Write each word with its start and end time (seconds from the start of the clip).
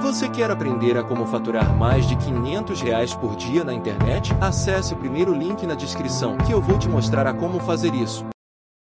Você 0.00 0.28
quer 0.28 0.50
aprender 0.50 0.96
a 0.96 1.02
como 1.02 1.26
faturar 1.26 1.72
mais 1.76 2.06
de 2.06 2.16
500 2.16 2.80
reais 2.80 3.14
por 3.14 3.36
dia 3.36 3.64
na 3.64 3.72
internet? 3.72 4.32
Acesse 4.40 4.94
o 4.94 4.96
primeiro 4.96 5.32
link 5.32 5.66
na 5.66 5.74
descrição 5.74 6.36
que 6.38 6.52
eu 6.52 6.60
vou 6.60 6.78
te 6.78 6.88
mostrar 6.88 7.26
a 7.26 7.34
como 7.34 7.60
fazer 7.60 7.94
isso. 7.94 8.24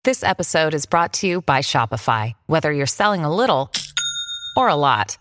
This 0.05 0.23
episode 0.23 0.75
is 0.75 0.87
brought 0.87 1.19
to 1.21 1.27
you 1.27 1.41
by 1.43 1.61
Shopify. 1.61 2.35
Whether 2.47 2.73
you're 2.73 2.87
selling 2.87 3.25
a 3.25 3.35
little 3.35 3.71
or 4.57 4.69
a 4.69 4.77
lot, 4.77 5.19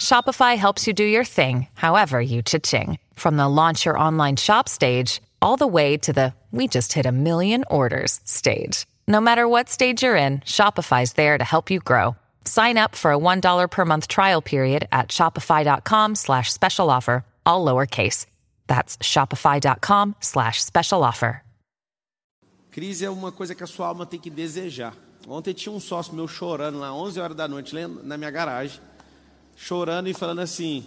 Shopify 0.00 0.56
helps 0.56 0.86
you 0.86 0.94
do 0.94 1.04
your 1.04 1.24
thing, 1.24 1.68
however 1.74 2.20
you 2.20 2.42
cha-ching. 2.42 2.98
From 3.14 3.36
the 3.36 3.48
launch 3.48 3.84
your 3.84 3.98
online 3.98 4.36
shop 4.36 4.68
stage, 4.68 5.20
all 5.40 5.56
the 5.56 5.66
way 5.66 5.96
to 5.98 6.12
the 6.12 6.32
we 6.50 6.66
just 6.66 6.94
hit 6.94 7.04
a 7.04 7.12
million 7.12 7.64
orders 7.70 8.20
stage. 8.24 8.86
No 9.06 9.20
matter 9.20 9.46
what 9.46 9.68
stage 9.68 10.02
you're 10.02 10.16
in, 10.16 10.40
Shopify's 10.40 11.12
there 11.12 11.36
to 11.38 11.44
help 11.44 11.70
you 11.70 11.78
grow. 11.78 12.16
Sign 12.48 12.78
up 12.78 12.96
for 12.96 13.12
a 13.12 13.18
$1 13.18 13.70
per 13.70 13.84
month 13.84 14.08
trial 14.08 14.40
period 14.40 14.88
at 14.90 15.08
shopify.com 15.08 16.14
slash 16.14 16.50
special 16.50 16.88
offer, 16.88 17.22
all 17.44 17.62
lowercase. 17.62 18.24
That's 18.66 18.96
shopify.com 18.96 20.16
slash 20.20 20.64
special 20.64 21.04
offer. 21.04 21.42
Crise 22.70 23.04
é 23.04 23.10
uma 23.10 23.30
coisa 23.30 23.54
que 23.54 23.62
a 23.62 23.66
sua 23.66 23.88
alma 23.88 24.06
tem 24.06 24.18
que 24.18 24.30
desejar. 24.30 24.94
Ontem 25.26 25.52
tinha 25.52 25.72
um 25.74 25.80
sócio 25.80 26.14
meu 26.14 26.26
chorando 26.26 26.78
lá, 26.78 26.94
11 26.94 27.20
horas 27.20 27.36
da 27.36 27.46
noite, 27.46 27.74
na 28.02 28.16
minha 28.16 28.30
garagem, 28.30 28.80
chorando 29.54 30.08
e 30.08 30.14
falando 30.14 30.40
assim: 30.40 30.86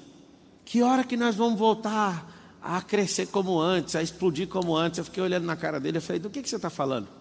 que 0.66 0.82
hora 0.82 1.04
que 1.04 1.16
nós 1.16 1.36
vamos 1.36 1.60
voltar 1.60 2.26
a 2.60 2.82
crescer 2.82 3.28
como 3.28 3.60
antes, 3.60 3.96
a 3.96 4.02
explodir 4.02 4.48
como 4.48 4.76
antes? 4.76 4.98
Eu 4.98 5.06
fiquei 5.06 5.22
olhando 5.22 5.46
na 5.46 5.56
cara 5.56 5.80
dele 5.80 6.00
e 6.00 6.02
falei: 6.02 6.20
do 6.20 6.30
que, 6.30 6.42
que 6.42 6.50
você 6.50 6.56
está 6.56 6.72
falando? 6.72 7.21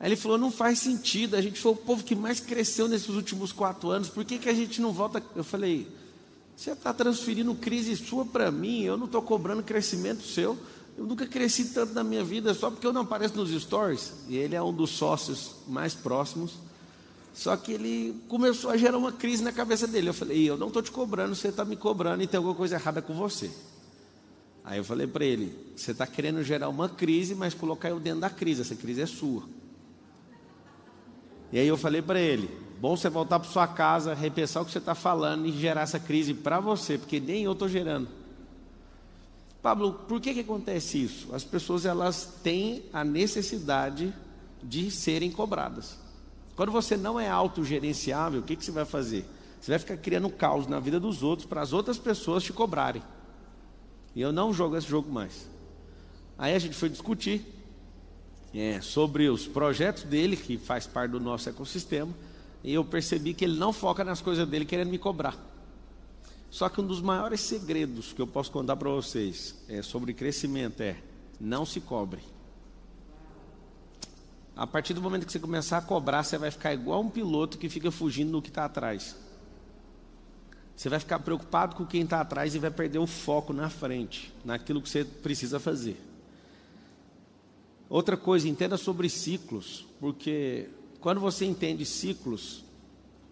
Aí 0.00 0.08
ele 0.08 0.16
falou: 0.16 0.38
não 0.38 0.50
faz 0.50 0.78
sentido, 0.78 1.34
a 1.34 1.40
gente 1.40 1.60
foi 1.60 1.72
o 1.72 1.76
povo 1.76 2.04
que 2.04 2.14
mais 2.14 2.40
cresceu 2.40 2.88
nesses 2.88 3.08
últimos 3.08 3.52
quatro 3.52 3.90
anos, 3.90 4.08
por 4.08 4.24
que, 4.24 4.38
que 4.38 4.48
a 4.48 4.54
gente 4.54 4.80
não 4.80 4.92
volta? 4.92 5.22
Eu 5.34 5.44
falei: 5.44 5.88
você 6.56 6.72
está 6.72 6.92
transferindo 6.92 7.54
crise 7.54 7.96
sua 7.96 8.24
para 8.24 8.50
mim, 8.50 8.82
eu 8.82 8.96
não 8.96 9.06
estou 9.06 9.22
cobrando 9.22 9.62
crescimento 9.62 10.22
seu. 10.22 10.58
Eu 10.96 11.06
nunca 11.06 11.24
cresci 11.24 11.66
tanto 11.66 11.94
na 11.94 12.02
minha 12.02 12.24
vida 12.24 12.52
só 12.52 12.72
porque 12.72 12.84
eu 12.84 12.92
não 12.92 13.02
apareço 13.02 13.36
nos 13.36 13.50
stories. 13.62 14.12
E 14.28 14.36
ele 14.36 14.56
é 14.56 14.62
um 14.62 14.72
dos 14.72 14.90
sócios 14.90 15.54
mais 15.68 15.94
próximos. 15.94 16.54
Só 17.32 17.56
que 17.56 17.70
ele 17.70 18.20
começou 18.26 18.72
a 18.72 18.76
gerar 18.76 18.98
uma 18.98 19.12
crise 19.12 19.44
na 19.44 19.52
cabeça 19.52 19.86
dele. 19.86 20.08
Eu 20.08 20.14
falei: 20.14 20.50
eu 20.50 20.56
não 20.56 20.66
estou 20.66 20.82
te 20.82 20.90
cobrando, 20.90 21.36
você 21.36 21.48
está 21.48 21.64
me 21.64 21.76
cobrando 21.76 22.22
e 22.24 22.26
tem 22.26 22.38
alguma 22.38 22.56
coisa 22.56 22.74
errada 22.74 23.00
com 23.00 23.14
você. 23.14 23.48
Aí 24.64 24.78
eu 24.78 24.84
falei 24.84 25.06
para 25.06 25.24
ele: 25.24 25.56
você 25.76 25.92
está 25.92 26.04
querendo 26.04 26.42
gerar 26.42 26.68
uma 26.68 26.88
crise, 26.88 27.36
mas 27.36 27.54
colocar 27.54 27.90
eu 27.90 28.00
dentro 28.00 28.20
da 28.20 28.30
crise. 28.30 28.62
Essa 28.62 28.74
crise 28.74 29.02
é 29.02 29.06
sua. 29.06 29.44
E 31.52 31.58
aí 31.58 31.66
eu 31.66 31.76
falei 31.76 32.02
para 32.02 32.20
ele: 32.20 32.50
bom 32.80 32.96
você 32.96 33.08
voltar 33.08 33.38
para 33.38 33.48
sua 33.48 33.66
casa, 33.66 34.14
repensar 34.14 34.62
o 34.62 34.64
que 34.64 34.72
você 34.72 34.78
está 34.78 34.94
falando 34.94 35.46
e 35.46 35.52
gerar 35.52 35.82
essa 35.82 35.98
crise 35.98 36.34
para 36.34 36.60
você, 36.60 36.98
porque 36.98 37.20
nem 37.20 37.44
eu 37.44 37.52
estou 37.52 37.68
gerando. 37.68 38.08
Pablo, 39.60 39.92
por 39.92 40.20
que, 40.20 40.34
que 40.34 40.40
acontece 40.40 41.02
isso? 41.02 41.34
As 41.34 41.44
pessoas 41.44 41.84
elas 41.84 42.38
têm 42.42 42.84
a 42.92 43.02
necessidade 43.04 44.14
de 44.62 44.90
serem 44.90 45.30
cobradas. 45.30 45.98
Quando 46.54 46.72
você 46.72 46.96
não 46.96 47.18
é 47.18 47.28
autogerenciável, 47.28 48.40
o 48.40 48.42
que, 48.42 48.56
que 48.56 48.64
você 48.64 48.70
vai 48.70 48.84
fazer? 48.84 49.24
Você 49.60 49.72
vai 49.72 49.78
ficar 49.78 49.96
criando 49.96 50.30
caos 50.30 50.66
na 50.66 50.78
vida 50.78 51.00
dos 51.00 51.22
outros 51.22 51.46
para 51.46 51.60
as 51.60 51.72
outras 51.72 51.98
pessoas 51.98 52.44
te 52.44 52.52
cobrarem. 52.52 53.02
E 54.14 54.20
eu 54.20 54.32
não 54.32 54.52
jogo 54.52 54.76
esse 54.76 54.88
jogo 54.88 55.10
mais. 55.10 55.48
Aí 56.36 56.54
a 56.54 56.58
gente 56.58 56.74
foi 56.74 56.88
discutir 56.88 57.44
é, 58.54 58.80
sobre 58.80 59.28
os 59.28 59.46
projetos 59.46 60.04
dele, 60.04 60.36
que 60.36 60.56
faz 60.56 60.86
parte 60.86 61.12
do 61.12 61.20
nosso 61.20 61.48
ecossistema, 61.48 62.12
e 62.62 62.74
eu 62.74 62.84
percebi 62.84 63.34
que 63.34 63.44
ele 63.44 63.58
não 63.58 63.72
foca 63.72 64.02
nas 64.04 64.20
coisas 64.20 64.48
dele 64.48 64.64
querendo 64.64 64.90
me 64.90 64.98
cobrar. 64.98 65.36
Só 66.50 66.68
que 66.68 66.80
um 66.80 66.86
dos 66.86 67.00
maiores 67.00 67.40
segredos 67.40 68.12
que 68.12 68.20
eu 68.20 68.26
posso 68.26 68.50
contar 68.50 68.76
para 68.76 68.88
vocês 68.88 69.54
é, 69.68 69.82
sobre 69.82 70.14
crescimento 70.14 70.80
é 70.80 70.96
não 71.40 71.66
se 71.66 71.80
cobre. 71.80 72.20
A 74.56 74.66
partir 74.66 74.92
do 74.92 75.00
momento 75.00 75.24
que 75.24 75.30
você 75.30 75.38
começar 75.38 75.78
a 75.78 75.82
cobrar, 75.82 76.24
você 76.24 76.36
vai 76.36 76.50
ficar 76.50 76.74
igual 76.74 77.00
um 77.00 77.08
piloto 77.08 77.58
que 77.58 77.68
fica 77.68 77.90
fugindo 77.90 78.32
do 78.32 78.42
que 78.42 78.48
está 78.48 78.64
atrás. 78.64 79.14
Você 80.74 80.88
vai 80.88 80.98
ficar 80.98 81.20
preocupado 81.20 81.76
com 81.76 81.86
quem 81.86 82.02
está 82.02 82.20
atrás 82.20 82.54
e 82.54 82.58
vai 82.58 82.70
perder 82.70 82.98
o 82.98 83.06
foco 83.06 83.52
na 83.52 83.68
frente, 83.68 84.32
naquilo 84.44 84.80
que 84.82 84.88
você 84.88 85.04
precisa 85.04 85.60
fazer. 85.60 86.07
Outra 87.88 88.16
coisa, 88.18 88.46
entenda 88.46 88.76
sobre 88.76 89.08
ciclos, 89.08 89.86
porque 89.98 90.68
quando 91.00 91.20
você 91.20 91.46
entende 91.46 91.86
ciclos, 91.86 92.62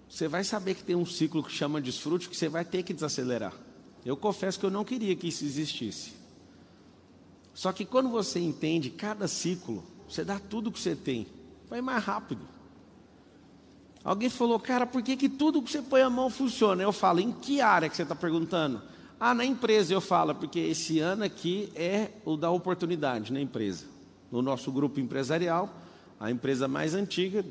você 0.09 0.29
vai 0.29 0.45
saber 0.45 0.75
que 0.75 0.83
tem 0.83 0.97
um 0.97 1.05
ciclo 1.05 1.43
que 1.43 1.53
chama 1.53 1.81
desfrute 1.81 2.29
que 2.29 2.37
você 2.37 2.49
vai 2.49 2.65
ter 2.65 2.83
que 2.83 2.95
desacelerar. 2.95 3.53
Eu 4.05 4.17
confesso 4.17 4.59
que 4.59 4.65
eu 4.65 4.71
não 4.71 4.85
queria 4.85 5.15
que 5.15 5.29
isso 5.29 5.45
existisse. 5.45 6.15
Só 7.53 7.71
que 7.73 7.85
quando 7.85 8.09
você 8.09 8.39
entende 8.39 8.89
cada 8.89 9.29
ciclo, 9.29 9.85
você 10.09 10.25
dá 10.25 10.39
tudo 10.39 10.73
que 10.73 10.81
você 10.81 10.95
tem, 10.97 11.27
vai 11.69 11.83
mais 11.83 12.03
rápido. 12.03 12.41
Alguém 14.03 14.31
falou, 14.31 14.59
cara, 14.59 14.87
por 14.87 15.03
que, 15.03 15.17
que 15.17 15.29
tudo 15.29 15.61
que 15.61 15.71
você 15.71 15.83
põe 15.83 16.01
a 16.01 16.09
mão 16.09 16.31
funciona? 16.31 16.83
Eu 16.83 16.93
falo, 16.93 17.21
em 17.21 17.33
que 17.33 17.61
área 17.61 17.89
que 17.91 17.97
você 17.97 18.05
está 18.05 18.15
perguntando? 18.15 18.81
Ah, 19.19 19.35
na 19.35 19.45
empresa 19.45 19.93
eu 19.93 20.01
falo, 20.01 20.35
porque 20.35 20.61
esse 20.61 20.99
ano 21.01 21.25
aqui 21.25 21.71
é 21.75 22.11
o 22.25 22.37
da 22.37 22.51
oportunidade 22.51 23.33
na 23.33 23.41
empresa 23.41 23.96
no 24.31 24.43
nosso 24.43 24.71
grupo 24.73 25.01
empresarial, 25.01 25.73
a 26.19 26.31
empresa 26.31 26.67
mais 26.67 26.95
antiga, 26.95 27.45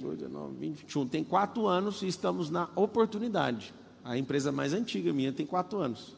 21, 0.60 1.08
tem 1.08 1.24
quatro 1.24 1.68
anos 1.68 2.02
e 2.02 2.08
estamos 2.08 2.50
na 2.50 2.68
oportunidade. 2.76 3.74
A 4.04 4.18
empresa 4.18 4.52
mais 4.52 4.74
antiga 4.74 5.14
minha 5.14 5.32
tem 5.32 5.46
quatro 5.46 5.80
anos. 5.80 6.16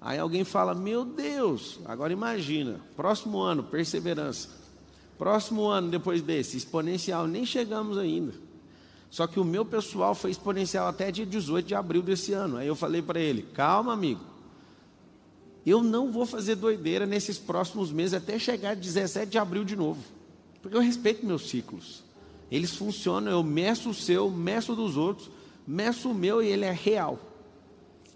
Aí 0.00 0.18
alguém 0.18 0.44
fala: 0.44 0.74
Meu 0.74 1.04
Deus, 1.04 1.78
agora 1.84 2.12
imagina, 2.12 2.80
próximo 2.96 3.40
ano, 3.40 3.62
perseverança. 3.62 4.48
Próximo 5.18 5.66
ano, 5.66 5.90
depois 5.90 6.20
desse, 6.22 6.56
exponencial, 6.56 7.26
nem 7.26 7.46
chegamos 7.46 7.96
ainda. 7.96 8.32
Só 9.10 9.26
que 9.26 9.38
o 9.38 9.44
meu 9.44 9.64
pessoal 9.64 10.14
foi 10.14 10.30
exponencial 10.30 10.88
até 10.88 11.12
dia 11.12 11.26
18 11.26 11.66
de 11.66 11.74
abril 11.74 12.02
desse 12.02 12.32
ano. 12.32 12.56
Aí 12.56 12.66
eu 12.66 12.74
falei 12.74 13.02
para 13.02 13.20
ele: 13.20 13.42
Calma, 13.54 13.92
amigo, 13.92 14.20
eu 15.70 15.82
não 15.82 16.10
vou 16.10 16.26
fazer 16.26 16.56
doideira 16.56 17.06
nesses 17.06 17.38
próximos 17.38 17.92
meses 17.92 18.14
até 18.14 18.38
chegar 18.38 18.74
17 18.74 19.30
de 19.30 19.38
abril 19.38 19.64
de 19.64 19.76
novo. 19.76 20.00
Porque 20.60 20.76
eu 20.76 20.80
respeito 20.80 21.24
meus 21.24 21.48
ciclos. 21.48 22.02
Eles 22.50 22.74
funcionam, 22.74 23.30
eu 23.30 23.42
meço 23.42 23.90
o 23.90 23.94
seu, 23.94 24.30
meço 24.30 24.74
dos 24.74 24.96
outros, 24.96 25.30
meço 25.66 26.10
o 26.10 26.14
meu 26.14 26.42
e 26.42 26.48
ele 26.48 26.64
é 26.64 26.72
real. 26.72 27.18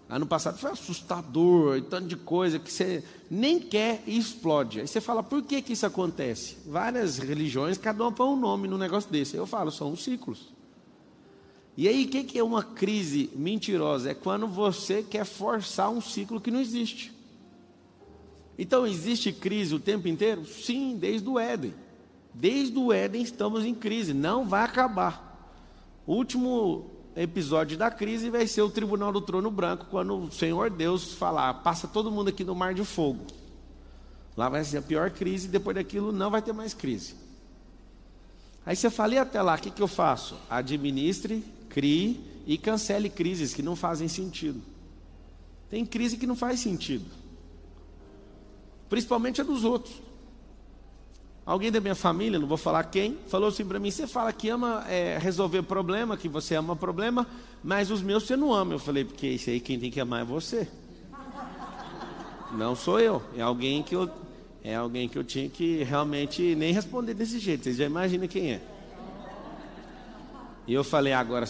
Ano 0.09 0.25
passado 0.25 0.57
foi 0.57 0.71
assustador, 0.71 1.81
tanto 1.83 2.07
de 2.07 2.15
coisa 2.15 2.59
que 2.59 2.71
você 2.71 3.03
nem 3.29 3.59
quer 3.59 4.03
e 4.07 4.17
explode. 4.17 4.79
Aí 4.79 4.87
você 4.87 5.01
fala, 5.01 5.21
por 5.21 5.41
que, 5.41 5.61
que 5.61 5.73
isso 5.73 5.85
acontece? 5.85 6.57
Várias 6.65 7.17
religiões, 7.17 7.77
cada 7.77 8.03
uma 8.03 8.11
põe 8.11 8.27
um 8.27 8.39
nome 8.39 8.67
no 8.67 8.77
negócio 8.77 9.11
desse. 9.11 9.35
Eu 9.35 9.45
falo, 9.45 9.69
são 9.69 9.91
os 9.91 10.03
ciclos. 10.03 10.53
E 11.75 11.87
aí, 11.87 12.05
o 12.05 12.07
que, 12.07 12.23
que 12.23 12.39
é 12.39 12.43
uma 12.43 12.63
crise 12.63 13.29
mentirosa? 13.35 14.11
É 14.11 14.13
quando 14.13 14.47
você 14.47 15.03
quer 15.03 15.25
forçar 15.25 15.89
um 15.89 16.01
ciclo 16.01 16.41
que 16.41 16.49
não 16.49 16.59
existe. 16.59 17.16
Então, 18.57 18.87
existe 18.87 19.31
crise 19.31 19.75
o 19.75 19.79
tempo 19.79 20.07
inteiro? 20.07 20.45
Sim, 20.45 20.97
desde 20.97 21.29
o 21.29 21.37
Éden. 21.37 21.73
Desde 22.33 22.77
o 22.77 22.91
Éden 22.91 23.21
estamos 23.21 23.65
em 23.65 23.73
crise, 23.73 24.13
não 24.13 24.47
vai 24.47 24.63
acabar. 24.63 25.25
O 26.05 26.13
último 26.13 26.89
episódio 27.15 27.77
da 27.77 27.91
crise 27.91 28.29
vai 28.29 28.47
ser 28.47 28.61
o 28.61 28.69
tribunal 28.69 29.11
do 29.11 29.21
trono 29.21 29.51
branco, 29.51 29.87
quando 29.89 30.15
o 30.17 30.31
Senhor 30.31 30.69
Deus 30.69 31.13
falar: 31.13 31.53
passa 31.55 31.87
todo 31.87 32.11
mundo 32.11 32.29
aqui 32.29 32.43
no 32.43 32.55
mar 32.55 32.73
de 32.73 32.83
fogo. 32.83 33.25
Lá 34.35 34.49
vai 34.49 34.63
ser 34.63 34.77
a 34.77 34.81
pior 34.81 35.11
crise, 35.11 35.47
depois 35.47 35.75
daquilo 35.75 36.11
não 36.11 36.29
vai 36.29 36.41
ter 36.41 36.53
mais 36.53 36.73
crise. 36.73 37.15
Aí 38.65 38.75
você 38.75 38.89
fala, 38.89 39.15
e 39.15 39.17
até 39.17 39.41
lá, 39.41 39.55
o 39.55 39.57
que, 39.57 39.71
que 39.71 39.81
eu 39.81 39.87
faço? 39.87 40.35
Administre, 40.49 41.43
crie 41.69 42.19
e 42.45 42.57
cancele 42.57 43.09
crises 43.09 43.53
que 43.53 43.63
não 43.63 43.75
fazem 43.75 44.07
sentido. 44.07 44.61
Tem 45.69 45.85
crise 45.85 46.17
que 46.17 46.27
não 46.27 46.35
faz 46.35 46.59
sentido 46.59 47.05
principalmente 48.89 49.41
a 49.41 49.43
dos 49.43 49.63
outros. 49.63 50.07
Alguém 51.47 51.71
da 51.71 51.79
minha 51.79 51.95
família, 51.95 52.37
não 52.37 52.45
vou 52.45 52.57
falar 52.57 52.83
quem, 52.83 53.17
falou 53.29 53.47
assim 53.47 53.65
para 53.65 53.79
mim: 53.79 53.89
você 53.89 54.05
fala 54.05 54.33
que 54.33 54.49
ama 54.49 54.83
é, 54.89 55.17
resolver 55.17 55.63
problema, 55.63 56.17
que 56.17 56.27
você 56.27 56.55
ama 56.55 56.75
problema, 56.75 57.25
mas 57.63 57.89
os 57.89 58.01
meus 58.01 58.23
você 58.23 58.35
não 58.35 58.53
ama. 58.53 58.73
Eu 58.73 58.79
falei: 58.79 59.05
porque 59.05 59.27
isso 59.27 59.49
aí 59.49 59.61
quem 59.61 59.79
tem 59.79 59.89
que 59.89 59.99
amar 60.01 60.23
é 60.23 60.25
você. 60.25 60.67
Não 62.51 62.75
sou 62.75 62.99
eu, 62.99 63.21
é 63.35 63.41
alguém 63.41 63.81
que 63.81 63.95
eu, 63.95 64.09
é 64.61 64.75
alguém 64.75 65.07
que 65.07 65.17
eu 65.17 65.23
tinha 65.23 65.47
que 65.47 65.83
realmente 65.83 66.53
nem 66.53 66.73
responder 66.73 67.13
desse 67.13 67.39
jeito. 67.39 67.63
Vocês 67.63 67.77
já 67.77 67.85
imaginam 67.85 68.27
quem 68.27 68.51
é? 68.51 68.61
E 70.67 70.73
eu 70.73 70.83
falei: 70.83 71.13
agora, 71.13 71.45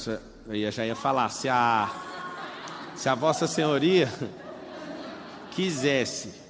eu 0.48 0.72
já 0.72 0.86
ia 0.86 0.95
falar, 0.95 1.30
se 1.30 1.50
a, 1.50 1.89
se 2.95 3.10
a 3.10 3.16
Vossa 3.16 3.48
Senhoria 3.48 4.13
quisesse 5.50 6.47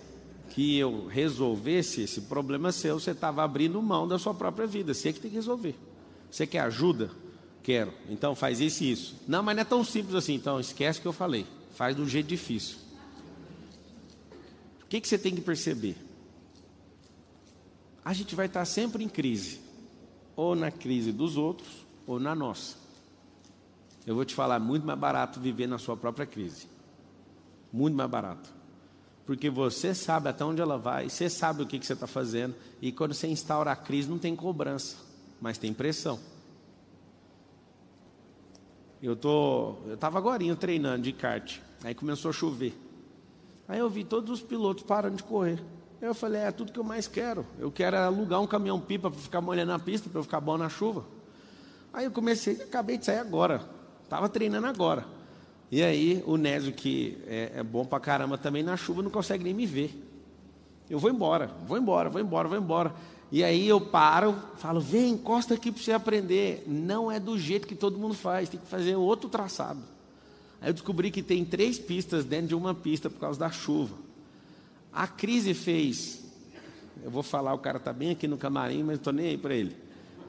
que 0.58 0.76
eu 0.76 1.06
resolvesse 1.06 2.02
esse 2.02 2.22
problema 2.22 2.72
seu, 2.72 3.00
você 3.00 3.12
estava 3.12 3.44
abrindo 3.44 3.80
mão 3.80 4.08
da 4.08 4.18
sua 4.18 4.34
própria 4.34 4.66
vida. 4.66 4.92
Você 4.92 5.14
que 5.14 5.20
tem 5.20 5.30
que 5.30 5.38
resolver. 5.38 5.76
Você 6.32 6.48
quer 6.48 6.62
ajuda? 6.62 7.12
Quero. 7.62 7.94
Então 8.10 8.34
faz 8.34 8.60
isso 8.60 8.84
e 8.84 8.92
isso. 8.92 9.16
Não, 9.28 9.44
mas 9.44 9.56
não 9.56 9.62
é 9.62 9.64
tão 9.64 9.84
simples 9.84 10.16
assim. 10.16 10.34
Então 10.34 10.60
esquece 10.60 11.00
que 11.00 11.08
eu 11.08 11.14
falei. 11.14 11.46
Faz 11.76 11.96
do 11.96 12.10
jeito 12.10 12.26
difícil. 12.26 12.80
O 14.84 14.88
que, 14.90 15.00
que 15.00 15.08
você 15.08 15.20
tem 15.20 15.36
que 15.36 15.42
perceber? 15.42 15.96
A 18.04 18.12
gente 18.12 18.34
vai 18.34 18.48
estar 18.48 18.66
sempre 18.66 19.04
em 19.04 19.10
crise. 19.10 19.60
Ou 20.36 20.56
na 20.56 20.72
crise 20.72 21.12
dos 21.12 21.38
outros, 21.38 21.86
ou 22.08 22.20
na 22.20 22.34
nossa. 22.34 22.78
Eu 24.08 24.16
vou 24.16 24.26
te 24.26 24.34
falar, 24.34 24.60
muito 24.60 24.88
mais 24.88 24.98
barato 24.98 25.40
viver 25.40 25.68
na 25.68 25.78
sua 25.78 25.96
própria 25.96 26.26
crise. 26.26 26.66
Muito 27.72 27.94
mais 27.94 28.10
barato. 28.10 28.57
Porque 29.28 29.50
você 29.50 29.94
sabe 29.94 30.30
até 30.30 30.46
onde 30.46 30.62
ela 30.62 30.78
vai, 30.78 31.10
você 31.10 31.30
sabe 31.30 31.62
o 31.62 31.68
que, 31.68 31.78
que 31.78 31.86
você 31.86 31.92
está 31.92 32.08
fazendo. 32.08 32.56
E 32.82 32.94
quando 32.94 33.14
você 33.14 33.28
instaura 33.28 33.74
a 33.74 33.76
crise, 33.76 34.10
não 34.10 34.18
tem 34.18 34.34
cobrança, 34.34 34.96
mas 35.42 35.58
tem 35.58 35.74
pressão. 35.74 36.18
Eu 39.04 39.18
tô, 39.18 39.76
eu 39.86 39.96
estava 39.96 40.18
agora 40.18 40.42
treinando 40.56 41.04
de 41.04 41.12
kart, 41.12 41.60
aí 41.84 41.94
começou 41.94 42.30
a 42.30 42.34
chover. 42.34 42.74
Aí 43.68 43.80
eu 43.80 43.90
vi 43.90 44.06
todos 44.06 44.32
os 44.32 44.42
pilotos 44.42 44.84
parando 44.84 45.18
de 45.18 45.24
correr. 45.24 45.62
Eu 46.02 46.16
falei, 46.16 46.42
é 46.44 46.52
tudo 46.52 46.72
que 46.72 46.80
eu 46.80 46.84
mais 46.84 47.06
quero. 47.06 47.46
Eu 47.60 47.70
quero 47.70 47.98
alugar 47.98 48.40
um 48.40 48.48
caminhão 48.48 48.80
pipa 48.80 49.12
para 49.12 49.20
ficar 49.20 49.42
molhando 49.42 49.74
a 49.74 49.80
pista, 49.80 50.10
para 50.10 50.20
eu 50.20 50.24
ficar 50.24 50.40
bom 50.40 50.58
na 50.58 50.70
chuva. 50.70 51.04
Aí 51.92 52.06
eu 52.06 52.12
comecei, 52.12 52.62
acabei 52.62 52.98
de 52.98 53.04
sair 53.04 53.20
agora. 53.20 53.62
Estava 54.04 54.30
treinando 54.30 54.68
agora. 54.68 55.17
E 55.72 55.84
aí 55.84 56.24
o 56.26 56.38
Nésio, 56.38 56.72
que 56.72 57.18
é, 57.28 57.54
é 57.58 57.64
bom 57.64 57.86
para 57.86 58.00
caramba 58.00 58.38
também 58.38 58.64
na 58.64 58.78
chuva, 58.78 59.02
não 59.02 59.10
consegue 59.10 59.44
nem 59.44 59.54
me 59.54 59.66
ver. 59.66 60.04
Eu 60.90 61.00
vou 61.00 61.12
embora, 61.12 61.52
vou 61.66 61.78
embora, 61.78 62.10
vou 62.10 62.22
embora, 62.22 62.48
vou 62.48 62.58
embora. 62.58 62.94
E 63.30 63.44
aí 63.44 63.68
eu 63.68 63.82
paro, 63.82 64.34
falo, 64.56 64.80
vem, 64.80 65.10
encosta 65.12 65.54
aqui 65.54 65.70
para 65.70 65.84
você 65.84 65.92
aprender. 65.92 66.64
Não 66.66 67.12
é 67.12 67.20
do 67.20 67.38
jeito 67.38 67.68
que 67.68 67.76
todo 67.76 67.98
mundo 67.98 68.14
faz, 68.14 68.48
tem 68.48 68.60
que 68.60 68.68
fazer 68.68 68.96
outro 68.96 69.30
traçado. 69.30 69.82
Aí 70.62 70.70
eu 70.70 70.74
descobri 70.74 71.12
que 71.12 71.22
tem 71.22 71.44
três 71.44 71.78
pistas 71.78 72.24
dentro 72.24 72.48
de 72.48 72.56
uma 72.56 72.74
pista 72.74 73.10
por 73.10 73.20
causa 73.20 73.38
da 73.38 73.52
chuva. 73.52 73.96
A 74.94 75.06
crise 75.06 75.54
fez, 75.54 76.24
eu 77.04 77.12
vou 77.12 77.22
falar, 77.22 77.54
o 77.54 77.60
cara 77.60 77.78
está 77.78 77.92
bem 77.92 78.12
aqui 78.12 78.28
no 78.28 78.38
camarim, 78.38 78.84
mas 78.84 78.98
estou 78.98 79.12
nem 79.12 79.28
aí 79.28 79.38
para 79.38 79.54
ele. 79.54 79.76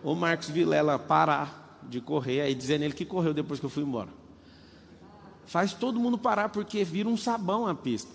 O 0.03 0.15
Marcos 0.17 0.51
Vilela 0.51 0.99
parar 0.99 1.79
de 1.89 2.01
correr, 2.01 2.41
aí 2.41 2.55
dizendo 2.55 2.83
ele 2.83 2.95
que 2.95 3.05
correu 3.05 3.33
depois 3.33 3.61
que 3.61 3.67
eu 3.67 3.71
fui 3.71 3.85
embora. 3.85 4.18
Faz 5.49 5.73
todo 5.73 5.99
mundo 5.99 6.19
parar 6.19 6.51
porque 6.51 6.85
vira 6.85 7.09
um 7.09 7.17
sabão 7.17 7.67
a 7.67 7.75
pista. 7.75 8.13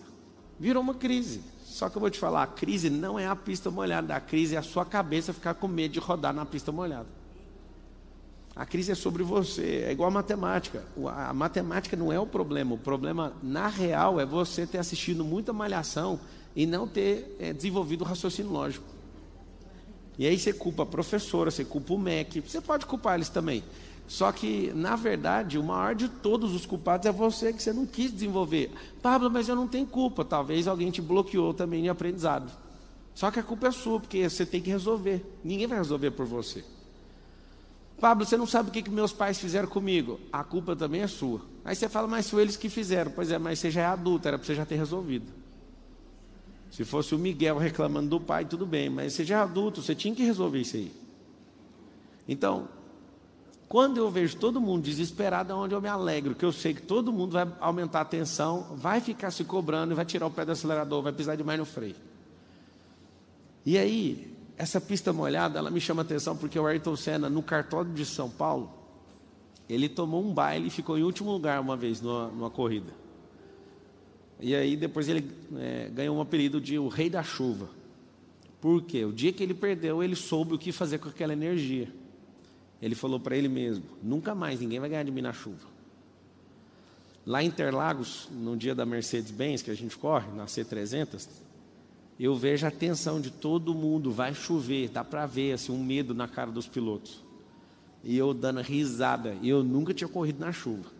Virou 0.59 0.83
uma 0.83 0.93
crise. 0.93 1.41
Só 1.65 1.89
que 1.89 1.97
eu 1.97 1.99
vou 1.99 2.11
te 2.11 2.19
falar, 2.19 2.43
a 2.43 2.47
crise 2.47 2.91
não 2.91 3.17
é 3.17 3.25
a 3.25 3.35
pista 3.35 3.71
molhada, 3.71 4.15
a 4.15 4.21
crise 4.21 4.53
é 4.53 4.59
a 4.59 4.61
sua 4.61 4.85
cabeça 4.85 5.33
ficar 5.33 5.55
com 5.55 5.67
medo 5.67 5.93
de 5.93 5.99
rodar 5.99 6.31
na 6.31 6.45
pista 6.45 6.71
molhada. 6.71 7.07
A 8.55 8.67
crise 8.67 8.91
é 8.91 8.95
sobre 8.95 9.23
você, 9.23 9.83
é 9.87 9.91
igual 9.91 10.09
a 10.09 10.13
matemática. 10.13 10.83
A 11.07 11.33
matemática 11.33 11.97
não 11.97 12.13
é 12.13 12.19
o 12.19 12.27
problema, 12.27 12.75
o 12.75 12.77
problema, 12.77 13.33
na 13.41 13.67
real, 13.67 14.19
é 14.19 14.25
você 14.27 14.67
ter 14.67 14.77
assistido 14.77 15.25
muita 15.25 15.51
malhação 15.51 16.19
e 16.55 16.67
não 16.67 16.87
ter 16.87 17.35
é, 17.39 17.51
desenvolvido 17.51 18.01
o 18.01 18.07
raciocínio 18.07 18.51
lógico. 18.51 18.85
E 20.19 20.27
aí 20.27 20.37
você 20.37 20.53
culpa 20.53 20.83
a 20.83 20.85
professora, 20.85 21.49
você 21.49 21.65
culpa 21.65 21.95
o 21.95 21.97
MEC, 21.97 22.41
você 22.41 22.61
pode 22.61 22.85
culpar 22.85 23.15
eles 23.15 23.29
também. 23.29 23.63
Só 24.13 24.31
que, 24.31 24.71
na 24.75 24.95
verdade, 24.95 25.57
o 25.57 25.63
maior 25.63 25.95
de 25.95 26.07
todos 26.07 26.53
os 26.53 26.67
culpados 26.67 27.07
é 27.07 27.11
você 27.11 27.51
que 27.51 27.63
você 27.63 27.73
não 27.73 27.83
quis 27.83 28.11
desenvolver. 28.13 28.71
Pablo, 29.01 29.27
mas 29.27 29.49
eu 29.49 29.55
não 29.55 29.67
tenho 29.67 29.87
culpa. 29.87 30.23
Talvez 30.23 30.67
alguém 30.67 30.91
te 30.91 31.01
bloqueou 31.01 31.51
também 31.51 31.81
de 31.81 31.89
aprendizado. 31.89 32.51
Só 33.15 33.31
que 33.31 33.39
a 33.39 33.43
culpa 33.43 33.69
é 33.69 33.71
sua, 33.71 33.99
porque 33.99 34.29
você 34.29 34.45
tem 34.45 34.61
que 34.61 34.69
resolver. 34.69 35.25
Ninguém 35.43 35.65
vai 35.65 35.79
resolver 35.79 36.11
por 36.11 36.27
você. 36.27 36.63
Pablo, 37.99 38.23
você 38.23 38.37
não 38.37 38.45
sabe 38.45 38.69
o 38.69 38.71
que, 38.71 38.83
que 38.83 38.91
meus 38.91 39.11
pais 39.11 39.39
fizeram 39.39 39.67
comigo. 39.67 40.19
A 40.31 40.43
culpa 40.43 40.75
também 40.75 41.01
é 41.01 41.07
sua. 41.07 41.41
Aí 41.65 41.75
você 41.75 41.89
fala, 41.89 42.07
mas 42.07 42.29
foi 42.29 42.43
eles 42.43 42.55
que 42.55 42.69
fizeram. 42.69 43.11
Pois 43.15 43.31
é, 43.31 43.39
mas 43.39 43.57
você 43.57 43.71
já 43.71 43.81
é 43.81 43.85
adulto, 43.85 44.27
era 44.27 44.37
para 44.37 44.45
você 44.45 44.53
já 44.53 44.63
ter 44.63 44.75
resolvido. 44.75 45.25
Se 46.69 46.85
fosse 46.85 47.15
o 47.15 47.17
Miguel 47.17 47.57
reclamando 47.57 48.09
do 48.09 48.19
pai, 48.19 48.45
tudo 48.45 48.63
bem, 48.63 48.91
mas 48.91 49.13
você 49.13 49.25
já 49.25 49.39
é 49.39 49.41
adulto, 49.41 49.81
você 49.81 49.95
tinha 49.95 50.13
que 50.13 50.23
resolver 50.23 50.59
isso 50.59 50.75
aí. 50.75 50.91
Então, 52.27 52.67
quando 53.73 53.97
eu 53.97 54.07
vejo 54.11 54.37
todo 54.37 54.61
mundo 54.61 54.83
desesperado, 54.83 55.51
é 55.51 55.55
onde 55.55 55.73
eu 55.73 55.81
me 55.81 55.87
alegro, 55.87 56.35
que 56.35 56.45
eu 56.45 56.51
sei 56.51 56.75
que 56.75 56.81
todo 56.83 57.11
mundo 57.11 57.31
vai 57.31 57.51
aumentar 57.59 58.01
a 58.01 58.05
tensão, 58.05 58.67
vai 58.75 59.01
ficar 59.01 59.31
se 59.31 59.43
cobrando 59.43 59.95
vai 59.95 60.05
tirar 60.05 60.27
o 60.27 60.29
pé 60.29 60.45
do 60.45 60.51
acelerador, 60.51 61.01
vai 61.01 61.11
pisar 61.11 61.35
demais 61.35 61.57
no 61.57 61.65
freio. 61.65 61.95
E 63.65 63.75
aí, 63.75 64.31
essa 64.55 64.79
pista 64.79 65.11
molhada, 65.11 65.57
ela 65.57 65.71
me 65.71 65.81
chama 65.81 66.03
atenção 66.03 66.37
porque 66.37 66.59
o 66.59 66.67
Ayrton 66.67 66.95
Senna, 66.95 67.27
no 67.31 67.41
cartório 67.41 67.91
de 67.91 68.05
São 68.05 68.29
Paulo, 68.29 68.71
ele 69.67 69.89
tomou 69.89 70.23
um 70.23 70.31
baile 70.31 70.67
e 70.67 70.69
ficou 70.69 70.95
em 70.95 71.01
último 71.01 71.31
lugar 71.31 71.59
uma 71.59 71.75
vez 71.75 71.99
numa, 71.99 72.27
numa 72.27 72.49
corrida. 72.51 72.93
E 74.39 74.53
aí 74.53 74.77
depois 74.77 75.09
ele 75.09 75.31
é, 75.57 75.89
ganhou 75.91 76.15
um 76.15 76.21
apelido 76.21 76.61
de 76.61 76.77
o 76.77 76.87
Rei 76.89 77.09
da 77.09 77.23
Chuva. 77.23 77.69
Por 78.61 78.83
quê? 78.83 79.03
O 79.03 79.11
dia 79.11 79.33
que 79.33 79.41
ele 79.41 79.55
perdeu, 79.55 80.03
ele 80.03 80.15
soube 80.15 80.53
o 80.53 80.59
que 80.59 80.71
fazer 80.71 80.99
com 80.99 81.09
aquela 81.09 81.33
energia. 81.33 82.02
Ele 82.83 82.95
falou 82.95 83.17
para 83.17 83.37
ele 83.37 83.47
mesmo: 83.47 83.85
nunca 84.03 84.35
mais 84.35 84.59
ninguém 84.59 84.77
vai 84.77 84.89
ganhar 84.89 85.03
de 85.03 85.11
mim 85.11 85.21
na 85.21 85.31
chuva. 85.31 85.71
Lá 87.25 87.41
em 87.41 87.47
Interlagos, 87.47 88.27
no 88.29 88.57
dia 88.57 88.75
da 88.75 88.85
Mercedes-Benz, 88.85 89.61
que 89.61 89.71
a 89.71 89.73
gente 89.73 89.97
corre, 89.97 90.29
na 90.35 90.45
C300, 90.45 91.29
eu 92.19 92.35
vejo 92.35 92.67
a 92.67 92.71
tensão 92.71 93.21
de 93.21 93.31
todo 93.31 93.73
mundo, 93.73 94.11
vai 94.11 94.33
chover, 94.33 94.89
dá 94.89 95.01
para 95.01 95.25
ver 95.25 95.53
assim, 95.53 95.71
um 95.71 95.81
medo 95.81 96.13
na 96.13 96.27
cara 96.27 96.51
dos 96.51 96.67
pilotos. 96.67 97.23
E 98.03 98.17
eu 98.17 98.33
dando 98.33 98.59
risada, 98.59 99.37
eu 99.41 99.63
nunca 99.63 99.93
tinha 99.93 100.09
corrido 100.09 100.41
na 100.41 100.51
chuva. 100.51 100.91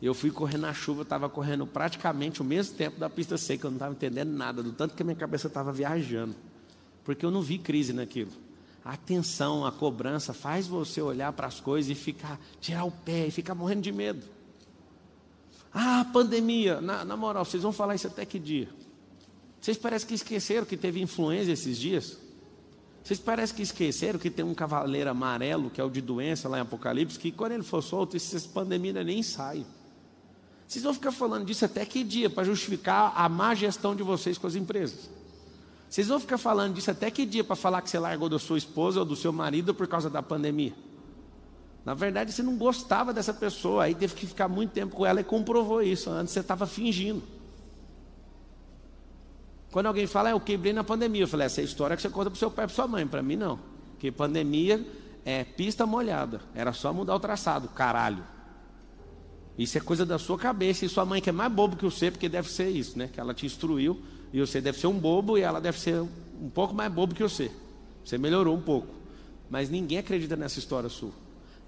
Eu 0.00 0.14
fui 0.14 0.30
correr 0.30 0.58
na 0.58 0.72
chuva, 0.72 1.02
estava 1.02 1.28
correndo 1.28 1.66
praticamente 1.66 2.40
o 2.40 2.44
mesmo 2.44 2.76
tempo 2.76 3.00
da 3.00 3.10
pista 3.10 3.36
seca, 3.36 3.66
eu 3.66 3.70
não 3.72 3.78
estava 3.78 3.92
entendendo 3.92 4.30
nada, 4.30 4.62
do 4.62 4.70
tanto 4.70 4.94
que 4.94 5.02
a 5.02 5.04
minha 5.04 5.16
cabeça 5.16 5.48
estava 5.48 5.72
viajando. 5.72 6.36
Porque 7.02 7.26
eu 7.26 7.32
não 7.32 7.42
vi 7.42 7.58
crise 7.58 7.92
naquilo 7.92 8.30
a 8.84 8.92
atenção, 8.92 9.64
a 9.64 9.70
cobrança 9.70 10.32
faz 10.32 10.66
você 10.66 11.00
olhar 11.00 11.32
para 11.32 11.46
as 11.46 11.60
coisas 11.60 11.90
e 11.90 11.94
ficar, 11.94 12.40
tirar 12.60 12.84
o 12.84 12.90
pé 12.90 13.26
e 13.28 13.30
ficar 13.30 13.54
morrendo 13.54 13.82
de 13.82 13.92
medo. 13.92 14.26
Ah, 15.72 16.04
pandemia, 16.12 16.80
na, 16.80 17.04
na 17.04 17.16
moral, 17.16 17.44
vocês 17.44 17.62
vão 17.62 17.72
falar 17.72 17.94
isso 17.94 18.06
até 18.06 18.26
que 18.26 18.38
dia? 18.38 18.68
Vocês 19.60 19.76
parecem 19.76 20.08
que 20.08 20.14
esqueceram 20.14 20.66
que 20.66 20.76
teve 20.76 21.00
influenza 21.00 21.52
esses 21.52 21.78
dias? 21.78 22.18
Vocês 23.02 23.18
parecem 23.18 23.56
que 23.56 23.62
esqueceram 23.62 24.18
que 24.18 24.30
tem 24.30 24.44
um 24.44 24.54
cavaleiro 24.54 25.10
amarelo, 25.10 25.70
que 25.70 25.80
é 25.80 25.84
o 25.84 25.90
de 25.90 26.00
doença 26.00 26.48
lá 26.48 26.58
em 26.58 26.62
Apocalipse, 26.62 27.18
que 27.18 27.32
quando 27.32 27.52
ele 27.52 27.62
for 27.62 27.82
solto, 27.82 28.16
essas 28.16 28.46
pandemias 28.46 29.06
nem 29.06 29.22
saem. 29.22 29.64
Vocês 30.66 30.82
vão 30.84 30.94
ficar 30.94 31.12
falando 31.12 31.44
disso 31.44 31.64
até 31.64 31.84
que 31.84 32.02
dia, 32.02 32.28
para 32.28 32.44
justificar 32.44 33.12
a 33.14 33.28
má 33.28 33.54
gestão 33.54 33.94
de 33.94 34.02
vocês 34.02 34.38
com 34.38 34.46
as 34.46 34.54
empresas? 34.54 35.10
Vocês 35.92 36.08
vão 36.08 36.18
ficar 36.18 36.38
falando 36.38 36.72
disso 36.72 36.90
até 36.90 37.10
que 37.10 37.26
dia 37.26 37.44
para 37.44 37.54
falar 37.54 37.82
que 37.82 37.90
você 37.90 37.98
largou 37.98 38.26
da 38.26 38.38
sua 38.38 38.56
esposa 38.56 39.00
ou 39.00 39.04
do 39.04 39.14
seu 39.14 39.30
marido 39.30 39.74
por 39.74 39.86
causa 39.86 40.08
da 40.08 40.22
pandemia? 40.22 40.72
Na 41.84 41.92
verdade, 41.92 42.32
você 42.32 42.42
não 42.42 42.56
gostava 42.56 43.12
dessa 43.12 43.34
pessoa, 43.34 43.84
aí 43.84 43.94
teve 43.94 44.14
que 44.14 44.26
ficar 44.26 44.48
muito 44.48 44.70
tempo 44.70 44.96
com 44.96 45.04
ela 45.04 45.20
e 45.20 45.24
comprovou 45.24 45.82
isso. 45.82 46.08
Antes 46.08 46.32
você 46.32 46.40
estava 46.40 46.66
fingindo. 46.66 47.22
Quando 49.70 49.84
alguém 49.84 50.06
fala, 50.06 50.30
é, 50.30 50.32
eu 50.32 50.40
quebrei 50.40 50.72
na 50.72 50.82
pandemia, 50.82 51.24
eu 51.24 51.28
falei, 51.28 51.44
essa 51.44 51.60
é 51.60 51.62
a 51.62 51.66
história 51.66 51.94
que 51.94 52.00
você 52.00 52.08
conta 52.08 52.30
para 52.30 52.38
seu 52.38 52.50
pai 52.50 52.64
e 52.64 52.68
para 52.68 52.74
sua 52.74 52.88
mãe. 52.88 53.06
Para 53.06 53.22
mim, 53.22 53.36
não. 53.36 53.60
Porque 53.90 54.10
pandemia 54.10 54.82
é 55.26 55.44
pista 55.44 55.84
molhada. 55.84 56.40
Era 56.54 56.72
só 56.72 56.90
mudar 56.94 57.16
o 57.16 57.20
traçado, 57.20 57.68
caralho. 57.68 58.24
Isso 59.58 59.76
é 59.76 59.80
coisa 59.82 60.06
da 60.06 60.18
sua 60.18 60.38
cabeça. 60.38 60.86
E 60.86 60.88
sua 60.88 61.04
mãe, 61.04 61.20
que 61.20 61.28
é 61.28 61.32
mais 61.34 61.52
bobo 61.52 61.76
que 61.76 61.84
você, 61.84 62.10
porque 62.10 62.30
deve 62.30 62.50
ser 62.50 62.70
isso, 62.70 62.98
né? 62.98 63.10
Que 63.12 63.20
ela 63.20 63.34
te 63.34 63.44
instruiu 63.44 64.02
e 64.32 64.40
você 64.40 64.60
deve 64.60 64.78
ser 64.78 64.86
um 64.86 64.98
bobo 64.98 65.36
e 65.36 65.42
ela 65.42 65.60
deve 65.60 65.78
ser 65.78 66.00
um 66.00 66.48
pouco 66.48 66.74
mais 66.74 66.90
bobo 66.90 67.14
que 67.14 67.22
você. 67.22 67.50
Você 68.04 68.16
melhorou 68.16 68.56
um 68.56 68.62
pouco. 68.62 68.88
Mas 69.50 69.68
ninguém 69.68 69.98
acredita 69.98 70.34
nessa 70.34 70.58
história 70.58 70.88
sua. 70.88 71.12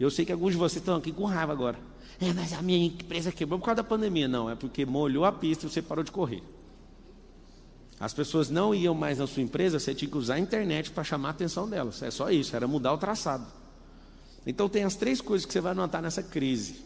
Eu 0.01 0.11
sei 0.11 0.25
que 0.25 0.33
alguns 0.33 0.53
de 0.53 0.59
vocês 0.59 0.81
estão 0.81 0.97
aqui 0.97 1.13
com 1.13 1.25
raiva 1.25 1.53
agora. 1.53 1.79
É, 2.21 2.33
mas 2.33 2.53
a 2.53 2.63
minha 2.63 2.87
empresa 2.87 3.31
quebrou 3.31 3.59
por 3.59 3.67
causa 3.67 3.77
da 3.77 3.85
pandemia. 3.85 4.27
Não, 4.27 4.49
é 4.49 4.55
porque 4.55 4.87
molhou 4.87 5.25
a 5.25 5.33
pista 5.33 5.67
e 5.67 5.71
você 5.71 5.83
parou 5.83 6.03
de 6.03 6.11
correr. 6.11 6.43
As 8.01 8.15
pessoas 8.15 8.51
não 8.51 8.75
iam 8.75 8.95
mais 8.95 9.19
na 9.19 9.27
sua 9.27 9.43
empresa, 9.43 9.79
você 9.79 9.95
tinha 9.95 10.11
que 10.11 10.17
usar 10.17 10.35
a 10.35 10.39
internet 10.39 10.91
para 10.91 11.05
chamar 11.05 11.29
a 11.29 11.31
atenção 11.33 11.69
delas. 11.69 12.03
É 12.03 12.11
só 12.11 12.31
isso, 12.31 12.57
era 12.57 12.67
mudar 12.67 12.93
o 12.93 12.99
traçado. 12.99 13.47
Então 14.47 14.69
tem 14.69 14.85
as 14.85 14.97
três 14.97 15.21
coisas 15.21 15.47
que 15.47 15.53
você 15.53 15.61
vai 15.61 15.75
notar 15.75 16.03
nessa 16.03 16.23
crise. 16.23 16.83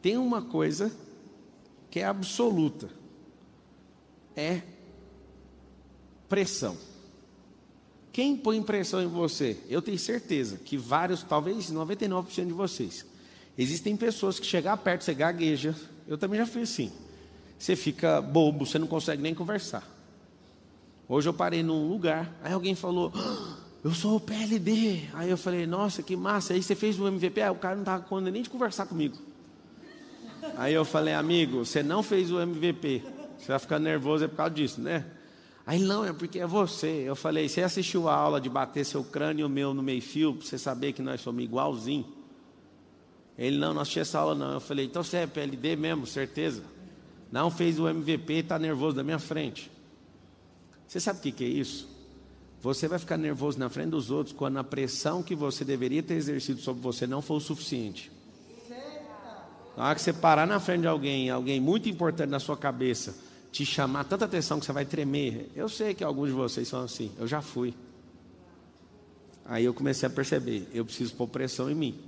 Tem 0.00 0.16
uma 0.16 0.42
coisa 0.42 0.92
que 1.90 2.00
é 2.00 2.04
absoluta 2.04 2.99
é 4.36 4.62
pressão. 6.28 6.76
Quem 8.12 8.36
põe 8.36 8.62
pressão 8.62 9.02
em 9.02 9.06
você? 9.06 9.56
Eu 9.68 9.80
tenho 9.80 9.98
certeza 9.98 10.58
que 10.58 10.76
vários, 10.76 11.22
talvez 11.22 11.70
99% 11.70 12.46
de 12.46 12.52
vocês. 12.52 13.06
Existem 13.56 13.96
pessoas 13.96 14.40
que 14.40 14.46
chegar 14.46 14.76
perto, 14.78 15.04
você 15.04 15.14
gagueja. 15.14 15.74
Eu 16.08 16.18
também 16.18 16.38
já 16.38 16.46
fui 16.46 16.62
assim. 16.62 16.90
Você 17.58 17.76
fica 17.76 18.20
bobo, 18.20 18.66
você 18.66 18.78
não 18.78 18.86
consegue 18.86 19.22
nem 19.22 19.34
conversar. 19.34 19.86
Hoje 21.08 21.28
eu 21.28 21.34
parei 21.34 21.62
num 21.62 21.88
lugar, 21.88 22.34
aí 22.42 22.52
alguém 22.52 22.74
falou: 22.74 23.12
ah, 23.14 23.56
eu 23.82 23.92
sou 23.92 24.16
o 24.16 24.20
PLD. 24.20 25.08
Aí 25.14 25.30
eu 25.30 25.36
falei, 25.36 25.66
nossa, 25.66 26.02
que 26.02 26.16
massa. 26.16 26.52
Aí 26.52 26.62
você 26.62 26.74
fez 26.74 26.98
o 26.98 27.06
MVP? 27.06 27.40
Aí 27.42 27.50
o 27.50 27.54
cara 27.54 27.74
não 27.74 27.82
estava 27.82 28.04
com 28.04 28.18
nem 28.20 28.42
de 28.42 28.50
conversar 28.50 28.86
comigo. 28.86 29.16
Aí 30.56 30.74
eu 30.74 30.84
falei, 30.84 31.14
amigo, 31.14 31.64
você 31.64 31.82
não 31.82 32.02
fez 32.02 32.30
o 32.30 32.40
MVP. 32.40 33.02
Você 33.40 33.48
vai 33.48 33.58
ficar 33.58 33.78
nervoso 33.78 34.24
é 34.24 34.28
por 34.28 34.36
causa 34.36 34.54
disso, 34.54 34.80
né? 34.80 35.06
Aí 35.66 35.78
não, 35.78 36.04
é 36.04 36.12
porque 36.12 36.38
é 36.38 36.46
você. 36.46 37.04
Eu 37.06 37.16
falei, 37.16 37.48
você 37.48 37.62
assistiu 37.62 38.08
a 38.08 38.14
aula 38.14 38.40
de 38.40 38.48
bater 38.48 38.84
seu 38.84 39.02
crânio 39.02 39.42
e 39.42 39.44
o 39.44 39.48
meu 39.48 39.72
no 39.72 39.82
meio 39.82 40.02
fio, 40.02 40.34
para 40.34 40.46
você 40.46 40.58
saber 40.58 40.92
que 40.92 41.02
nós 41.02 41.20
somos 41.20 41.42
igualzinho? 41.42 42.06
Ele, 43.38 43.56
não, 43.56 43.72
não 43.72 43.80
assisti 43.80 44.00
essa 44.00 44.18
aula 44.18 44.34
não. 44.34 44.52
Eu 44.54 44.60
falei, 44.60 44.86
então 44.86 45.02
você 45.02 45.18
é 45.18 45.26
PLD 45.26 45.76
mesmo, 45.76 46.06
certeza? 46.06 46.62
Não 47.32 47.50
fez 47.50 47.78
o 47.78 47.88
MVP 47.88 48.32
e 48.32 48.38
está 48.40 48.58
nervoso 48.58 48.96
da 48.96 49.02
minha 49.02 49.18
frente. 49.18 49.70
Você 50.86 51.00
sabe 51.00 51.20
o 51.20 51.22
que, 51.22 51.32
que 51.32 51.44
é 51.44 51.48
isso? 51.48 51.88
Você 52.60 52.86
vai 52.86 52.98
ficar 52.98 53.16
nervoso 53.16 53.58
na 53.58 53.70
frente 53.70 53.90
dos 53.90 54.10
outros 54.10 54.36
quando 54.36 54.58
a 54.58 54.64
pressão 54.64 55.22
que 55.22 55.34
você 55.34 55.64
deveria 55.64 56.02
ter 56.02 56.14
exercido 56.14 56.60
sobre 56.60 56.82
você 56.82 57.06
não 57.06 57.22
for 57.22 57.36
o 57.36 57.40
suficiente. 57.40 58.10
Na 59.76 59.86
hora 59.86 59.94
que 59.94 60.02
você 60.02 60.12
parar 60.12 60.46
na 60.46 60.60
frente 60.60 60.82
de 60.82 60.86
alguém, 60.88 61.30
alguém 61.30 61.60
muito 61.60 61.88
importante 61.88 62.28
na 62.28 62.40
sua 62.40 62.56
cabeça, 62.56 63.14
te 63.52 63.66
chamar 63.66 64.04
tanta 64.04 64.24
atenção 64.24 64.60
que 64.60 64.66
você 64.66 64.72
vai 64.72 64.84
tremer. 64.84 65.50
Eu 65.54 65.68
sei 65.68 65.94
que 65.94 66.04
alguns 66.04 66.28
de 66.28 66.34
vocês 66.34 66.68
são 66.68 66.82
assim, 66.82 67.12
eu 67.18 67.26
já 67.26 67.42
fui. 67.42 67.74
Aí 69.44 69.64
eu 69.64 69.74
comecei 69.74 70.06
a 70.06 70.10
perceber, 70.10 70.68
eu 70.72 70.84
preciso 70.84 71.14
pôr 71.14 71.26
pressão 71.26 71.70
em 71.70 71.74
mim. 71.74 71.98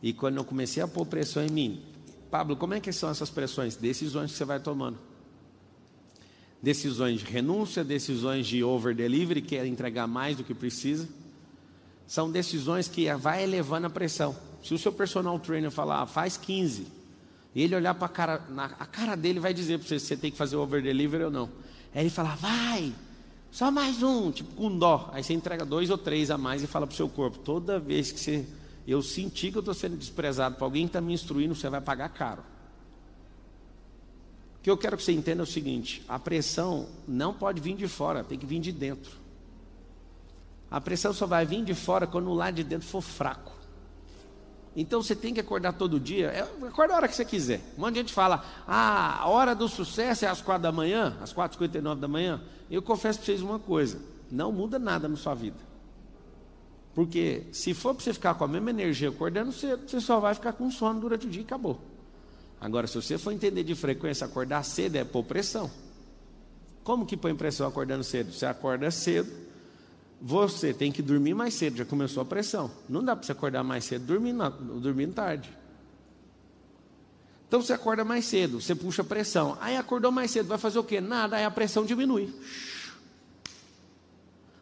E 0.00 0.12
quando 0.12 0.36
eu 0.36 0.44
comecei 0.44 0.82
a 0.82 0.86
pôr 0.86 1.04
pressão 1.04 1.44
em 1.44 1.50
mim, 1.50 1.82
Pablo, 2.30 2.56
como 2.56 2.74
é 2.74 2.80
que 2.80 2.92
são 2.92 3.10
essas 3.10 3.30
pressões? 3.30 3.74
Decisões 3.74 4.30
que 4.30 4.36
você 4.36 4.44
vai 4.44 4.60
tomando. 4.60 4.98
Decisões 6.62 7.20
de 7.20 7.26
renúncia, 7.26 7.82
decisões 7.82 8.46
de 8.46 8.62
over 8.62 8.94
delivery, 8.94 9.42
que 9.42 9.56
é 9.56 9.66
entregar 9.66 10.06
mais 10.06 10.36
do 10.36 10.44
que 10.44 10.54
precisa. 10.54 11.08
São 12.06 12.30
decisões 12.30 12.86
que 12.86 13.12
vai 13.14 13.42
elevando 13.42 13.86
a 13.86 13.90
pressão. 13.90 14.36
Se 14.62 14.74
o 14.74 14.78
seu 14.78 14.92
personal 14.92 15.38
trainer 15.38 15.70
falar, 15.70 16.02
ah, 16.02 16.06
faz 16.06 16.36
15, 16.36 16.82
e 16.82 16.97
ele 17.62 17.74
olhar 17.74 17.94
para 17.94 18.06
a 18.06 18.08
cara, 18.08 18.42
na, 18.48 18.64
a 18.64 18.86
cara 18.86 19.16
dele 19.16 19.40
vai 19.40 19.54
dizer 19.54 19.78
para 19.78 19.88
você 19.88 19.98
se 19.98 20.06
você 20.06 20.16
tem 20.16 20.30
que 20.30 20.36
fazer 20.36 20.56
over 20.56 20.82
delivery 20.82 21.24
ou 21.24 21.30
não. 21.30 21.50
Aí 21.94 22.02
ele 22.02 22.10
fala, 22.10 22.34
vai, 22.36 22.92
só 23.50 23.70
mais 23.70 24.02
um, 24.02 24.30
tipo 24.30 24.54
com 24.54 24.76
dó. 24.76 25.10
Aí 25.12 25.22
você 25.22 25.32
entrega 25.32 25.64
dois 25.64 25.90
ou 25.90 25.98
três 25.98 26.30
a 26.30 26.38
mais 26.38 26.62
e 26.62 26.66
fala 26.66 26.86
para 26.86 26.94
o 26.94 26.96
seu 26.96 27.08
corpo, 27.08 27.38
toda 27.38 27.78
vez 27.78 28.12
que 28.12 28.20
você, 28.20 28.46
eu 28.86 29.02
sentir 29.02 29.50
que 29.50 29.58
eu 29.58 29.60
estou 29.60 29.74
sendo 29.74 29.96
desprezado 29.96 30.56
para 30.56 30.64
alguém 30.64 30.84
que 30.84 30.90
está 30.90 31.00
me 31.00 31.12
instruindo, 31.12 31.54
você 31.54 31.68
vai 31.68 31.80
pagar 31.80 32.08
caro. 32.10 32.42
O 34.58 34.62
que 34.62 34.70
eu 34.70 34.76
quero 34.76 34.96
que 34.96 35.02
você 35.02 35.12
entenda 35.12 35.42
é 35.42 35.44
o 35.44 35.46
seguinte: 35.46 36.02
a 36.08 36.18
pressão 36.18 36.88
não 37.06 37.32
pode 37.32 37.60
vir 37.60 37.74
de 37.74 37.88
fora, 37.88 38.22
tem 38.22 38.38
que 38.38 38.46
vir 38.46 38.60
de 38.60 38.72
dentro. 38.72 39.12
A 40.70 40.80
pressão 40.80 41.14
só 41.14 41.26
vai 41.26 41.46
vir 41.46 41.64
de 41.64 41.74
fora 41.74 42.06
quando 42.06 42.28
o 42.28 42.34
lado 42.34 42.56
de 42.56 42.64
dentro 42.64 42.86
for 42.86 43.00
fraco. 43.00 43.57
Então 44.76 45.02
você 45.02 45.14
tem 45.14 45.34
que 45.34 45.40
acordar 45.40 45.72
todo 45.72 45.98
dia. 45.98 46.28
É, 46.28 46.40
acorda 46.66 46.94
a 46.94 46.96
hora 46.96 47.08
que 47.08 47.16
você 47.16 47.24
quiser. 47.24 47.60
Um 47.76 47.80
monte 47.80 47.94
de 47.94 48.00
gente 48.00 48.12
fala, 48.12 48.44
ah, 48.66 49.20
a 49.20 49.28
hora 49.28 49.54
do 49.54 49.68
sucesso 49.68 50.24
é 50.24 50.28
às 50.28 50.40
quatro 50.40 50.62
da 50.62 50.72
manhã, 50.72 51.16
às 51.20 51.32
quatro 51.32 51.56
e 51.56 51.58
cinquenta 51.58 51.78
e 51.78 51.80
nove 51.80 52.00
da 52.00 52.08
manhã. 52.08 52.40
Eu 52.70 52.82
confesso 52.82 53.18
para 53.18 53.26
vocês 53.26 53.42
uma 53.42 53.58
coisa: 53.58 54.00
não 54.30 54.52
muda 54.52 54.78
nada 54.78 55.08
na 55.08 55.16
sua 55.16 55.34
vida. 55.34 55.68
Porque 56.94 57.46
se 57.52 57.74
for 57.74 57.94
para 57.94 58.04
você 58.04 58.12
ficar 58.12 58.34
com 58.34 58.44
a 58.44 58.48
mesma 58.48 58.70
energia 58.70 59.08
acordando 59.08 59.52
cedo, 59.52 59.88
você 59.88 60.00
só 60.00 60.18
vai 60.18 60.34
ficar 60.34 60.52
com 60.52 60.70
sono 60.70 61.00
durante 61.00 61.26
o 61.26 61.30
dia 61.30 61.42
e 61.42 61.44
acabou. 61.44 61.80
Agora, 62.60 62.86
se 62.88 62.96
você 62.96 63.16
for 63.16 63.30
entender 63.30 63.62
de 63.62 63.74
frequência, 63.74 64.26
acordar 64.26 64.64
cedo 64.64 64.96
é 64.96 65.04
pôr 65.04 65.22
pressão. 65.22 65.70
Como 66.82 67.06
que 67.06 67.16
põe 67.16 67.34
pressão 67.34 67.68
acordando 67.68 68.02
cedo? 68.02 68.32
Você 68.32 68.46
acorda 68.46 68.90
cedo, 68.90 69.30
você 70.20 70.74
tem 70.74 70.90
que 70.90 71.00
dormir 71.00 71.34
mais 71.34 71.54
cedo, 71.54 71.76
já 71.76 71.84
começou 71.84 72.22
a 72.22 72.26
pressão. 72.26 72.70
Não 72.88 73.02
dá 73.02 73.14
para 73.14 73.24
você 73.24 73.32
acordar 73.32 73.62
mais 73.62 73.84
cedo 73.84 74.04
dormindo, 74.04 74.50
dormindo 74.80 75.14
tarde. 75.14 75.50
Então 77.46 77.62
você 77.62 77.72
acorda 77.72 78.04
mais 78.04 78.26
cedo, 78.26 78.60
você 78.60 78.74
puxa 78.74 79.02
pressão. 79.02 79.56
Aí 79.60 79.76
acordou 79.76 80.12
mais 80.12 80.30
cedo, 80.30 80.48
vai 80.48 80.58
fazer 80.58 80.78
o 80.78 80.84
quê? 80.84 81.00
Nada, 81.00 81.36
aí 81.36 81.44
a 81.44 81.50
pressão 81.50 81.84
diminui. 81.84 82.32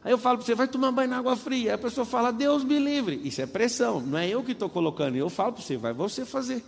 Aí 0.04 0.12
eu 0.12 0.18
falo 0.18 0.38
para 0.38 0.46
você, 0.46 0.54
vai 0.54 0.68
tomar 0.68 0.92
banho 0.92 1.10
na 1.10 1.18
água 1.18 1.34
fria. 1.34 1.72
Aí 1.72 1.74
a 1.74 1.78
pessoa 1.78 2.04
fala, 2.04 2.30
Deus 2.30 2.62
me 2.62 2.78
livre. 2.78 3.20
Isso 3.24 3.40
é 3.40 3.46
pressão, 3.46 4.00
não 4.00 4.16
é 4.16 4.28
eu 4.28 4.44
que 4.44 4.52
estou 4.52 4.68
colocando. 4.68 5.16
Eu 5.16 5.28
falo 5.28 5.54
para 5.54 5.62
você, 5.62 5.76
vai 5.76 5.92
você 5.92 6.24
fazer. 6.24 6.64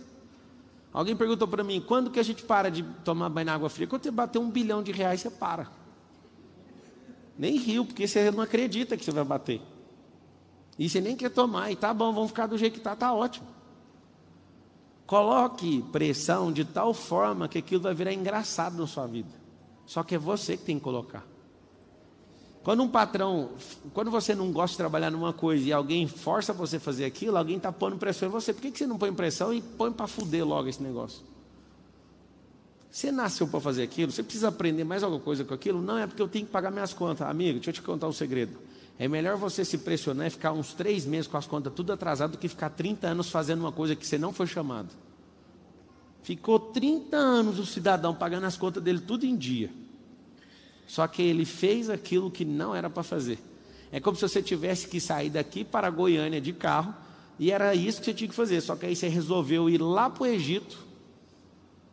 Alguém 0.91 1.15
perguntou 1.15 1.47
para 1.47 1.63
mim, 1.63 1.79
quando 1.79 2.09
que 2.09 2.19
a 2.19 2.23
gente 2.23 2.43
para 2.43 2.69
de 2.69 2.83
tomar 3.05 3.29
banho 3.29 3.45
na 3.45 3.53
água 3.53 3.69
fria? 3.69 3.87
Quando 3.87 4.03
você 4.03 4.11
bater 4.11 4.39
um 4.39 4.49
bilhão 4.49 4.83
de 4.83 4.91
reais, 4.91 5.21
você 5.21 5.29
para. 5.29 5.78
Nem 7.39 7.55
riu, 7.55 7.85
porque 7.85 8.05
você 8.05 8.29
não 8.29 8.41
acredita 8.41 8.97
que 8.97 9.05
você 9.05 9.11
vai 9.11 9.23
bater. 9.23 9.61
E 10.77 10.89
você 10.89 10.99
nem 10.99 11.15
quer 11.15 11.29
tomar, 11.29 11.71
e 11.71 11.75
tá 11.77 11.93
bom, 11.93 12.11
vamos 12.11 12.31
ficar 12.31 12.47
do 12.47 12.57
jeito 12.57 12.73
que 12.73 12.79
tá, 12.81 12.97
tá 12.97 13.13
ótimo. 13.13 13.47
Coloque 15.07 15.81
pressão 15.89 16.51
de 16.51 16.65
tal 16.65 16.93
forma 16.93 17.47
que 17.47 17.57
aquilo 17.57 17.81
vai 17.81 17.93
virar 17.93 18.13
engraçado 18.13 18.77
na 18.77 18.85
sua 18.85 19.07
vida. 19.07 19.29
Só 19.85 20.03
que 20.03 20.15
é 20.15 20.17
você 20.17 20.57
que 20.57 20.65
tem 20.65 20.77
que 20.77 20.83
colocar. 20.83 21.25
Quando 22.61 22.83
um 22.83 22.89
patrão, 22.89 23.51
quando 23.93 24.11
você 24.11 24.35
não 24.35 24.51
gosta 24.51 24.73
de 24.73 24.77
trabalhar 24.77 25.09
numa 25.09 25.31
coisa 25.31 25.65
e 25.65 25.71
alguém 25.71 26.07
força 26.09 26.51
você 26.51 26.75
a 26.75 26.79
fazer 26.81 27.05
aquilo, 27.05 27.37
alguém 27.37 27.55
está 27.55 27.71
pondo 27.71 27.95
pressão 27.95 28.27
em 28.27 28.31
você. 28.31 28.53
Por 28.53 28.61
que, 28.61 28.69
que 28.69 28.77
você 28.77 28.85
não 28.85 28.97
põe 28.97 29.13
pressão 29.13 29.53
e 29.53 29.61
põe 29.61 29.93
para 29.93 30.07
fuder 30.07 30.45
logo 30.45 30.67
esse 30.67 30.83
negócio? 30.83 31.23
Você 32.91 33.11
nasceu 33.11 33.47
para 33.47 33.59
fazer 33.59 33.83
aquilo? 33.83 34.11
Você 34.11 34.23
precisa 34.23 34.47
aprender 34.47 34.83
mais 34.83 35.03
alguma 35.03 35.21
coisa 35.21 35.43
com 35.43 35.53
aquilo? 35.53 35.81
Não, 35.81 35.97
é 35.97 36.07
porque 36.07 36.21
eu 36.21 36.27
tenho 36.27 36.45
que 36.45 36.51
pagar 36.51 36.71
minhas 36.71 36.93
contas. 36.93 37.27
Amigo, 37.27 37.59
deixa 37.59 37.69
eu 37.69 37.73
te 37.73 37.81
contar 37.81 38.07
um 38.07 38.11
segredo. 38.11 38.57
É 38.97 39.07
melhor 39.07 39.37
você 39.37 39.63
se 39.63 39.77
pressionar 39.77 40.27
e 40.27 40.29
ficar 40.29 40.51
uns 40.51 40.73
três 40.73 41.05
meses 41.05 41.27
com 41.27 41.37
as 41.37 41.45
contas 41.45 41.71
tudo 41.73 41.93
atrasado 41.93 42.31
do 42.31 42.37
que 42.37 42.47
ficar 42.47 42.69
30 42.71 43.07
anos 43.07 43.29
fazendo 43.29 43.61
uma 43.61 43.71
coisa 43.71 43.95
que 43.95 44.05
você 44.05 44.17
não 44.17 44.33
foi 44.33 44.47
chamado. 44.47 44.89
Ficou 46.23 46.59
30 46.59 47.15
anos 47.15 47.59
o 47.59 47.65
cidadão 47.65 48.13
pagando 48.13 48.45
as 48.45 48.57
contas 48.57 48.83
dele 48.83 48.99
tudo 48.99 49.25
em 49.25 49.37
dia. 49.37 49.69
Só 50.87 51.07
que 51.07 51.21
ele 51.21 51.45
fez 51.45 51.89
aquilo 51.89 52.31
que 52.31 52.43
não 52.43 52.75
era 52.75 52.89
para 52.89 53.03
fazer. 53.03 53.39
É 53.91 53.99
como 53.99 54.17
se 54.17 54.23
você 54.23 54.41
tivesse 54.41 54.87
que 54.87 54.99
sair 54.99 55.29
daqui 55.29 55.63
para 55.63 55.89
Goiânia 55.89 56.41
de 56.41 56.51
carro 56.51 56.93
e 57.37 57.51
era 57.51 57.73
isso 57.73 57.99
que 57.99 58.05
você 58.05 58.13
tinha 58.13 58.27
que 58.27 58.35
fazer. 58.35 58.59
Só 58.61 58.75
que 58.75 58.87
aí 58.87 58.95
você 58.95 59.07
resolveu 59.07 59.69
ir 59.69 59.79
lá 59.79 60.09
para 60.09 60.23
o 60.23 60.25
Egito 60.25 60.88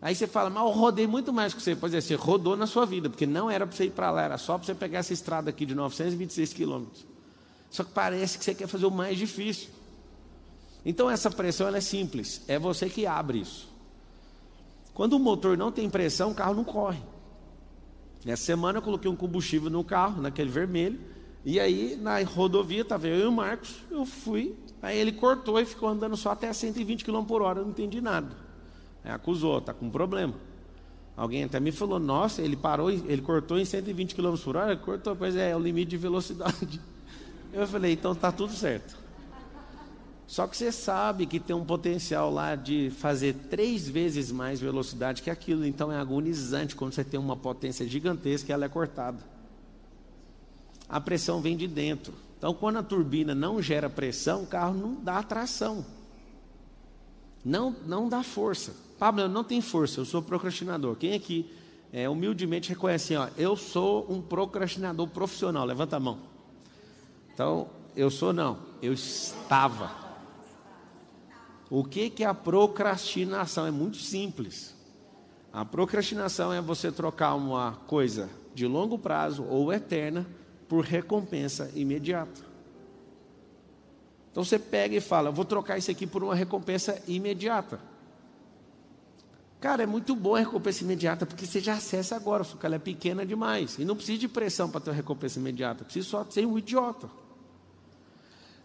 Aí 0.07 0.15
você 0.15 0.29
fala, 0.29 0.49
mas 0.49 0.63
eu 0.63 0.71
rodei 0.71 1.05
muito 1.05 1.33
mais 1.33 1.53
que 1.53 1.61
você. 1.61 1.75
Pois 1.75 1.93
é, 1.93 2.01
você 2.01 2.15
rodou 2.15 2.57
na 2.57 2.69
sua 2.69 2.87
vida, 2.87 3.11
porque 3.11 3.27
não 3.27 3.51
era 3.51 3.67
para 3.67 3.77
você 3.77 3.87
ir 3.87 3.91
para 3.91 4.09
lá, 4.13 4.23
era 4.23 4.39
só 4.39 4.57
para 4.57 4.65
você 4.65 4.73
pegar 4.73 5.01
essa 5.01 5.13
estrada 5.13 5.51
aqui 5.51 5.67
de 5.67 5.75
926 5.75 6.53
quilômetros. 6.53 7.05
Só 7.73 7.83
que 7.83 7.91
parece 7.91 8.39
que 8.39 8.45
você 8.45 8.55
quer 8.55 8.69
fazer 8.69 8.87
o 8.87 8.91
mais 8.93 9.19
difícil. 9.19 9.69
Então 10.85 11.11
essa 11.11 11.29
pressão 11.29 11.67
é 11.75 11.81
simples, 11.81 12.41
é 12.47 12.57
você 12.57 12.89
que 12.89 13.05
abre 13.05 13.41
isso. 13.41 13.69
Quando 14.95 15.15
o 15.15 15.19
motor 15.19 15.59
não 15.59 15.73
tem 15.73 15.91
pressão, 15.91 16.31
o 16.31 16.35
carro 16.37 16.55
não 16.55 16.63
corre. 16.63 17.03
Nessa 18.25 18.45
semana 18.45 18.79
eu 18.79 18.83
coloquei 18.83 19.11
um 19.11 19.17
combustível 19.17 19.69
no 19.71 19.83
carro, 19.83 20.23
naquele 20.23 20.51
vermelho, 20.51 21.01
e 21.45 21.59
aí 21.59 21.99
na 22.01 22.23
rodovia 22.23 22.83
estava 22.83 23.09
eu 23.09 23.25
e 23.25 23.27
o 23.27 23.33
Marcos, 23.33 23.75
eu 23.91 24.07
fui, 24.07 24.55
aí 24.81 24.97
ele 24.97 25.11
cortou 25.11 25.59
e 25.59 25.65
ficou 25.65 25.89
andando 25.89 26.17
só 26.17 26.31
até 26.31 26.53
120 26.53 27.05
km 27.05 27.25
por 27.25 27.43
hora, 27.43 27.59
eu 27.59 27.65
não 27.65 27.73
entendi 27.73 28.01
nada. 28.01 28.46
É, 29.07 29.13
acusou, 29.13 29.59
está 29.59 29.73
com 29.73 29.87
um 29.87 29.91
problema. 29.91 30.35
Alguém 31.17 31.45
até 31.45 31.61
me 31.61 31.71
falou, 31.71 32.01
nossa, 32.01 32.43
ele 32.43 32.57
parou, 32.57 32.91
ele 32.91 33.23
cortou 33.23 33.57
em 33.57 33.65
120 33.65 34.17
km 34.17 34.35
por 34.37 34.57
hora, 34.57 34.77
cortou, 34.77 35.15
pois 35.15 35.37
é, 35.37 35.51
é 35.51 35.57
o 35.57 35.61
limite 35.61 35.91
de 35.91 35.97
velocidade. 35.97 36.81
Eu 37.53 37.67
falei, 37.69 37.93
então 37.93 38.13
está 38.13 38.33
tudo 38.33 38.53
certo. 38.53 38.99
Só 40.27 40.49
que 40.49 40.57
você 40.57 40.73
sabe 40.73 41.25
que 41.25 41.39
tem 41.39 41.55
um 41.55 41.65
potencial 41.65 42.33
lá 42.33 42.57
de 42.57 42.91
fazer 42.91 43.33
três 43.49 43.89
vezes 43.89 44.33
mais 44.33 44.61
velocidade 44.61 45.23
que 45.23 45.31
aquilo, 45.31 45.65
então 45.65 45.93
é 45.93 45.97
agonizante 45.97 46.75
quando 46.75 46.93
você 46.93 47.05
tem 47.05 47.19
uma 47.19 47.37
potência 47.37 47.87
gigantesca 47.87 48.51
e 48.51 48.53
ela 48.53 48.65
é 48.65 48.69
cortada. 48.69 49.23
A 50.89 51.01
pressão 51.01 51.41
vem 51.41 51.57
de 51.57 51.69
dentro. 51.69 52.13
Então, 52.37 52.53
quando 52.53 52.79
a 52.79 52.83
turbina 52.83 53.35
não 53.35 53.63
gera 53.63 53.89
pressão, 53.89 54.43
o 54.43 54.47
carro 54.47 54.75
não 54.75 54.95
dá 54.97 55.23
tração. 55.23 55.85
Não, 57.47 57.77
não 57.87 58.09
dá 58.09 58.25
força. 58.25 58.75
Pablo, 58.99 59.23
eu 59.23 59.29
não 59.29 59.45
tenho 59.45 59.63
força, 59.63 60.01
eu 60.01 60.05
sou 60.05 60.21
procrastinador. 60.21 60.97
Quem 60.97 61.15
aqui 61.15 61.49
é, 61.93 62.09
humildemente 62.09 62.71
reconhece 62.71 63.15
assim, 63.15 63.31
ó, 63.31 63.41
eu 63.41 63.57
sou 63.57 64.05
um 64.11 64.21
procrastinador 64.21 65.07
profissional? 65.07 65.65
Levanta 65.65 65.95
a 65.95 66.01
mão. 66.01 66.19
Então, 67.33 67.69
eu 67.95 68.11
sou 68.11 68.33
não, 68.33 68.59
eu 68.83 68.93
estava. 68.93 69.93
O 71.71 71.85
que, 71.85 72.11
que 72.11 72.25
é 72.25 72.27
a 72.27 72.35
procrastinação? 72.35 73.65
É 73.65 73.71
muito 73.71 73.99
simples. 73.99 74.75
A 75.53 75.65
procrastinação 75.65 76.53
é 76.53 76.61
você 76.61 76.91
trocar 76.91 77.37
uma 77.37 77.79
coisa 77.87 78.29
de 78.57 78.67
longo 78.67 78.99
prazo 78.99 79.45
ou 79.45 79.73
eterna 79.73 80.27
por 80.69 80.85
recompensa 80.85 81.71
imediata. 81.77 82.56
Então 84.37 84.45
você 84.45 84.59
pega 84.59 84.95
e 84.95 85.01
fala: 85.01 85.31
vou 85.31 85.47
trocar 85.47 85.79
isso 85.79 85.91
aqui 85.91 86.07
por 86.07 86.23
uma 86.23 86.35
recompensa 86.35 87.03
imediata. 87.09 87.81
Cara, 89.59 89.83
é 89.83 89.87
muito 89.87 90.15
bom 90.15 90.37
a 90.37 90.41
recompensa 90.41 90.85
imediata, 90.85 91.25
porque 91.25 91.47
você 91.47 91.59
já 91.59 91.73
acessa 91.73 92.15
agora, 92.15 92.45
só 92.45 92.59
que 92.59 92.67
ela 92.67 92.75
é 92.75 92.79
pequena 92.79 93.25
demais. 93.25 93.79
E 93.79 93.85
não 93.87 93.97
precisa 93.97 94.19
de 94.19 94.29
pressão 94.29 94.69
para 94.69 94.83
ter 94.83 94.91
uma 94.91 94.97
recompensa 94.97 95.39
imediata, 95.39 95.85
precisa 95.85 96.07
só 96.07 96.27
ser 96.29 96.45
um 96.45 96.59
idiota. 96.59 97.09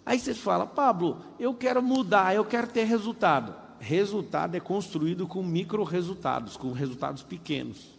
Aí 0.06 0.20
você 0.20 0.34
fala, 0.34 0.68
Pablo, 0.68 1.24
eu 1.40 1.54
quero 1.54 1.82
mudar, 1.82 2.36
eu 2.36 2.44
quero 2.44 2.68
ter 2.68 2.84
resultado. 2.84 3.56
Resultado 3.80 4.56
é 4.56 4.60
construído 4.60 5.26
com 5.26 5.42
micro 5.42 5.86
resultados, 5.86 6.58
com 6.58 6.74
resultados 6.74 7.24
pequenos. 7.24 7.98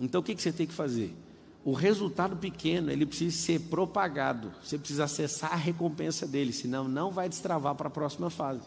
Então 0.00 0.20
o 0.20 0.24
que, 0.24 0.36
que 0.36 0.42
você 0.42 0.52
tem 0.52 0.64
que 0.64 0.74
fazer? 0.74 1.12
O 1.64 1.72
resultado 1.72 2.36
pequeno, 2.36 2.90
ele 2.90 3.04
precisa 3.04 3.36
ser 3.36 3.60
propagado. 3.62 4.52
Você 4.62 4.78
precisa 4.78 5.04
acessar 5.04 5.52
a 5.52 5.56
recompensa 5.56 6.26
dele, 6.26 6.52
senão 6.52 6.88
não 6.88 7.10
vai 7.10 7.28
destravar 7.28 7.74
para 7.74 7.88
a 7.88 7.90
próxima 7.90 8.30
fase. 8.30 8.62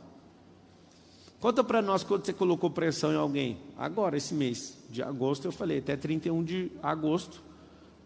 Conta 1.39 1.63
para 1.63 1.81
nós 1.81 2.03
quando 2.03 2.23
você 2.23 2.33
colocou 2.33 2.69
pressão 2.69 3.11
em 3.11 3.15
alguém. 3.15 3.57
Agora, 3.75 4.15
esse 4.15 4.33
mês 4.33 4.77
de 4.91 5.01
agosto, 5.01 5.45
eu 5.45 5.51
falei, 5.51 5.79
até 5.79 5.95
31 5.95 6.43
de 6.43 6.71
agosto, 6.83 7.41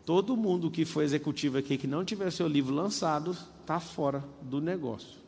todo 0.05 0.37
mundo 0.37 0.71
que 0.71 0.85
foi 0.85 1.03
executivo 1.03 1.57
aqui 1.57 1.77
que 1.77 1.87
não 1.87 2.05
tiver 2.05 2.31
seu 2.31 2.47
livro 2.47 2.73
lançado, 2.73 3.35
está 3.61 3.77
fora 3.79 4.23
do 4.41 4.61
negócio. 4.61 5.19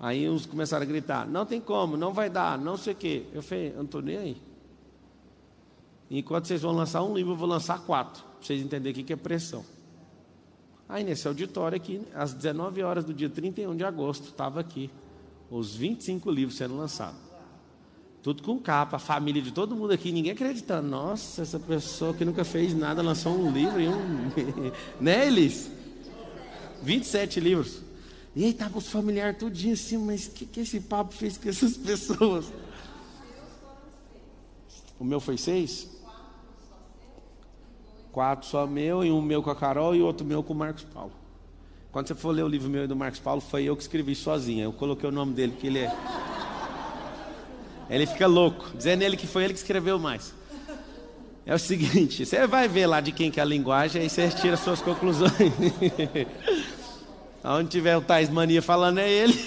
Aí 0.00 0.30
uns 0.30 0.46
começaram 0.46 0.84
a 0.84 0.86
gritar, 0.86 1.26
não 1.26 1.44
tem 1.44 1.60
como, 1.60 1.96
não 1.96 2.14
vai 2.14 2.30
dar, 2.30 2.56
não 2.56 2.76
sei 2.76 2.92
o 2.94 2.96
quê. 2.96 3.24
Eu 3.34 3.42
falei, 3.42 3.72
não 3.74 3.82
estou 3.82 4.00
nem 4.00 4.16
aí. 4.16 4.42
Enquanto 6.10 6.46
vocês 6.46 6.62
vão 6.62 6.72
lançar 6.72 7.02
um 7.02 7.14
livro, 7.14 7.32
eu 7.32 7.36
vou 7.36 7.48
lançar 7.48 7.80
quatro, 7.80 8.24
para 8.38 8.46
vocês 8.46 8.62
entenderem 8.62 9.02
o 9.02 9.04
que 9.04 9.12
é 9.12 9.16
pressão. 9.16 9.64
Aí 10.88 11.04
nesse 11.04 11.28
auditório 11.28 11.76
aqui, 11.76 12.00
às 12.14 12.32
19 12.32 12.82
horas 12.82 13.04
do 13.04 13.12
dia 13.12 13.28
31 13.28 13.76
de 13.76 13.84
agosto, 13.84 14.28
estava 14.28 14.60
aqui 14.60 14.90
os 15.50 15.74
25 15.74 16.30
livros 16.30 16.56
sendo 16.56 16.76
lançados. 16.76 17.28
Tudo 18.22 18.42
com 18.42 18.58
capa, 18.58 18.96
a 18.96 18.98
família 18.98 19.40
de 19.40 19.52
todo 19.52 19.76
mundo 19.76 19.92
aqui, 19.92 20.10
ninguém 20.10 20.32
acreditando. 20.32 20.88
Nossa, 20.88 21.42
essa 21.42 21.58
pessoa 21.58 22.14
que 22.14 22.24
nunca 22.24 22.44
fez 22.44 22.74
nada 22.74 23.02
lançou 23.02 23.32
um 23.32 23.50
livro 23.50 23.80
e 23.80 23.88
um. 23.88 24.30
né, 25.00 25.26
Elis? 25.26 25.70
27 26.82 27.40
livros. 27.40 27.82
E 28.34 28.44
aí 28.44 28.52
tava 28.52 28.78
os 28.78 28.88
familiares 28.88 29.38
tudinho 29.38 29.74
assim, 29.74 29.98
mas 29.98 30.26
o 30.26 30.30
que, 30.30 30.46
que 30.46 30.60
esse 30.60 30.80
papo 30.80 31.14
fez 31.14 31.36
com 31.36 31.48
essas 31.48 31.76
pessoas? 31.78 32.46
O 34.98 35.04
meu 35.04 35.20
foi 35.20 35.36
seis? 35.36 35.88
Quatro 38.18 38.48
só 38.48 38.66
meu, 38.66 39.04
e 39.04 39.12
um 39.12 39.22
meu 39.22 39.40
com 39.44 39.48
a 39.48 39.54
Carol 39.54 39.94
e 39.94 40.02
outro 40.02 40.26
meu 40.26 40.42
com 40.42 40.52
o 40.52 40.56
Marcos 40.56 40.84
Paulo. 40.92 41.12
Quando 41.92 42.08
você 42.08 42.16
for 42.16 42.32
ler 42.32 42.42
o 42.42 42.48
livro 42.48 42.68
meu 42.68 42.82
e 42.82 42.86
do 42.88 42.96
Marcos 42.96 43.20
Paulo, 43.20 43.40
foi 43.40 43.62
eu 43.62 43.76
que 43.76 43.82
escrevi 43.82 44.16
sozinho. 44.16 44.64
Eu 44.64 44.72
coloquei 44.72 45.08
o 45.08 45.12
nome 45.12 45.34
dele, 45.34 45.52
porque 45.52 45.68
ele 45.68 45.78
é. 45.78 45.96
Ele 47.88 48.06
fica 48.06 48.26
louco, 48.26 48.70
dizendo 48.76 49.02
ele 49.02 49.16
que 49.16 49.28
foi 49.28 49.44
ele 49.44 49.52
que 49.52 49.60
escreveu 49.60 50.00
mais. 50.00 50.34
É 51.46 51.54
o 51.54 51.58
seguinte, 51.60 52.26
você 52.26 52.44
vai 52.44 52.66
ver 52.66 52.88
lá 52.88 53.00
de 53.00 53.12
quem 53.12 53.30
que 53.30 53.38
é 53.38 53.42
a 53.44 53.46
linguagem, 53.46 54.02
aí 54.02 54.10
você 54.10 54.28
tira 54.30 54.56
suas 54.56 54.82
conclusões. 54.82 55.30
Onde 57.44 57.68
tiver 57.68 57.96
o 57.96 58.00
Tais 58.00 58.28
Mania 58.28 58.60
falando 58.60 58.98
é 58.98 59.08
ele. 59.08 59.34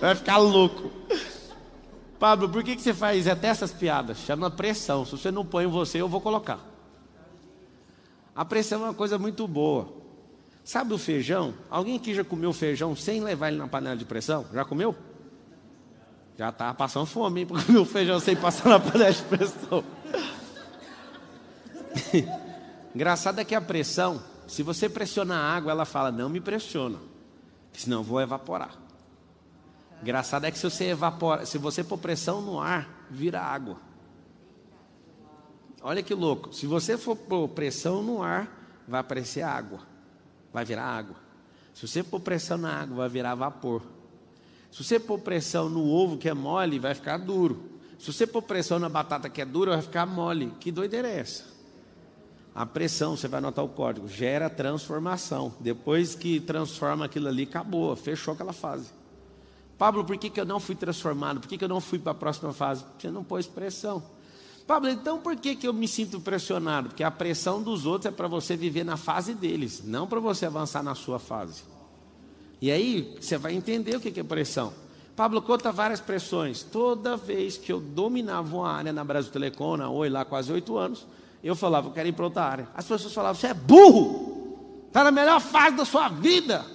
vai 0.00 0.14
ficar 0.14 0.36
louco. 0.36 0.99
Pablo, 2.20 2.50
por 2.50 2.62
que, 2.62 2.76
que 2.76 2.82
você 2.82 2.92
faz 2.92 3.26
até 3.26 3.48
essas 3.48 3.72
piadas? 3.72 4.18
Chama 4.18 4.50
pressão. 4.50 5.06
Se 5.06 5.12
você 5.12 5.30
não 5.30 5.44
põe 5.44 5.66
você, 5.66 6.02
eu 6.02 6.08
vou 6.08 6.20
colocar. 6.20 6.60
A 8.36 8.44
pressão 8.44 8.82
é 8.82 8.84
uma 8.88 8.94
coisa 8.94 9.18
muito 9.18 9.48
boa. 9.48 9.88
Sabe 10.62 10.92
o 10.92 10.98
feijão? 10.98 11.54
Alguém 11.70 11.96
aqui 11.96 12.14
já 12.14 12.22
comeu 12.22 12.52
feijão 12.52 12.94
sem 12.94 13.22
levar 13.22 13.48
ele 13.48 13.56
na 13.56 13.66
panela 13.66 13.96
de 13.96 14.04
pressão? 14.04 14.44
Já 14.52 14.66
comeu? 14.66 14.94
Já 16.36 16.50
está 16.50 16.74
passando 16.74 17.06
fome, 17.06 17.40
hein? 17.40 17.46
Comer 17.46 17.78
o 17.78 17.86
feijão 17.86 18.20
sem 18.20 18.36
passar 18.36 18.68
na 18.68 18.78
panela 18.78 19.12
de 19.12 19.22
pressão. 19.22 19.82
Engraçado 22.94 23.40
é 23.40 23.44
que 23.46 23.54
a 23.54 23.62
pressão, 23.62 24.22
se 24.46 24.62
você 24.62 24.90
pressionar 24.90 25.38
a 25.38 25.56
água, 25.56 25.72
ela 25.72 25.86
fala, 25.86 26.12
não 26.12 26.28
me 26.28 26.40
pressiona, 26.40 26.98
senão 27.72 28.00
eu 28.00 28.04
vou 28.04 28.20
evaporar. 28.20 28.89
Engraçado 30.02 30.46
é 30.46 30.50
que 30.50 30.58
se 30.58 30.68
você 30.68 30.84
evapora, 30.86 31.44
se 31.44 31.58
você 31.58 31.84
pôr 31.84 31.98
pressão 31.98 32.40
no 32.40 32.58
ar, 32.58 33.06
vira 33.10 33.40
água. 33.40 33.76
Olha 35.82 36.02
que 36.02 36.14
louco. 36.14 36.54
Se 36.54 36.66
você 36.66 36.96
for 36.96 37.16
pôr 37.16 37.48
pressão 37.48 38.02
no 38.02 38.22
ar, 38.22 38.82
vai 38.86 39.00
aparecer 39.00 39.42
água. 39.42 39.80
Vai 40.52 40.64
virar 40.64 40.84
água. 40.84 41.16
Se 41.74 41.86
você 41.86 42.02
pôr 42.02 42.20
pressão 42.20 42.58
na 42.58 42.80
água, 42.80 42.96
vai 42.96 43.08
virar 43.08 43.34
vapor. 43.34 43.82
Se 44.70 44.84
você 44.84 44.98
pôr 44.98 45.18
pressão 45.18 45.68
no 45.68 45.86
ovo 45.86 46.16
que 46.16 46.28
é 46.28 46.34
mole, 46.34 46.78
vai 46.78 46.94
ficar 46.94 47.18
duro. 47.18 47.70
Se 47.98 48.12
você 48.12 48.26
pôr 48.26 48.42
pressão 48.42 48.78
na 48.78 48.88
batata 48.88 49.28
que 49.28 49.40
é 49.40 49.44
dura, 49.44 49.72
vai 49.72 49.82
ficar 49.82 50.06
mole. 50.06 50.54
Que 50.60 50.72
doideira 50.72 51.08
é 51.08 51.18
essa? 51.20 51.44
A 52.54 52.66
pressão, 52.66 53.16
você 53.16 53.28
vai 53.28 53.38
anotar 53.38 53.64
o 53.64 53.68
código, 53.68 54.08
gera 54.08 54.50
transformação. 54.50 55.54
Depois 55.60 56.14
que 56.14 56.40
transforma 56.40 57.04
aquilo 57.04 57.28
ali, 57.28 57.44
acabou, 57.44 57.94
fechou 57.94 58.34
aquela 58.34 58.52
fase. 58.52 58.99
Pablo, 59.80 60.04
por 60.04 60.18
que, 60.18 60.28
que 60.28 60.38
eu 60.38 60.44
não 60.44 60.60
fui 60.60 60.74
transformado? 60.74 61.40
Por 61.40 61.48
que, 61.48 61.56
que 61.56 61.64
eu 61.64 61.68
não 61.68 61.80
fui 61.80 61.98
para 61.98 62.12
a 62.12 62.14
próxima 62.14 62.52
fase? 62.52 62.84
Você 62.98 63.10
não 63.10 63.24
pôs 63.24 63.46
pressão. 63.46 64.02
Pablo, 64.66 64.90
então 64.90 65.18
por 65.20 65.34
que, 65.36 65.56
que 65.56 65.66
eu 65.66 65.72
me 65.72 65.88
sinto 65.88 66.20
pressionado? 66.20 66.90
Porque 66.90 67.02
a 67.02 67.10
pressão 67.10 67.62
dos 67.62 67.86
outros 67.86 68.12
é 68.12 68.14
para 68.14 68.28
você 68.28 68.58
viver 68.58 68.84
na 68.84 68.98
fase 68.98 69.32
deles, 69.32 69.82
não 69.82 70.06
para 70.06 70.20
você 70.20 70.44
avançar 70.44 70.82
na 70.82 70.94
sua 70.94 71.18
fase. 71.18 71.62
E 72.60 72.70
aí 72.70 73.16
você 73.18 73.38
vai 73.38 73.54
entender 73.54 73.96
o 73.96 74.00
que, 74.00 74.10
que 74.10 74.20
é 74.20 74.22
pressão. 74.22 74.70
Pablo 75.16 75.40
conta 75.40 75.72
várias 75.72 75.98
pressões. 75.98 76.62
Toda 76.62 77.16
vez 77.16 77.56
que 77.56 77.72
eu 77.72 77.80
dominava 77.80 78.54
uma 78.54 78.70
área 78.70 78.92
na 78.92 79.02
Brasil 79.02 79.32
Telecom, 79.32 79.78
na 79.78 79.88
Oi, 79.88 80.10
lá 80.10 80.26
quase 80.26 80.52
oito 80.52 80.76
anos, 80.76 81.06
eu 81.42 81.56
falava, 81.56 81.88
eu 81.88 81.92
quero 81.92 82.06
ir 82.10 82.12
para 82.12 82.26
outra 82.26 82.44
área. 82.44 82.68
As 82.74 82.84
pessoas 82.84 83.14
falavam, 83.14 83.40
você 83.40 83.46
é 83.46 83.54
burro, 83.54 84.84
está 84.88 85.02
na 85.02 85.10
melhor 85.10 85.40
fase 85.40 85.74
da 85.74 85.86
sua 85.86 86.10
vida. 86.10 86.66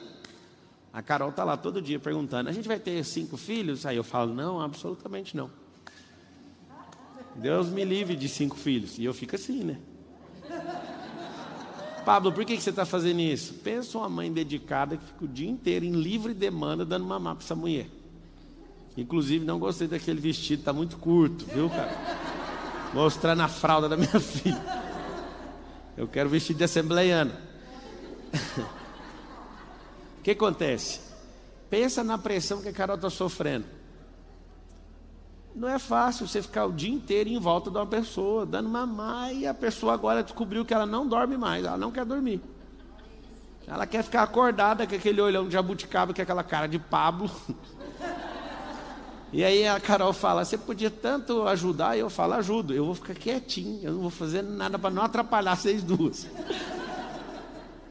A 0.96 1.02
Carol 1.02 1.30
está 1.30 1.44
lá 1.44 1.58
todo 1.58 1.82
dia 1.82 2.00
perguntando, 2.00 2.50
a 2.50 2.54
gente 2.54 2.70
vai 2.70 2.80
ter 2.80 3.04
cinco 3.04 3.36
filhos? 3.36 3.86
Aí 3.86 3.98
eu 3.98 4.04
falo, 4.04 4.34
não, 4.34 4.62
absolutamente 4.62 5.36
não. 5.36 5.52
Deus 7.36 7.68
me 7.68 7.84
livre 7.84 8.16
de 8.16 8.30
cinco 8.30 8.56
filhos. 8.56 8.98
E 8.98 9.04
eu 9.04 9.14
fico 9.14 9.36
assim, 9.36 9.62
né? 9.62 9.78
Pablo, 12.06 12.32
por 12.32 12.46
que, 12.46 12.56
que 12.56 12.64
você 12.64 12.70
está 12.70 12.86
fazendo 12.86 13.20
isso? 13.20 13.56
Pensa 13.56 13.98
uma 13.98 14.08
mãe 14.08 14.32
dedicada 14.32 14.96
que 14.96 15.04
fica 15.04 15.26
o 15.26 15.28
dia 15.28 15.50
inteiro 15.50 15.84
em 15.84 15.92
livre 15.92 16.34
demanda 16.34 16.86
dando 16.86 17.04
mamar 17.04 17.36
para 17.36 17.44
essa 17.44 17.56
mulher. 17.56 17.88
Inclusive, 18.96 19.44
não 19.44 19.60
gostei 19.60 19.90
daquele 19.90 20.22
vestido, 20.22 20.60
está 20.60 20.72
muito 20.72 20.96
curto, 20.96 21.46
viu, 21.54 21.70
cara? 21.70 21.92
Mostrando 22.94 23.42
a 23.42 23.50
fralda 23.50 23.90
da 23.90 23.98
minha 23.98 24.08
filha. 24.18 24.64
Eu 25.98 26.08
quero 26.08 26.30
vestido 26.30 26.56
de 26.56 26.64
assembleiana. 26.64 27.38
Que 30.26 30.32
acontece? 30.32 31.02
Pensa 31.70 32.04
na 32.04 32.18
pressão 32.18 32.60
que 32.60 32.68
a 32.68 32.74
Carol 32.74 32.96
está 32.96 33.12
sofrendo. 33.12 33.68
Não 35.54 35.70
é 35.70 35.78
fácil 35.78 36.28
você 36.28 36.42
ficar 36.42 36.66
o 36.66 36.74
dia 36.74 36.92
inteiro 36.92 37.30
em 37.30 37.38
volta 37.38 37.70
de 37.70 37.78
uma 37.78 37.86
pessoa, 37.86 38.44
dando 38.44 38.68
mamar, 38.68 39.32
e 39.36 39.46
a 39.46 39.54
pessoa 39.54 39.94
agora 39.94 40.24
descobriu 40.24 40.66
que 40.66 40.74
ela 40.74 40.88
não 40.88 41.08
dorme 41.08 41.38
mais, 41.38 41.64
ela 41.64 41.78
não 41.78 41.92
quer 41.92 42.06
dormir. 42.06 42.42
Ela 43.68 43.86
quer 43.86 44.04
ficar 44.04 44.24
acordada 44.24 44.88
com 44.88 44.96
aquele 44.96 45.22
olhão 45.22 45.46
de 45.46 45.54
jabuticaba, 45.54 46.12
com 46.12 46.20
aquela 46.20 46.44
cara 46.44 46.66
de 46.66 46.80
Pablo. 46.80 47.30
E 49.34 49.44
aí 49.44 49.68
a 49.68 49.78
Carol 49.82 50.14
fala: 50.14 50.46
Você 50.46 50.58
podia 50.58 50.90
tanto 50.90 51.46
ajudar? 51.46 51.98
Eu 51.98 52.10
falo: 52.10 52.36
Ajudo. 52.36 52.74
Eu 52.74 52.86
vou 52.86 52.96
ficar 52.96 53.16
quietinho, 53.16 53.82
eu 53.84 53.92
não 53.92 54.02
vou 54.02 54.10
fazer 54.10 54.42
nada 54.42 54.80
para 54.80 54.92
não 54.92 55.04
atrapalhar 55.04 55.58
vocês 55.58 55.84
duas. 55.84 56.26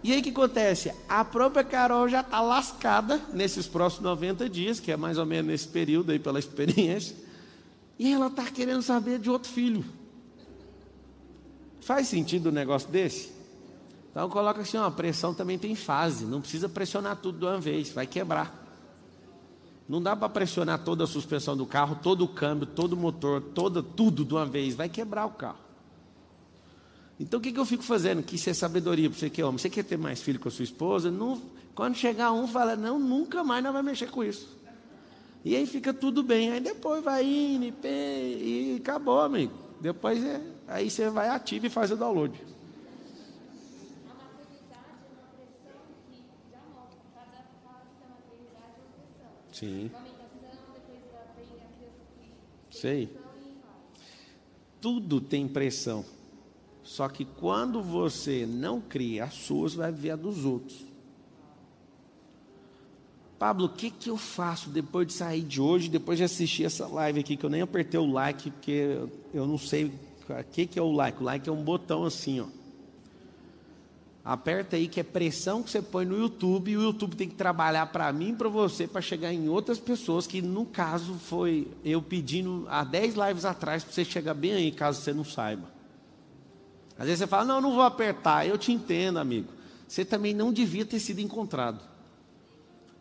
E 0.04 0.12
aí 0.12 0.20
o 0.20 0.22
que 0.22 0.28
acontece? 0.28 0.92
A 1.08 1.24
própria 1.24 1.64
Carol 1.64 2.06
já 2.10 2.20
está 2.20 2.38
lascada 2.42 3.22
nesses 3.32 3.66
próximos 3.66 4.04
90 4.04 4.50
dias, 4.50 4.78
que 4.78 4.92
é 4.92 4.98
mais 4.98 5.16
ou 5.16 5.24
menos 5.24 5.46
nesse 5.46 5.66
período 5.66 6.12
aí 6.12 6.18
pela 6.18 6.38
experiência. 6.38 7.16
E 7.98 8.12
ela 8.12 8.26
está 8.26 8.44
querendo 8.44 8.82
saber 8.82 9.18
de 9.18 9.30
outro 9.30 9.50
filho. 9.50 9.82
Faz 11.80 12.06
sentido 12.06 12.50
um 12.50 12.52
negócio 12.52 12.90
desse? 12.90 13.32
Então 14.10 14.28
coloca 14.28 14.60
assim, 14.60 14.76
ó, 14.76 14.84
a 14.84 14.90
pressão 14.90 15.32
também 15.32 15.58
tem 15.58 15.74
fase, 15.74 16.26
não 16.26 16.42
precisa 16.42 16.68
pressionar 16.68 17.16
tudo 17.16 17.38
de 17.38 17.46
uma 17.46 17.58
vez, 17.58 17.88
vai 17.88 18.06
quebrar. 18.06 18.62
Não 19.88 20.02
dá 20.02 20.14
para 20.14 20.28
pressionar 20.28 20.84
toda 20.84 21.04
a 21.04 21.06
suspensão 21.06 21.56
do 21.56 21.64
carro, 21.64 21.98
todo 22.02 22.26
o 22.26 22.28
câmbio, 22.28 22.66
todo 22.66 22.92
o 22.92 22.96
motor, 22.96 23.40
toda, 23.40 23.82
tudo 23.82 24.22
de 24.22 24.34
uma 24.34 24.44
vez, 24.44 24.74
vai 24.74 24.90
quebrar 24.90 25.24
o 25.24 25.30
carro. 25.30 25.63
Então 27.18 27.38
o 27.38 27.42
que, 27.42 27.52
que 27.52 27.60
eu 27.60 27.64
fico 27.64 27.82
fazendo? 27.82 28.22
Que 28.22 28.36
isso 28.36 28.50
é 28.50 28.54
sabedoria 28.54 29.08
para 29.08 29.18
você 29.18 29.30
que 29.30 29.40
é 29.40 29.44
homem. 29.44 29.58
Você 29.58 29.70
quer 29.70 29.84
ter 29.84 29.96
mais 29.96 30.20
filho 30.20 30.40
com 30.40 30.48
a 30.48 30.50
sua 30.50 30.64
esposa? 30.64 31.10
Não, 31.10 31.40
quando 31.74 31.96
chegar 31.96 32.32
um, 32.32 32.46
fala, 32.46 32.76
não, 32.76 32.98
nunca 32.98 33.44
mais 33.44 33.62
não 33.62 33.72
vai 33.72 33.82
mexer 33.82 34.10
com 34.10 34.24
isso. 34.24 34.56
E 35.44 35.54
aí 35.54 35.66
fica 35.66 35.92
tudo 35.92 36.22
bem. 36.22 36.50
Aí 36.50 36.60
depois 36.60 37.04
vai 37.04 37.24
indo 37.24 37.72
e, 37.84 38.74
e 38.74 38.76
acabou, 38.80 39.20
amigo. 39.20 39.52
Depois 39.80 40.22
é, 40.24 40.40
aí 40.66 40.90
você 40.90 41.10
vai 41.10 41.28
ativo 41.28 41.66
e 41.66 41.70
faz 41.70 41.90
o 41.90 41.96
download. 41.96 42.40
Sim. 49.52 49.90
Sei. 52.70 53.16
Tudo 54.80 55.20
tem 55.20 55.46
pressão. 55.46 56.04
Só 56.84 57.08
que 57.08 57.24
quando 57.24 57.82
você 57.82 58.46
não 58.46 58.78
cria 58.78 59.24
a 59.24 59.30
sua, 59.30 59.70
você 59.70 59.76
vai 59.76 59.90
ver 59.90 60.10
a 60.10 60.16
dos 60.16 60.44
outros. 60.44 60.84
Pablo, 63.38 63.66
o 63.66 63.68
que, 63.70 63.90
que 63.90 64.10
eu 64.10 64.16
faço 64.16 64.68
depois 64.68 65.06
de 65.06 65.14
sair 65.14 65.42
de 65.42 65.60
hoje, 65.60 65.88
depois 65.88 66.18
de 66.18 66.24
assistir 66.24 66.64
essa 66.64 66.86
live 66.86 67.20
aqui, 67.20 67.36
que 67.36 67.44
eu 67.44 67.50
nem 67.50 67.62
apertei 67.62 67.98
o 67.98 68.10
like, 68.10 68.50
porque 68.50 69.00
eu 69.32 69.46
não 69.46 69.58
sei 69.58 69.86
o 69.86 70.44
que, 70.52 70.66
que 70.66 70.78
é 70.78 70.82
o 70.82 70.92
like. 70.92 71.20
O 71.20 71.24
like 71.24 71.48
é 71.48 71.52
um 71.52 71.64
botão 71.64 72.04
assim, 72.04 72.40
ó. 72.40 72.46
Aperta 74.22 74.76
aí 74.76 74.88
que 74.88 75.00
é 75.00 75.02
pressão 75.02 75.62
que 75.62 75.70
você 75.70 75.82
põe 75.82 76.06
no 76.06 76.18
YouTube 76.18 76.70
e 76.70 76.76
o 76.78 76.82
YouTube 76.82 77.16
tem 77.16 77.28
que 77.28 77.34
trabalhar 77.34 77.86
para 77.86 78.10
mim 78.10 78.34
para 78.34 78.48
você 78.48 78.86
para 78.86 79.02
chegar 79.02 79.32
em 79.32 79.48
outras 79.48 79.78
pessoas, 79.78 80.26
que 80.26 80.40
no 80.40 80.64
caso 80.64 81.14
foi 81.14 81.68
eu 81.84 82.00
pedindo 82.00 82.66
há 82.70 82.84
10 82.84 83.16
lives 83.16 83.44
atrás 83.44 83.84
para 83.84 83.92
você 83.92 84.04
chegar 84.04 84.32
bem 84.32 84.52
aí, 84.52 84.72
caso 84.72 85.02
você 85.02 85.12
não 85.12 85.24
saiba. 85.24 85.73
Às 86.98 87.06
vezes 87.06 87.18
você 87.20 87.26
fala, 87.26 87.44
não, 87.44 87.60
não 87.60 87.72
vou 87.72 87.82
apertar. 87.82 88.46
Eu 88.46 88.56
te 88.56 88.72
entendo, 88.72 89.18
amigo. 89.18 89.48
Você 89.86 90.04
também 90.04 90.34
não 90.34 90.52
devia 90.52 90.84
ter 90.84 91.00
sido 91.00 91.20
encontrado. 91.20 91.80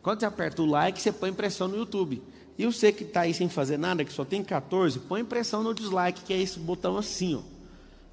Quando 0.01 0.19
você 0.19 0.25
aperta 0.25 0.61
o 0.61 0.65
like, 0.65 1.01
você 1.01 1.11
põe 1.11 1.31
pressão 1.31 1.67
no 1.67 1.77
YouTube. 1.77 2.21
E 2.57 2.65
você 2.65 2.91
que 2.91 3.03
está 3.03 3.21
aí 3.21 3.33
sem 3.33 3.49
fazer 3.49 3.77
nada, 3.77 4.03
que 4.03 4.13
só 4.13 4.25
tem 4.25 4.43
14, 4.43 4.99
põe 4.99 5.23
pressão 5.23 5.63
no 5.63 5.73
dislike, 5.73 6.21
que 6.23 6.33
é 6.33 6.41
esse 6.41 6.59
botão 6.59 6.97
assim, 6.97 7.35
ó. 7.35 7.41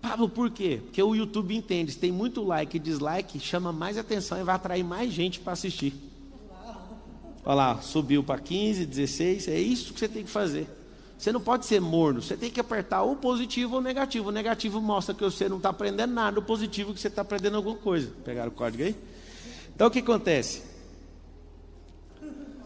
Pablo, 0.01 0.31
por 0.31 0.51
quê? 0.51 0.81
Porque 0.83 1.03
o 1.03 1.15
YouTube 1.15 1.55
entende, 1.55 1.93
se 1.93 1.99
tem 1.99 2.11
muito 2.11 2.43
like 2.43 2.75
e 2.75 2.81
dislike, 2.81 3.39
chama 3.39 3.71
mais 3.71 3.99
atenção 3.99 4.41
e 4.41 4.43
vai 4.43 4.55
atrair 4.55 4.83
mais 4.83 5.13
gente 5.13 5.41
para 5.41 5.53
assistir. 5.53 5.93
Olha 7.45 7.55
lá, 7.55 7.83
subiu 7.83 8.23
para 8.23 8.41
15, 8.41 8.87
16, 8.87 9.49
é 9.49 9.59
isso 9.59 9.93
que 9.93 10.01
você 10.01 10.09
tem 10.09 10.25
que 10.25 10.31
fazer. 10.31 10.67
Você 11.21 11.33
não 11.33 11.41
pode 11.41 11.67
ser 11.67 11.83
morno, 11.83 12.23
você 12.23 12.35
tem 12.35 12.51
que 12.51 12.59
apertar 12.59 13.03
o 13.03 13.15
positivo 13.15 13.75
ou 13.75 13.83
negativo. 13.83 14.31
O 14.31 14.33
negativo 14.33 14.81
mostra 14.81 15.15
que 15.15 15.23
você 15.23 15.51
não 15.51 15.59
está 15.59 15.69
aprendendo 15.69 16.15
nada, 16.15 16.39
o 16.39 16.43
positivo 16.43 16.93
é 16.93 16.95
que 16.95 17.01
você 17.01 17.09
está 17.09 17.21
aprendendo 17.21 17.59
alguma 17.59 17.77
coisa. 17.77 18.11
Pegaram 18.25 18.49
o 18.49 18.55
código 18.55 18.83
aí? 18.83 18.97
Então 19.75 19.89
o 19.89 19.91
que 19.91 19.99
acontece? 19.99 20.63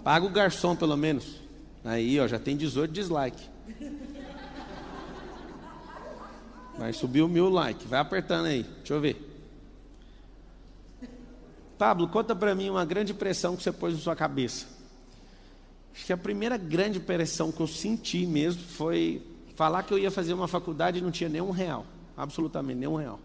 Paga 0.04 0.24
o 0.24 0.30
garçom 0.30 0.76
pelo 0.76 0.96
menos. 0.96 1.40
Aí, 1.84 2.20
ó, 2.20 2.28
já 2.28 2.38
tem 2.38 2.56
18 2.56 2.92
dislike. 2.92 3.42
Vai 6.78 6.92
subir 6.92 7.22
o 7.22 7.28
mil 7.28 7.48
like. 7.48 7.84
Vai 7.88 7.98
apertando 7.98 8.46
aí. 8.46 8.62
Deixa 8.62 8.94
eu 8.94 9.00
ver. 9.00 9.34
Pablo, 11.76 12.06
conta 12.06 12.36
para 12.36 12.54
mim 12.54 12.70
uma 12.70 12.84
grande 12.84 13.12
pressão 13.12 13.56
que 13.56 13.64
você 13.64 13.72
pôs 13.72 13.94
na 13.94 14.00
sua 14.00 14.14
cabeça. 14.14 14.73
Acho 15.94 16.06
que 16.06 16.12
a 16.12 16.16
primeira 16.16 16.56
grande 16.56 16.98
pressão 16.98 17.52
que 17.52 17.60
eu 17.60 17.68
senti 17.68 18.26
mesmo 18.26 18.62
foi 18.62 19.22
falar 19.54 19.84
que 19.84 19.94
eu 19.94 19.98
ia 19.98 20.10
fazer 20.10 20.34
uma 20.34 20.48
faculdade 20.48 20.98
e 20.98 21.00
não 21.00 21.12
tinha 21.12 21.30
nenhum 21.30 21.50
real. 21.50 21.86
Absolutamente 22.16 22.80
nenhum 22.80 22.96
real. 22.96 23.20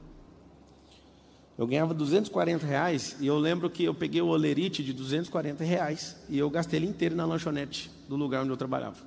Eu 1.58 1.68
ganhava 1.68 1.94
240 1.94 2.66
reais 2.66 3.18
e 3.20 3.28
eu 3.28 3.38
lembro 3.38 3.70
que 3.70 3.84
eu 3.84 3.94
peguei 3.94 4.22
o 4.22 4.28
olerite 4.28 4.84
de 4.84 4.94
240 4.94 5.64
reais 5.64 6.16
e 6.30 6.38
eu 6.38 6.50
gastei 6.50 6.80
ele 6.80 6.88
inteiro 6.88 7.16
na 7.16 7.26
lanchonete 7.26 7.92
do 8.08 8.16
lugar 8.16 8.44
onde 8.44 8.52
eu 8.52 8.58
trabalhava. 8.58 8.98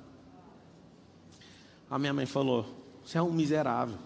A 1.89 1.97
minha 1.97 2.13
mãe 2.13 2.25
falou: 2.25 2.65
Você 3.03 3.17
é 3.17 3.21
um 3.21 3.31
miserável. 3.31 3.97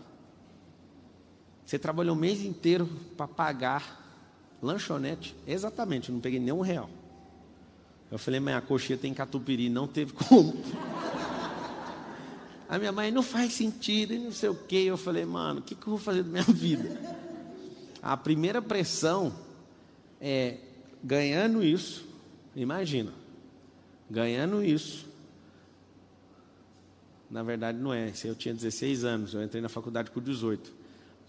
Você 1.66 1.78
trabalhou 1.78 2.16
o 2.16 2.20
mês 2.20 2.42
inteiro 2.46 2.88
para 3.18 3.28
pagar 3.28 4.56
lanchonete? 4.62 5.36
Exatamente, 5.46 6.12
não 6.12 6.22
peguei 6.22 6.40
nenhum 6.40 6.62
real. 6.62 6.90
Eu 8.10 8.18
falei, 8.18 8.40
mãe, 8.40 8.54
a 8.54 8.62
coxinha 8.62 8.98
tem 8.98 9.14
catupiry, 9.14 9.70
não 9.70 9.88
teve 9.88 10.14
como. 10.14 10.54
A 12.70 12.78
minha 12.78 12.92
mãe, 12.92 13.12
não 13.12 13.24
faz 13.24 13.54
sentido, 13.54 14.14
e 14.14 14.20
não 14.20 14.32
sei 14.32 14.50
o 14.50 14.56
quê. 14.56 14.84
Eu 14.88 14.98
falei, 14.98 15.26
mano, 15.26 15.60
o 15.60 15.64
que, 15.64 15.76
que 15.76 15.82
eu 15.82 15.92
vou 15.92 15.98
fazer 15.98 16.24
da 16.24 16.30
minha 16.30 16.44
vida? 16.44 17.00
A 18.02 18.16
primeira 18.16 18.62
pressão 18.62 19.34
é 20.20 20.58
ganhando 21.04 21.64
isso, 21.64 22.06
imagina, 22.56 23.12
ganhando 24.10 24.64
isso. 24.64 25.06
Na 27.30 27.44
verdade, 27.44 27.78
não 27.78 27.94
é. 27.94 28.12
Eu 28.24 28.36
tinha 28.36 28.54
16 28.54 29.04
anos, 29.04 29.34
eu 29.34 29.44
entrei 29.44 29.62
na 29.62 29.70
faculdade 29.70 30.12
com 30.12 30.22
18. 30.22 30.72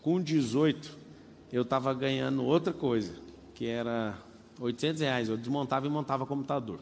Com 0.00 0.20
18, 0.20 0.96
eu 1.52 1.62
estava 1.62 1.92
ganhando 1.92 2.44
outra 2.44 2.72
coisa, 2.72 3.12
que 3.54 3.66
era 3.66 4.16
800 4.60 5.00
reais. 5.00 5.28
Eu 5.28 5.36
desmontava 5.36 5.86
e 5.86 5.90
montava 5.90 6.26
computador. 6.26 6.80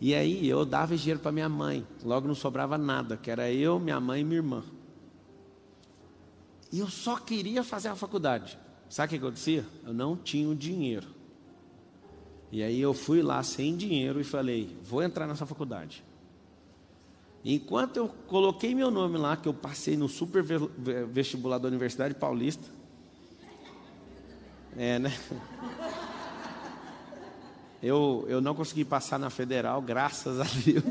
E 0.00 0.14
aí 0.14 0.48
eu 0.48 0.64
dava 0.64 0.96
dinheiro 0.96 1.20
para 1.20 1.30
minha 1.30 1.48
mãe. 1.48 1.86
Logo 2.02 2.26
não 2.26 2.34
sobrava 2.34 2.76
nada, 2.76 3.16
que 3.16 3.30
era 3.30 3.50
eu, 3.52 3.78
minha 3.78 4.00
mãe 4.00 4.22
e 4.22 4.24
minha 4.24 4.38
irmã. 4.38 4.64
E 6.72 6.80
eu 6.80 6.88
só 6.88 7.16
queria 7.16 7.62
fazer 7.62 7.88
a 7.88 7.94
faculdade. 7.94 8.58
Sabe 8.88 9.06
o 9.06 9.10
que 9.10 9.24
acontecia? 9.24 9.64
Eu 9.86 9.92
não 9.92 10.16
tinha 10.16 10.48
o 10.48 10.54
dinheiro. 10.54 11.06
E 12.50 12.62
aí 12.62 12.80
eu 12.80 12.92
fui 12.92 13.22
lá 13.22 13.42
sem 13.42 13.76
dinheiro 13.76 14.20
e 14.20 14.24
falei: 14.24 14.76
vou 14.82 15.02
entrar 15.02 15.26
nessa 15.26 15.46
faculdade. 15.46 16.04
Enquanto 17.44 17.96
eu 17.96 18.08
coloquei 18.26 18.74
meu 18.74 18.90
nome 18.90 19.18
lá, 19.18 19.36
que 19.36 19.48
eu 19.48 19.54
passei 19.54 19.96
no 19.96 20.08
super 20.08 20.44
vestibular 21.10 21.58
da 21.58 21.68
Universidade 21.68 22.14
Paulista. 22.14 22.81
É, 24.76 24.98
né? 24.98 25.12
Eu, 27.82 28.24
eu 28.28 28.40
não 28.40 28.54
consegui 28.54 28.84
passar 28.84 29.18
na 29.18 29.28
federal, 29.28 29.82
graças 29.82 30.38
a 30.40 30.44
Deus. 30.64 30.84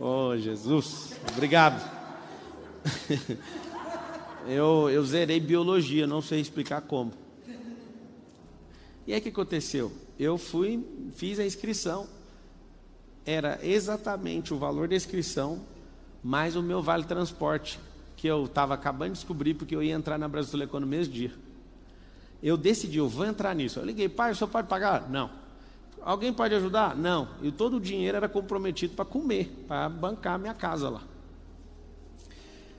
Oh, 0.00 0.36
Jesus, 0.36 1.14
obrigado. 1.32 1.80
eu, 4.46 4.90
eu 4.90 5.04
zerei 5.04 5.40
biologia, 5.40 6.06
não 6.06 6.20
sei 6.20 6.40
explicar 6.40 6.80
como. 6.82 7.12
E 9.06 9.12
aí 9.12 9.20
o 9.20 9.22
que 9.22 9.28
aconteceu? 9.28 9.92
Eu 10.18 10.36
fui, 10.36 10.84
fiz 11.14 11.38
a 11.38 11.46
inscrição. 11.46 12.08
Era 13.24 13.58
exatamente 13.62 14.52
o 14.52 14.58
valor 14.58 14.88
da 14.88 14.96
inscrição 14.96 15.64
mais 16.22 16.56
o 16.56 16.62
meu 16.62 16.82
vale 16.82 17.04
transporte, 17.04 17.78
que 18.18 18.26
eu 18.26 18.46
estava 18.46 18.74
acabando 18.74 19.12
de 19.12 19.20
descobrir 19.20 19.54
porque 19.54 19.74
eu 19.74 19.80
ia 19.80 19.94
entrar 19.94 20.18
na 20.18 20.26
Brasil 20.26 20.58
no 20.72 20.86
mesmo 20.86 21.14
dia. 21.14 21.32
Eu 22.42 22.56
decidi, 22.56 22.98
eu 22.98 23.08
vou 23.08 23.24
entrar 23.24 23.54
nisso. 23.54 23.78
Eu 23.78 23.84
liguei, 23.84 24.08
pai, 24.08 24.32
o 24.32 24.34
senhor 24.34 24.50
pode 24.50 24.66
pagar? 24.66 25.08
Não. 25.08 25.30
Alguém 26.02 26.32
pode 26.32 26.52
ajudar? 26.52 26.96
Não. 26.96 27.28
E 27.40 27.52
todo 27.52 27.76
o 27.76 27.80
dinheiro 27.80 28.16
era 28.16 28.28
comprometido 28.28 28.94
para 28.94 29.04
comer, 29.04 29.64
para 29.68 29.88
bancar 29.88 30.34
a 30.34 30.38
minha 30.38 30.52
casa 30.52 30.88
lá. 30.88 31.02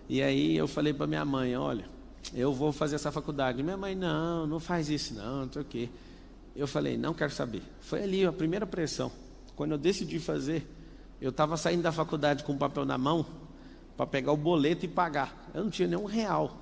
E 0.10 0.22
aí 0.22 0.58
eu 0.58 0.68
falei 0.68 0.94
para 0.94 1.08
minha 1.08 1.24
mãe, 1.24 1.56
olha, 1.56 1.86
eu 2.34 2.54
vou 2.54 2.74
fazer 2.74 2.96
essa 2.96 3.10
faculdade. 3.10 3.64
Minha 3.64 3.78
mãe, 3.78 3.96
não, 3.96 4.46
não 4.46 4.60
faz 4.60 4.90
isso 4.90 5.14
não, 5.14 5.46
não 5.46 5.54
sei 5.54 5.62
o 5.62 5.66
quê. 5.66 5.90
Eu 6.54 6.68
falei, 6.68 6.98
não 6.98 7.14
quero 7.14 7.32
saber. 7.32 7.64
Foi 7.80 8.04
ali 8.04 8.26
a 8.26 8.34
primeira 8.34 8.68
pressão. 8.68 9.10
Quando 9.56 9.72
eu 9.72 9.78
decidi 9.78 10.20
fazer, 10.20 10.68
eu 11.22 11.30
estava 11.30 11.56
saindo 11.56 11.82
da 11.82 11.94
faculdade 11.94 12.44
com 12.44 12.52
o 12.52 12.58
papel 12.58 12.84
na 12.84 12.98
mão 12.98 13.26
para 14.00 14.08
pegar 14.08 14.32
o 14.32 14.38
boleto 14.38 14.86
e 14.86 14.88
pagar. 14.88 15.52
Eu 15.54 15.62
não 15.62 15.70
tinha 15.70 15.86
nenhum 15.86 16.06
real. 16.06 16.56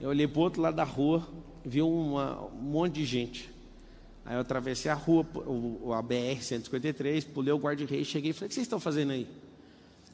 Eu 0.00 0.08
olhei 0.08 0.26
para 0.26 0.40
o 0.40 0.42
outro 0.42 0.60
lado 0.60 0.74
da 0.74 0.82
rua, 0.82 1.24
vi 1.64 1.80
uma, 1.80 2.46
um 2.46 2.62
monte 2.62 2.94
de 2.94 3.04
gente. 3.04 3.48
Aí 4.24 4.34
eu 4.34 4.40
atravessei 4.40 4.90
a 4.90 4.94
rua, 4.94 5.24
a 5.96 6.02
BR-153, 6.02 7.28
pulei 7.32 7.52
o 7.52 7.56
guarda-reis, 7.56 8.08
cheguei 8.08 8.32
e 8.32 8.34
falei, 8.34 8.46
o 8.46 8.48
que 8.48 8.56
vocês 8.56 8.64
estão 8.64 8.80
fazendo 8.80 9.12
aí? 9.12 9.28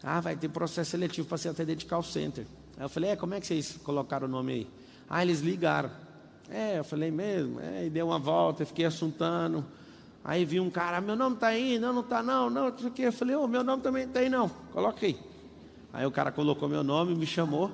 Ah, 0.03 0.21
vai 0.21 0.37
ter 0.37 0.51
processo 0.51 0.91
seletivo 0.91 1.27
para 1.27 1.39
ser 1.39 1.49
atendente 1.49 1.79
de 1.79 1.87
call 1.87 2.03
center. 2.03 2.45
Aí 2.77 2.85
eu 2.85 2.91
falei, 2.91 3.13
é, 3.13 3.17
como 3.17 3.33
é 3.33 3.41
que 3.41 3.47
vocês 3.47 3.79
colocaram 3.83 4.29
o 4.29 4.31
nome 4.31 4.53
aí? 4.53 4.71
Ah, 5.09 5.23
eles 5.23 5.41
ligaram. 5.41 5.91
É, 6.51 6.79
eu 6.79 6.85
falei 6.85 7.11
mesmo. 7.11 7.59
É, 7.59 7.87
e 7.87 7.89
deu 7.89 8.09
uma 8.09 8.19
volta, 8.19 8.67
fiquei 8.67 8.85
assuntando. 8.85 9.65
Aí 10.23 10.45
vi 10.45 10.61
um 10.61 10.69
cara, 10.69 11.01
meu 11.01 11.17
nome 11.17 11.37
está 11.37 11.47
aí, 11.47 11.79
não, 11.79 11.91
não 11.91 12.03
está 12.03 12.23
não, 12.23 12.51
não, 12.51 12.69
não 12.69 12.79
sei 12.79 12.89
o 12.89 12.93
quê. 12.93 13.03
Eu 13.05 13.13
falei, 13.15 13.35
oh, 13.35 13.49
meu 13.49 13.65
nome 13.65 13.83
também 13.83 14.05
está 14.05 14.21
aí 14.21 14.29
não, 14.29 14.51
coloca 14.75 15.07
aí. 15.07 15.32
Aí 15.93 16.07
o 16.07 16.11
cara 16.11 16.33
colocou 16.33 16.69
meu 16.69 16.83
nome, 16.83 17.15
me 17.15 17.27
chamou. 17.27 17.71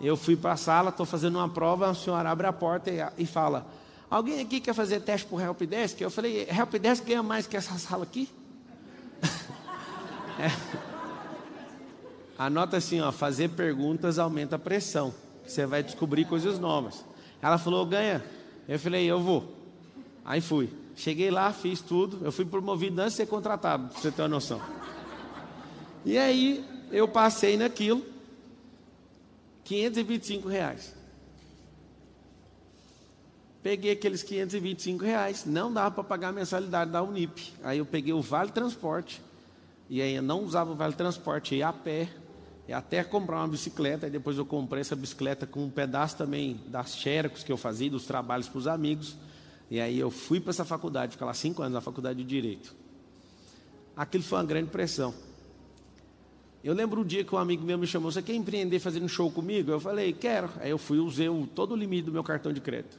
Eu 0.00 0.16
fui 0.16 0.36
para 0.36 0.52
a 0.52 0.56
sala, 0.56 0.90
estou 0.90 1.06
fazendo 1.06 1.36
uma 1.36 1.48
prova, 1.48 1.90
a 1.90 1.94
senhora 1.94 2.30
abre 2.30 2.46
a 2.46 2.52
porta 2.52 2.90
e, 2.90 2.98
e 3.22 3.26
fala, 3.26 3.66
alguém 4.10 4.40
aqui 4.40 4.60
quer 4.60 4.74
fazer 4.74 5.00
teste 5.00 5.26
para 5.26 5.36
o 5.36 5.40
Helpdesk? 5.40 6.00
Eu 6.00 6.10
falei, 6.10 6.46
Helpdesk 6.48 7.04
ganha 7.04 7.22
mais 7.22 7.46
que 7.46 7.56
essa 7.56 7.76
sala 7.78 8.04
aqui? 8.04 8.28
é. 10.38 10.50
Anota 12.38 12.76
assim, 12.76 13.00
ó, 13.00 13.10
fazer 13.10 13.48
perguntas 13.50 14.18
aumenta 14.18 14.56
a 14.56 14.58
pressão. 14.58 15.14
Você 15.46 15.64
vai 15.64 15.82
descobrir 15.82 16.26
coisas 16.26 16.58
novas. 16.58 17.04
Ela 17.40 17.56
falou, 17.56 17.86
ganha. 17.86 18.22
Eu 18.68 18.78
falei, 18.78 19.06
eu 19.06 19.20
vou. 19.20 19.54
Aí 20.24 20.40
fui. 20.40 20.70
Cheguei 20.94 21.30
lá, 21.30 21.52
fiz 21.52 21.80
tudo. 21.80 22.20
Eu 22.22 22.30
fui 22.30 22.44
promovido 22.44 23.00
antes 23.00 23.12
de 23.12 23.18
ser 23.18 23.26
contratado, 23.26 23.88
pra 23.88 24.00
você 24.00 24.10
ter 24.10 24.22
uma 24.22 24.28
noção. 24.28 24.60
E 26.04 26.18
aí, 26.18 26.64
eu 26.90 27.08
passei 27.08 27.56
naquilo. 27.56 28.04
525 29.64 30.48
reais. 30.48 30.94
Peguei 33.62 33.90
aqueles 33.90 34.22
525 34.22 35.04
reais. 35.04 35.44
Não 35.44 35.72
dava 35.72 35.90
para 35.90 36.04
pagar 36.04 36.28
a 36.28 36.32
mensalidade 36.32 36.90
da 36.90 37.02
Unip. 37.02 37.52
Aí 37.64 37.78
eu 37.78 37.86
peguei 37.86 38.12
o 38.12 38.22
Vale 38.22 38.52
Transporte 38.52 39.20
E 39.90 40.00
aí 40.00 40.14
eu 40.14 40.22
não 40.22 40.44
usava 40.44 40.70
o 40.70 40.74
vale 40.74 40.94
transporte, 40.94 41.54
ia 41.54 41.68
a 41.68 41.72
pé, 41.72 42.08
e 42.68 42.72
até 42.72 43.04
comprar 43.04 43.38
uma 43.38 43.48
bicicleta, 43.48 44.06
e 44.06 44.10
depois 44.10 44.36
eu 44.36 44.44
comprei 44.44 44.80
essa 44.80 44.96
bicicleta 44.96 45.46
com 45.46 45.64
um 45.64 45.70
pedaço 45.70 46.16
também 46.16 46.60
das 46.66 46.96
xerox 46.96 47.44
que 47.44 47.52
eu 47.52 47.56
fazia, 47.56 47.90
dos 47.90 48.04
trabalhos 48.04 48.48
para 48.48 48.58
os 48.58 48.66
amigos. 48.66 49.16
E 49.70 49.80
aí 49.80 49.98
eu 49.98 50.10
fui 50.10 50.40
para 50.40 50.50
essa 50.50 50.64
faculdade, 50.64 51.12
ficar 51.12 51.26
lá 51.26 51.34
cinco 51.34 51.62
anos 51.62 51.74
na 51.74 51.80
faculdade 51.80 52.18
de 52.18 52.24
Direito. 52.24 52.74
Aquilo 53.96 54.22
foi 54.22 54.38
uma 54.38 54.44
grande 54.44 54.70
pressão. 54.70 55.14
Eu 56.66 56.74
lembro 56.74 57.02
um 57.02 57.04
dia 57.04 57.22
que 57.22 57.32
um 57.32 57.38
amigo 57.38 57.64
meu 57.64 57.78
me 57.78 57.86
chamou, 57.86 58.10
você 58.10 58.20
quer 58.20 58.34
empreender 58.34 58.80
fazendo 58.80 59.08
show 59.08 59.30
comigo? 59.30 59.70
Eu 59.70 59.78
falei, 59.78 60.12
quero. 60.12 60.50
Aí 60.56 60.68
eu 60.68 60.78
fui, 60.78 60.98
usei 60.98 61.28
todo 61.54 61.70
o 61.70 61.76
limite 61.76 62.06
do 62.06 62.10
meu 62.10 62.24
cartão 62.24 62.52
de 62.52 62.60
crédito. 62.60 62.98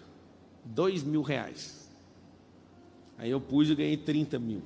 Dois 0.63 1.03
mil 1.03 1.21
reais. 1.21 1.85
Aí 3.17 3.29
eu 3.29 3.41
pus 3.41 3.69
e 3.69 3.75
ganhei 3.75 3.97
30 3.97 4.39
mil. 4.39 4.61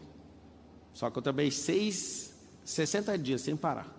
Só 0.93 1.09
que 1.09 1.17
eu 1.17 1.21
trabalhei 1.23 1.49
seis, 1.49 2.31
60 2.63 3.17
dias 3.17 3.41
sem 3.41 3.55
parar. 3.55 3.91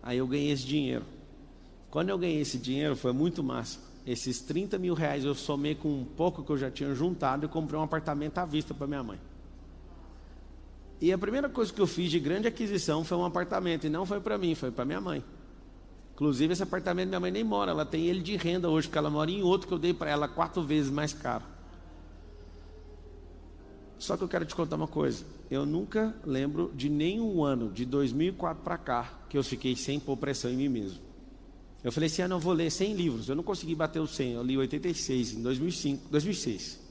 Aí 0.00 0.18
eu 0.18 0.28
ganhei 0.28 0.52
esse 0.52 0.64
dinheiro. 0.64 1.04
Quando 1.90 2.10
eu 2.10 2.18
ganhei 2.18 2.40
esse 2.40 2.56
dinheiro, 2.56 2.94
foi 2.94 3.12
muito 3.12 3.42
massa. 3.42 3.80
Esses 4.06 4.40
30 4.40 4.78
mil 4.78 4.94
reais 4.94 5.24
eu 5.24 5.34
somei 5.34 5.74
com 5.74 5.88
um 5.88 6.04
pouco 6.04 6.44
que 6.44 6.50
eu 6.50 6.56
já 6.56 6.70
tinha 6.70 6.94
juntado 6.94 7.46
e 7.46 7.48
comprei 7.48 7.76
um 7.76 7.82
apartamento 7.82 8.38
à 8.38 8.44
vista 8.44 8.72
para 8.72 8.86
minha 8.86 9.02
mãe. 9.02 9.18
E 11.00 11.12
a 11.12 11.18
primeira 11.18 11.48
coisa 11.48 11.72
que 11.72 11.80
eu 11.80 11.86
fiz 11.86 12.10
de 12.10 12.18
grande 12.18 12.48
aquisição 12.48 13.04
foi 13.04 13.16
um 13.16 13.24
apartamento, 13.24 13.86
e 13.86 13.90
não 13.90 14.04
foi 14.04 14.20
para 14.20 14.36
mim, 14.36 14.54
foi 14.54 14.70
para 14.70 14.84
minha 14.84 15.00
mãe. 15.00 15.22
Inclusive, 16.14 16.52
esse 16.52 16.62
apartamento 16.62 17.08
minha 17.08 17.20
mãe 17.20 17.30
nem 17.30 17.44
mora, 17.44 17.70
ela 17.70 17.86
tem 17.86 18.06
ele 18.06 18.20
de 18.20 18.36
renda 18.36 18.68
hoje, 18.68 18.88
porque 18.88 18.98
ela 18.98 19.08
mora 19.08 19.30
em 19.30 19.40
outro 19.40 19.68
que 19.68 19.74
eu 19.74 19.78
dei 19.78 19.94
para 19.94 20.10
ela 20.10 20.26
quatro 20.26 20.60
vezes 20.62 20.90
mais 20.90 21.12
caro. 21.12 21.44
Só 23.98 24.16
que 24.16 24.24
eu 24.24 24.28
quero 24.28 24.44
te 24.44 24.54
contar 24.54 24.76
uma 24.76 24.88
coisa. 24.88 25.24
Eu 25.48 25.64
nunca 25.64 26.14
lembro 26.24 26.72
de 26.74 26.88
nenhum 26.88 27.44
ano, 27.44 27.70
de 27.70 27.84
2004 27.84 28.62
para 28.64 28.76
cá, 28.76 29.20
que 29.28 29.38
eu 29.38 29.44
fiquei 29.44 29.76
sem 29.76 30.00
pôr 30.00 30.16
pressão 30.16 30.50
em 30.50 30.56
mim 30.56 30.68
mesmo. 30.68 30.98
Eu 31.82 31.92
falei, 31.92 32.08
esse 32.08 32.20
ano 32.20 32.34
eu 32.34 32.40
vou 32.40 32.52
ler 32.52 32.70
100 32.70 32.94
livros. 32.94 33.28
Eu 33.28 33.36
não 33.36 33.42
consegui 33.44 33.74
bater 33.74 34.00
os 34.00 34.10
100, 34.16 34.32
eu 34.32 34.42
li 34.42 34.58
86 34.58 35.34
em 35.34 35.42
2005, 35.42 36.08
2006. 36.10 36.87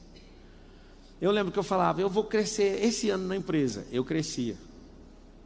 Eu 1.20 1.32
lembro 1.32 1.52
que 1.52 1.58
eu 1.58 1.64
falava, 1.64 2.00
eu 2.00 2.10
vou 2.10 2.24
crescer 2.24 2.84
esse 2.84 3.10
ano 3.10 3.28
na 3.28 3.36
empresa. 3.36 3.88
Eu 3.92 4.04
crescia. 4.04 4.56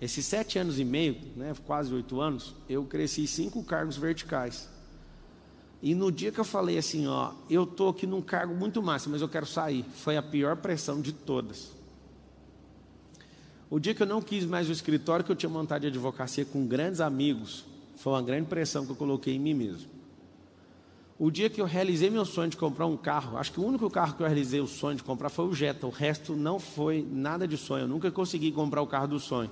Esses 0.02 0.26
sete 0.26 0.58
anos 0.58 0.80
e 0.80 0.84
meio, 0.84 1.16
né, 1.36 1.54
quase 1.66 1.94
oito 1.94 2.20
anos, 2.20 2.56
eu 2.68 2.84
cresci 2.84 3.28
cinco 3.28 3.64
cargos 3.64 3.98
verticais. 3.98 4.68
E 5.82 5.96
no 5.96 6.12
dia 6.12 6.32
que 6.32 6.40
eu 6.40 6.44
falei 6.44 6.78
assim, 6.78 7.08
ó, 7.08 7.34
eu 7.50 7.66
tô 7.66 7.90
aqui 7.90 8.06
num 8.06 8.22
cargo 8.22 8.54
muito 8.54 8.82
máximo, 8.82 9.14
mas 9.14 9.22
eu 9.22 9.30
quero 9.30 9.46
sair, 9.46 9.86
foi 9.96 10.18
a 10.18 10.22
pior 10.22 10.58
pressão 10.58 11.00
de 11.02 11.12
todas. 11.12 11.72
O 13.70 13.80
dia 13.80 13.94
que 13.94 14.04
eu 14.04 14.08
não 14.08 14.22
quis 14.22 14.44
mais 14.44 14.70
o 14.70 14.72
escritório 14.72 15.24
que 15.24 15.32
eu 15.32 15.36
tinha 15.36 15.50
montado 15.50 15.82
de 15.82 15.88
advocacia 15.88 16.46
com 16.46 16.68
grandes 16.68 17.00
amigos, 17.00 17.64
foi 17.96 18.14
uma 18.14 18.22
grande 18.22 18.48
pressão 18.48 18.86
que 18.86 18.92
eu 18.92 18.96
coloquei 18.96 19.36
em 19.36 19.40
mim 19.40 19.54
mesmo. 19.54 20.01
O 21.24 21.30
dia 21.30 21.52
que 21.52 21.62
eu 21.62 21.68
realizei 21.68 22.10
meu 22.10 22.26
sonho 22.26 22.50
de 22.50 22.58
comprar 22.58 22.88
um 22.88 22.98
carro, 22.98 23.38
acho 23.38 23.52
que 23.52 23.60
o 23.60 23.64
único 23.64 23.88
carro 23.92 24.16
que 24.16 24.24
eu 24.24 24.26
realizei 24.26 24.60
o 24.60 24.66
sonho 24.66 24.98
de 24.98 25.04
comprar 25.04 25.30
foi 25.30 25.46
o 25.46 25.54
Jetta, 25.54 25.86
o 25.86 25.92
resto 25.92 26.36
não 26.36 26.60
foi 26.60 27.08
nada 27.12 27.48
de 27.48 27.58
sonho, 27.58 27.84
eu 27.84 27.88
nunca 27.88 28.10
consegui 28.10 28.52
comprar 28.52 28.82
o 28.82 28.88
carro 28.88 29.10
do 29.10 29.20
sonho. 29.20 29.52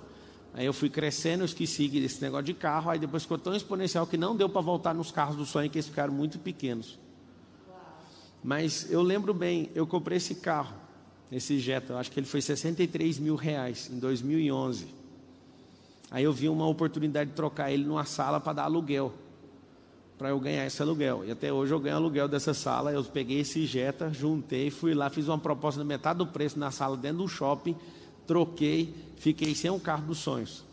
Aí 0.51 0.65
eu 0.65 0.73
fui 0.73 0.89
crescendo, 0.89 1.45
esqueci 1.45 1.87
desse 1.87 2.23
negócio 2.23 2.45
de 2.45 2.55
carro, 2.55 2.89
aí 2.89 2.97
depois 2.97 3.21
ficou 3.21 3.37
tão 3.37 3.53
exponencial 3.53 4.07
que 4.07 4.17
não 4.17 4.35
deu 4.35 4.49
para 4.49 4.61
voltar 4.61 4.95
nos 4.95 5.11
carros 5.11 5.35
do 5.35 5.45
sonho, 5.45 5.69
que 5.69 5.77
eles 5.77 5.87
ficaram 5.87 6.11
muito 6.11 6.39
pequenos. 6.39 6.97
Mas 8.43 8.91
eu 8.91 9.03
lembro 9.03 9.31
bem, 9.31 9.69
eu 9.75 9.85
comprei 9.85 10.17
esse 10.17 10.33
carro, 10.33 10.73
esse 11.31 11.59
Jetta, 11.59 11.97
acho 11.97 12.09
que 12.09 12.19
ele 12.19 12.25
foi 12.25 12.41
63 12.41 13.19
mil 13.19 13.35
reais 13.35 13.91
em 13.93 13.99
2011. 13.99 14.87
Aí 16.09 16.23
eu 16.23 16.33
vi 16.33 16.49
uma 16.49 16.67
oportunidade 16.67 17.29
de 17.29 17.35
trocar 17.35 17.71
ele 17.71 17.83
numa 17.83 18.05
sala 18.05 18.39
para 18.39 18.53
dar 18.53 18.63
aluguel 18.63 19.13
para 20.19 20.29
eu 20.29 20.39
ganhar 20.39 20.65
esse 20.67 20.81
aluguel. 20.81 21.23
E 21.25 21.31
até 21.31 21.51
hoje 21.51 21.73
eu 21.73 21.79
ganho 21.79 21.95
aluguel 21.95 22.27
dessa 22.27 22.53
sala. 22.53 22.91
Eu 22.91 23.01
peguei 23.05 23.39
esse 23.39 23.65
Jetta, 23.65 24.11
juntei, 24.11 24.69
fui 24.69 24.93
lá, 24.93 25.09
fiz 25.09 25.29
uma 25.29 25.37
proposta 25.37 25.79
na 25.79 25.85
metade 25.85 26.19
do 26.19 26.27
preço 26.27 26.59
na 26.59 26.71
sala 26.71 26.97
dentro 26.97 27.19
do 27.19 27.27
shopping, 27.29 27.73
troquei, 28.27 28.93
fiquei 29.15 29.55
sem 29.55 29.71
o 29.71 29.79
carro 29.79 30.05
dos 30.05 30.17
sonhos. 30.17 30.65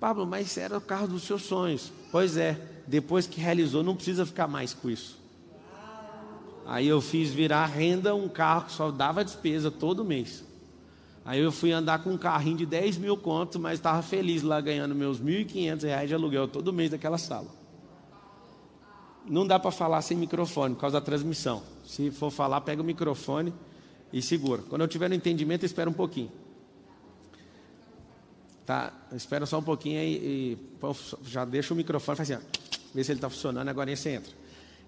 Pablo, 0.00 0.26
mas 0.26 0.58
era 0.58 0.76
o 0.76 0.80
carro 0.80 1.06
dos 1.06 1.22
seus 1.22 1.44
sonhos. 1.44 1.92
Pois 2.10 2.36
é, 2.36 2.60
depois 2.84 3.28
que 3.28 3.40
realizou, 3.40 3.84
não 3.84 3.94
precisa 3.94 4.26
ficar 4.26 4.48
mais 4.48 4.74
com 4.74 4.90
isso. 4.90 5.22
Aí 6.66 6.88
eu 6.88 7.00
fiz 7.00 7.30
virar 7.30 7.66
renda 7.66 8.12
um 8.12 8.28
carro 8.28 8.64
que 8.64 8.72
só 8.72 8.90
dava 8.90 9.24
despesa 9.24 9.70
todo 9.70 10.04
mês. 10.04 10.42
Aí 11.24 11.38
eu 11.38 11.52
fui 11.52 11.70
andar 11.70 12.02
com 12.02 12.10
um 12.10 12.18
carrinho 12.18 12.56
de 12.56 12.66
10 12.66 12.98
mil 12.98 13.16
contos, 13.16 13.60
mas 13.60 13.74
estava 13.74 14.02
feliz 14.02 14.42
lá 14.42 14.60
ganhando 14.60 14.96
meus 14.96 15.20
1.500 15.20 15.82
reais 15.84 16.08
de 16.08 16.14
aluguel 16.14 16.48
todo 16.48 16.72
mês 16.72 16.90
daquela 16.90 17.18
sala 17.18 17.63
não 19.26 19.46
dá 19.46 19.58
para 19.58 19.70
falar 19.70 20.02
sem 20.02 20.16
microfone 20.16 20.74
por 20.74 20.82
causa 20.82 21.00
da 21.00 21.04
transmissão. 21.04 21.62
Se 21.86 22.10
for 22.10 22.30
falar, 22.30 22.60
pega 22.60 22.82
o 22.82 22.84
microfone 22.84 23.52
e 24.12 24.20
segura. 24.22 24.62
Quando 24.68 24.82
eu 24.82 24.88
tiver 24.88 25.08
no 25.08 25.14
entendimento, 25.14 25.64
espera 25.64 25.88
um 25.88 25.92
pouquinho. 25.92 26.30
Tá? 28.64 28.92
Espera 29.12 29.44
só 29.44 29.58
um 29.58 29.62
pouquinho 29.62 30.00
aí 30.00 30.14
e, 30.14 30.58
já 31.24 31.44
deixa 31.44 31.74
o 31.74 31.76
microfone, 31.76 32.16
faz 32.16 32.30
assim, 32.30 32.42
vê 32.94 33.04
se 33.04 33.12
ele 33.12 33.18
está 33.18 33.28
funcionando, 33.28 33.68
agora 33.68 33.94
você 33.94 34.10
entra. 34.10 34.32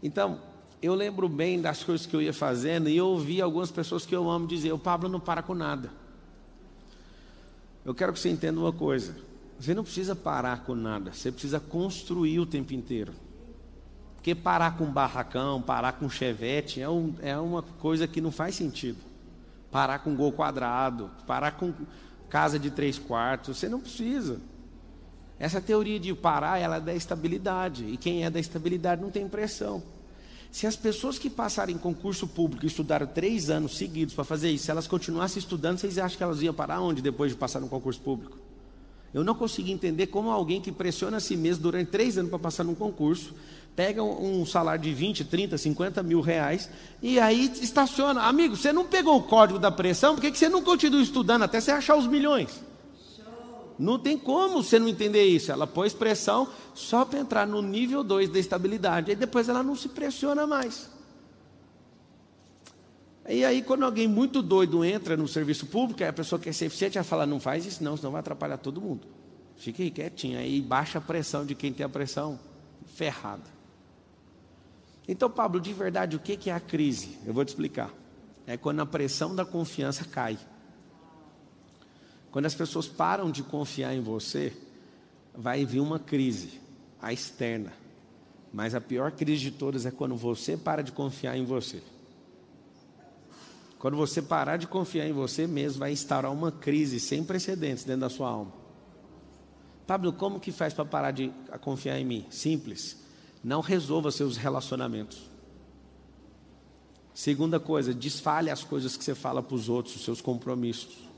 Então, 0.03 0.41
eu 0.81 0.95
lembro 0.95 1.29
bem 1.29 1.61
das 1.61 1.83
coisas 1.83 2.07
que 2.07 2.15
eu 2.15 2.23
ia 2.23 2.33
fazendo 2.33 2.89
e 2.89 2.97
eu 2.97 3.07
ouvi 3.07 3.41
algumas 3.41 3.71
pessoas 3.71 4.07
que 4.07 4.15
eu 4.15 4.31
amo 4.31 4.47
dizer: 4.47 4.73
o 4.73 4.79
Pablo 4.79 5.09
não 5.09 5.21
para 5.21 5.43
com 5.43 5.55
nada. 5.55 5.91
Eu 7.85 7.95
quero 7.95 8.13
que 8.13 8.19
você 8.19 8.29
entenda 8.29 8.61
uma 8.61 8.73
coisa: 8.73 9.17
você 9.59 9.75
não 9.75 9.83
precisa 9.83 10.15
parar 10.15 10.65
com 10.65 10.75
nada, 10.75 11.13
você 11.13 11.33
precisa 11.33 11.59
construir 11.59 12.39
o 12.39 12.47
tempo 12.47 12.75
inteiro. 12.75 13.13
Porque 14.27 14.35
parar 14.35 14.77
com 14.77 14.87
barracão, 14.87 15.63
parar 15.63 15.93
com 15.93 16.11
chevette 16.11 16.83
é, 16.83 16.89
um, 16.89 17.15
é 17.23 17.39
uma 17.39 17.63
coisa 17.63 18.09
que 18.09 18.21
não 18.21 18.33
faz 18.33 18.57
sentido. 18.57 18.99
Parar 19.71 20.01
com 20.01 20.17
gol 20.17 20.33
quadrado, 20.33 21.09
parar 21.29 21.53
com 21.53 21.73
casa 22.29 22.59
de 22.59 22.73
três 22.73 22.99
quartos, 22.99 23.57
você 23.57 23.69
não 23.69 23.79
precisa. 23.79 24.41
Essa 25.39 25.61
teoria 25.61 26.01
de 26.01 26.13
parar, 26.13 26.59
ela 26.59 26.79
é 26.79 26.81
da 26.81 26.93
estabilidade. 26.93 27.85
E 27.85 27.97
quem 27.97 28.25
é 28.25 28.29
da 28.29 28.41
estabilidade 28.41 29.01
não 29.01 29.13
tem 29.13 29.29
pressão. 29.29 29.81
Se 30.51 30.67
as 30.67 30.75
pessoas 30.75 31.21
que 31.21 31.31
passarem 31.31 31.79
concurso 31.79 32.27
público 32.27 32.67
estudaram 32.67 33.07
três 33.07 33.49
anos 33.49 33.77
seguidos 33.77 34.13
para 34.13 34.25
fazer 34.25 34.51
isso, 34.51 34.65
se 34.65 34.73
elas 34.73 34.89
continuassem 34.89 35.39
estudando, 35.39 35.79
vocês 35.79 35.99
acham 35.99 36.19
que 36.19 36.25
elas 36.25 36.43
iam 36.43 36.53
parar 36.53 36.81
onde 36.81 37.01
depois 37.01 37.31
de 37.31 37.39
passar 37.39 37.61
no 37.61 37.69
concurso 37.69 38.01
público? 38.01 38.37
Eu 39.15 39.23
não 39.23 39.37
consegui 39.37 39.71
entender 39.71 40.09
como 40.09 40.31
alguém 40.31 40.61
que 40.61 40.73
pressiona 40.73 41.19
a 41.19 41.21
si 41.21 41.37
mesmo 41.37 41.63
durante 41.63 41.91
três 41.93 42.19
anos 42.19 42.29
para 42.29 42.41
passar 42.41 42.65
num 42.65 42.75
concurso, 42.75 43.33
pega 43.77 44.03
um 44.03 44.47
salário 44.47 44.83
de 44.83 44.93
20, 44.93 45.27
30, 45.27 45.59
50 45.59 46.03
mil 46.03 46.23
reais 46.23 46.71
e 47.03 47.21
aí 47.21 47.53
estaciona. 47.61 48.23
Amigo, 48.23 48.57
você 48.57 48.73
não 48.73 48.87
pegou 48.87 49.19
o 49.19 49.23
código 49.23 49.59
da 49.59 49.71
pressão, 49.71 50.15
por 50.15 50.23
que 50.23 50.35
você 50.35 50.49
não 50.49 50.63
continua 50.63 51.03
estudando 51.03 51.43
até 51.43 51.61
você 51.61 51.71
achar 51.71 51.95
os 51.95 52.07
milhões? 52.07 52.65
Não 53.79 53.99
tem 53.99 54.17
como 54.17 54.63
você 54.63 54.79
não 54.79 54.89
entender 54.89 55.25
isso. 55.25 55.53
Ela 55.53 55.67
pôs 55.67 55.93
pressão 55.93 56.49
só 56.75 57.05
para 57.05 57.19
entrar 57.19 57.47
no 57.47 57.61
nível 57.61 58.03
2 58.03 58.31
da 58.31 58.39
estabilidade. 58.39 59.11
Aí 59.11 59.17
depois 59.17 59.51
ela 59.51 59.63
não 59.63 59.77
se 59.77 59.91
pressiona 59.91 60.47
mais. 60.47 60.89
E 63.29 63.45
aí, 63.45 63.61
quando 63.61 63.85
alguém 63.85 64.09
muito 64.09 64.41
doido 64.41 64.83
entra 64.83 65.17
no 65.17 65.29
serviço 65.29 65.67
público, 65.67 66.03
a 66.03 66.13
pessoa 66.13 66.41
quer 66.41 66.55
ser 66.55 66.67
eficiente, 66.67 66.97
ela 66.97 67.05
fala: 67.05 67.27
não 67.27 67.41
faz 67.41 67.67
isso, 67.67 67.85
não, 67.85 67.97
senão 67.99 68.13
vai 68.13 68.21
atrapalhar 68.21 68.57
todo 68.57 68.81
mundo. 68.81 69.07
Fique 69.57 69.83
aí 69.83 69.91
quietinho. 69.91 70.39
Aí 70.39 70.61
baixa 70.63 70.99
a 70.99 71.01
pressão 71.01 71.45
de 71.45 71.55
quem 71.55 71.73
tem 71.73 71.85
a 71.85 71.89
pressão 71.89 72.39
ferrada. 72.87 73.56
Então, 75.09 75.31
Pablo, 75.31 75.61
de 75.61 75.73
verdade, 75.73 76.17
o 76.17 76.21
que 76.21 76.51
é 76.51 76.53
a 76.53 76.61
crise? 76.61 77.19
Eu 77.25 77.33
vou 77.33 77.45
te 77.45 77.49
explicar. 77.49 77.93
É 78.47 78.57
quando 78.57 78.81
a 78.81 78.87
pressão 78.87 79.35
da 79.35 79.45
confiança 79.45 80.05
cai. 80.05 80.39
Quando 82.31 82.47
as 82.47 82.55
pessoas 82.55 82.87
param 82.87 83.31
de 83.31 83.43
confiar 83.43 83.95
em 83.95 84.01
você, 84.01 84.53
vai 85.35 85.65
vir 85.65 85.81
uma 85.81 85.99
crise, 85.99 86.61
a 87.01 87.13
externa. 87.13 87.73
Mas 88.53 88.75
a 88.75 88.81
pior 88.81 89.13
crise 89.13 89.43
de 89.43 89.51
todas 89.53 89.87
é 89.87 89.91
quando 89.91 90.17
você 90.17 90.57
para 90.57 90.83
de 90.83 90.93
confiar 90.93 91.37
em 91.37 91.45
você. 91.45 91.83
Quando 93.79 93.97
você 93.97 94.21
parar 94.21 94.57
de 94.57 94.67
confiar 94.67 95.07
em 95.07 95.13
você 95.13 95.47
mesmo, 95.47 95.81
vai 95.81 95.93
instaurar 95.93 96.33
uma 96.33 96.51
crise 96.51 96.99
sem 96.99 97.23
precedentes 97.23 97.85
dentro 97.85 98.01
da 98.01 98.09
sua 98.09 98.29
alma. 98.29 98.53
Pablo, 99.87 100.13
como 100.13 100.41
que 100.41 100.51
faz 100.51 100.75
para 100.75 100.85
parar 100.85 101.13
de 101.13 101.33
confiar 101.61 101.99
em 101.99 102.05
mim? 102.05 102.27
Simples 102.31 103.06
não 103.47 103.61
resolva 103.61 104.11
seus 104.11 104.37
relacionamentos. 104.37 105.31
Segunda 107.15 107.61
coisa, 107.61 107.95
desfale 107.95 108.51
as 108.51 108.65
coisas 108.65 108.97
que 108.97 109.05
você 109.05 109.15
fala 109.15 109.41
para 109.41 109.55
os 109.55 109.69
outros, 109.69 109.95
os 109.95 110.03
seus 110.03 110.21
compromissos. 110.21 111.09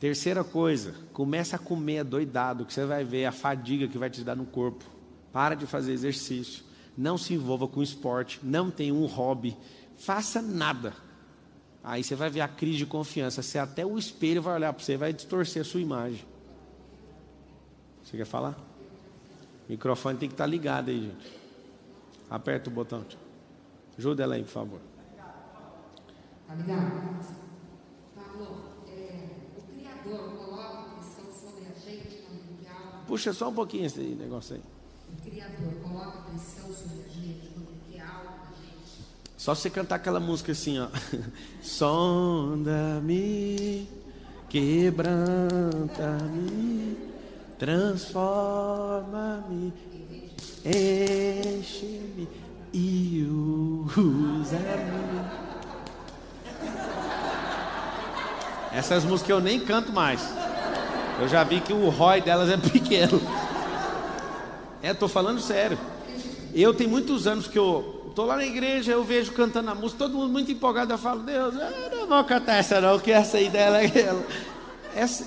Terceira 0.00 0.42
coisa, 0.42 0.92
começa 1.12 1.54
a 1.54 1.58
comer 1.58 2.02
doidado, 2.02 2.66
que 2.66 2.74
você 2.74 2.84
vai 2.84 3.04
ver 3.04 3.26
a 3.26 3.32
fadiga 3.32 3.86
que 3.86 3.96
vai 3.96 4.10
te 4.10 4.24
dar 4.24 4.34
no 4.34 4.44
corpo. 4.44 4.84
Para 5.32 5.54
de 5.54 5.66
fazer 5.66 5.92
exercício. 5.92 6.64
Não 6.98 7.16
se 7.16 7.34
envolva 7.34 7.68
com 7.68 7.80
esporte. 7.80 8.40
Não 8.42 8.68
tenha 8.68 8.92
um 8.92 9.06
hobby. 9.06 9.56
Faça 9.96 10.42
nada. 10.42 10.94
Aí 11.84 12.02
você 12.02 12.16
vai 12.16 12.28
ver 12.28 12.40
a 12.40 12.48
crise 12.48 12.78
de 12.78 12.86
confiança. 12.86 13.40
Você 13.40 13.56
até 13.56 13.86
o 13.86 13.96
espelho 13.96 14.42
vai 14.42 14.56
olhar 14.56 14.72
para 14.72 14.82
você 14.82 14.96
vai 14.96 15.12
distorcer 15.12 15.62
a 15.62 15.64
sua 15.64 15.80
imagem. 15.80 16.24
Você 18.02 18.16
quer 18.16 18.26
falar? 18.26 18.75
O 19.68 19.72
microfone 19.72 20.18
tem 20.18 20.28
que 20.28 20.34
estar 20.34 20.44
tá 20.44 20.50
ligado 20.50 20.90
aí, 20.90 21.02
gente. 21.02 21.40
Aperta 22.30 22.70
o 22.70 22.72
botão. 22.72 23.04
Ajuda 23.98 24.22
ela 24.22 24.34
aí, 24.34 24.42
por 24.42 24.50
favor. 24.50 24.80
Tá 26.46 26.54
ligado? 26.54 26.92
Pablo, 28.14 28.56
é, 28.88 29.30
o 29.56 29.62
Criador 29.62 30.30
coloca 30.36 30.90
pressão 30.94 31.24
sobre 31.32 31.64
a 31.64 31.74
gente 31.74 32.22
quando 32.22 32.62
quer. 32.62 32.70
Puxa 33.06 33.32
só 33.32 33.48
um 33.48 33.54
pouquinho 33.54 33.86
esse 33.86 34.00
negócio 34.00 34.54
aí. 34.56 34.62
O 35.12 35.16
Criador 35.22 35.72
coloca 35.82 36.18
pressão 36.30 36.72
sobre 36.72 37.04
a 37.04 37.08
gente 37.08 37.48
quando 37.48 37.90
quer 37.90 38.02
algo 38.02 38.28
da 38.28 38.54
gente. 38.54 39.02
Só 39.36 39.54
você 39.54 39.68
cantar 39.68 39.96
aquela 39.96 40.20
música 40.20 40.52
assim, 40.52 40.78
ó. 40.78 40.88
Sonda-me, 41.60 42.68
quebranta-me, 44.48 45.36
transforma-me, 47.58 49.72
enche-me 50.64 52.28
e 52.72 53.26
usa-me. 53.96 55.26
Essas 58.72 59.04
músicas 59.04 59.30
eu 59.30 59.40
nem 59.40 59.60
canto 59.60 59.92
mais. 59.92 60.20
Eu 61.18 61.28
já 61.28 61.42
vi 61.44 61.60
que 61.60 61.72
o 61.72 61.88
ROI 61.88 62.20
delas 62.20 62.50
é 62.50 62.58
pequeno. 62.68 63.20
É, 64.82 64.92
tô 64.92 65.08
falando 65.08 65.40
sério. 65.40 65.78
Eu 66.54 66.74
tenho 66.74 66.90
muitos 66.90 67.26
anos 67.26 67.48
que 67.48 67.58
eu 67.58 68.12
tô 68.14 68.26
lá 68.26 68.36
na 68.36 68.44
igreja, 68.44 68.92
eu 68.92 69.02
vejo 69.02 69.32
cantando 69.32 69.70
a 69.70 69.74
música, 69.74 70.04
todo 70.04 70.14
mundo 70.14 70.32
muito 70.32 70.50
empolgado, 70.50 70.92
eu 70.92 70.98
falo, 70.98 71.20
Deus, 71.20 71.54
eu 71.54 72.00
não 72.00 72.06
vou 72.06 72.24
cantar 72.24 72.56
essa 72.56 72.80
não, 72.80 72.98
que 72.98 73.12
essa 73.12 73.36
aí 73.36 73.48
dela 73.48 73.82
é. 73.82 74.14
Essa, 74.94 75.24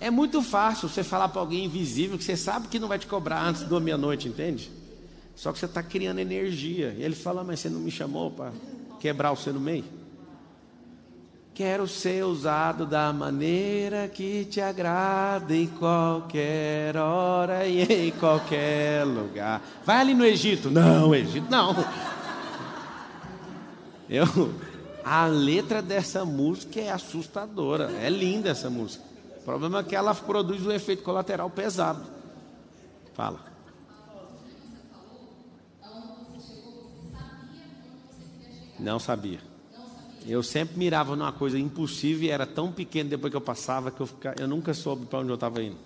é 0.00 0.10
muito 0.10 0.42
fácil 0.42 0.88
você 0.88 1.02
falar 1.02 1.28
para 1.28 1.40
alguém 1.40 1.64
invisível 1.64 2.16
que 2.16 2.24
você 2.24 2.36
sabe 2.36 2.68
que 2.68 2.78
não 2.78 2.88
vai 2.88 2.98
te 2.98 3.06
cobrar 3.06 3.42
antes 3.42 3.62
da 3.62 3.80
meia-noite, 3.80 4.28
entende? 4.28 4.70
Só 5.34 5.52
que 5.52 5.58
você 5.58 5.66
está 5.66 5.82
criando 5.82 6.18
energia. 6.18 6.94
E 6.98 7.02
ele 7.02 7.14
fala, 7.14 7.44
mas 7.44 7.60
você 7.60 7.68
não 7.68 7.80
me 7.80 7.90
chamou 7.90 8.30
para 8.30 8.52
quebrar 9.00 9.32
o 9.32 9.36
seu 9.36 9.52
no 9.52 9.60
meio? 9.60 9.84
Quero 11.54 11.88
ser 11.88 12.24
usado 12.24 12.86
da 12.86 13.12
maneira 13.12 14.06
que 14.06 14.44
te 14.44 14.60
agrada 14.60 15.56
em 15.56 15.66
qualquer 15.66 16.96
hora 16.96 17.66
e 17.66 17.82
em 17.82 18.12
qualquer 18.12 19.04
lugar. 19.04 19.60
Vai 19.84 20.00
ali 20.00 20.14
no 20.14 20.24
Egito. 20.24 20.70
Não, 20.70 21.12
Egito 21.12 21.50
não. 21.50 21.74
Eu, 24.08 24.54
a 25.04 25.26
letra 25.26 25.82
dessa 25.82 26.24
música 26.24 26.80
é 26.80 26.90
assustadora. 26.90 27.90
É 28.00 28.08
linda 28.08 28.50
essa 28.50 28.70
música. 28.70 29.07
Problema 29.48 29.78
é 29.78 29.82
que 29.82 29.96
ela 29.96 30.14
produz 30.14 30.66
um 30.66 30.70
efeito 30.70 31.02
colateral 31.02 31.48
pesado. 31.48 32.04
Fala. 33.14 33.40
Não 38.78 38.98
sabia. 38.98 39.40
Eu 40.26 40.42
sempre 40.42 40.78
mirava 40.78 41.16
numa 41.16 41.32
coisa 41.32 41.58
impossível 41.58 42.28
e 42.28 42.30
era 42.30 42.44
tão 42.46 42.70
pequeno 42.70 43.08
depois 43.08 43.30
que 43.30 43.38
eu 43.38 43.40
passava 43.40 43.90
que 43.90 44.02
eu, 44.02 44.06
ficava, 44.06 44.36
eu 44.38 44.46
nunca 44.46 44.74
soube 44.74 45.06
para 45.06 45.20
onde 45.20 45.30
eu 45.30 45.36
estava 45.36 45.62
indo. 45.62 45.78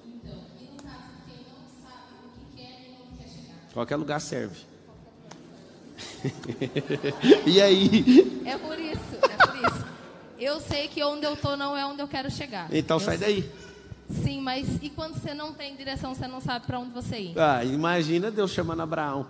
Qualquer 3.72 3.94
lugar 3.94 4.20
serve. 4.20 4.60
e 7.46 7.62
aí? 7.62 8.42
É 8.44 8.58
por 8.58 8.76
isso. 8.76 8.91
Eu 10.42 10.60
sei 10.60 10.88
que 10.88 11.04
onde 11.04 11.24
eu 11.24 11.36
tô 11.36 11.56
não 11.56 11.76
é 11.76 11.86
onde 11.86 12.02
eu 12.02 12.08
quero 12.08 12.28
chegar. 12.28 12.66
Então 12.74 12.96
eu 12.96 13.00
sai 13.00 13.16
sei. 13.16 13.42
daí. 13.42 13.52
Sim, 14.24 14.40
mas 14.40 14.66
e 14.82 14.90
quando 14.90 15.14
você 15.14 15.32
não 15.32 15.52
tem 15.52 15.76
direção, 15.76 16.12
você 16.16 16.26
não 16.26 16.40
sabe 16.40 16.66
para 16.66 16.80
onde 16.80 16.90
você 16.90 17.16
ir? 17.16 17.38
Ah, 17.38 17.64
imagina 17.64 18.28
Deus 18.28 18.50
chamando 18.50 18.82
Abraão. 18.82 19.24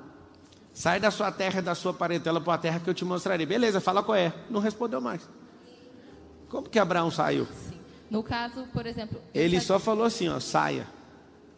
Sai 0.72 0.98
da 0.98 1.10
sua 1.10 1.30
terra 1.30 1.60
da 1.60 1.74
sua 1.74 1.92
parentela 1.92 2.40
para 2.40 2.54
a 2.54 2.58
terra 2.58 2.80
que 2.80 2.88
eu 2.88 2.94
te 2.94 3.04
mostrarei. 3.04 3.44
Beleza, 3.44 3.78
fala 3.78 4.02
qual 4.02 4.16
é. 4.16 4.32
Não 4.48 4.58
respondeu 4.58 5.02
mais. 5.02 5.28
Como 6.48 6.66
que 6.66 6.78
Abraão 6.78 7.10
saiu? 7.10 7.46
Sim. 7.68 7.78
No 8.10 8.22
caso, 8.22 8.66
por 8.72 8.86
exemplo. 8.86 9.20
Ele 9.34 9.58
eu 9.58 9.60
só 9.60 9.78
falou 9.78 10.06
assim, 10.06 10.30
ó, 10.30 10.40
saia. 10.40 10.86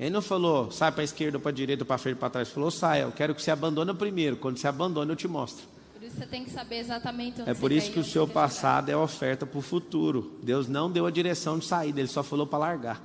Ele 0.00 0.10
não 0.10 0.20
falou, 0.20 0.72
sai 0.72 0.90
para 0.90 1.02
a 1.02 1.04
esquerda, 1.04 1.38
para 1.38 1.50
a 1.50 1.54
direita, 1.54 1.84
para 1.84 1.96
frente, 1.96 2.16
para 2.16 2.28
trás. 2.28 2.48
Ele 2.48 2.54
falou, 2.54 2.72
saia. 2.72 3.02
Eu 3.02 3.12
quero 3.12 3.36
que 3.36 3.40
você 3.40 3.52
abandone 3.52 3.94
primeiro. 3.94 4.36
Quando 4.36 4.58
você 4.58 4.66
abandona, 4.66 5.12
eu 5.12 5.16
te 5.16 5.28
mostro. 5.28 5.73
Por 6.04 6.08
isso 6.08 6.18
você 6.18 6.26
tem 6.26 6.44
que 6.44 6.50
saber 6.50 6.80
exatamente 6.80 7.40
onde 7.40 7.50
É 7.50 7.54
por 7.54 7.72
isso 7.72 7.90
que 7.90 7.98
o 7.98 8.04
seu 8.04 8.26
chegar. 8.26 8.42
passado 8.42 8.90
é 8.90 8.96
oferta 8.96 9.46
para 9.46 9.58
o 9.58 9.62
futuro. 9.62 10.38
Deus 10.42 10.68
não 10.68 10.90
deu 10.90 11.06
a 11.06 11.10
direção 11.10 11.58
de 11.58 11.64
saída, 11.64 11.98
Ele 11.98 12.08
só 12.08 12.22
falou 12.22 12.46
para 12.46 12.58
largar. 12.58 13.02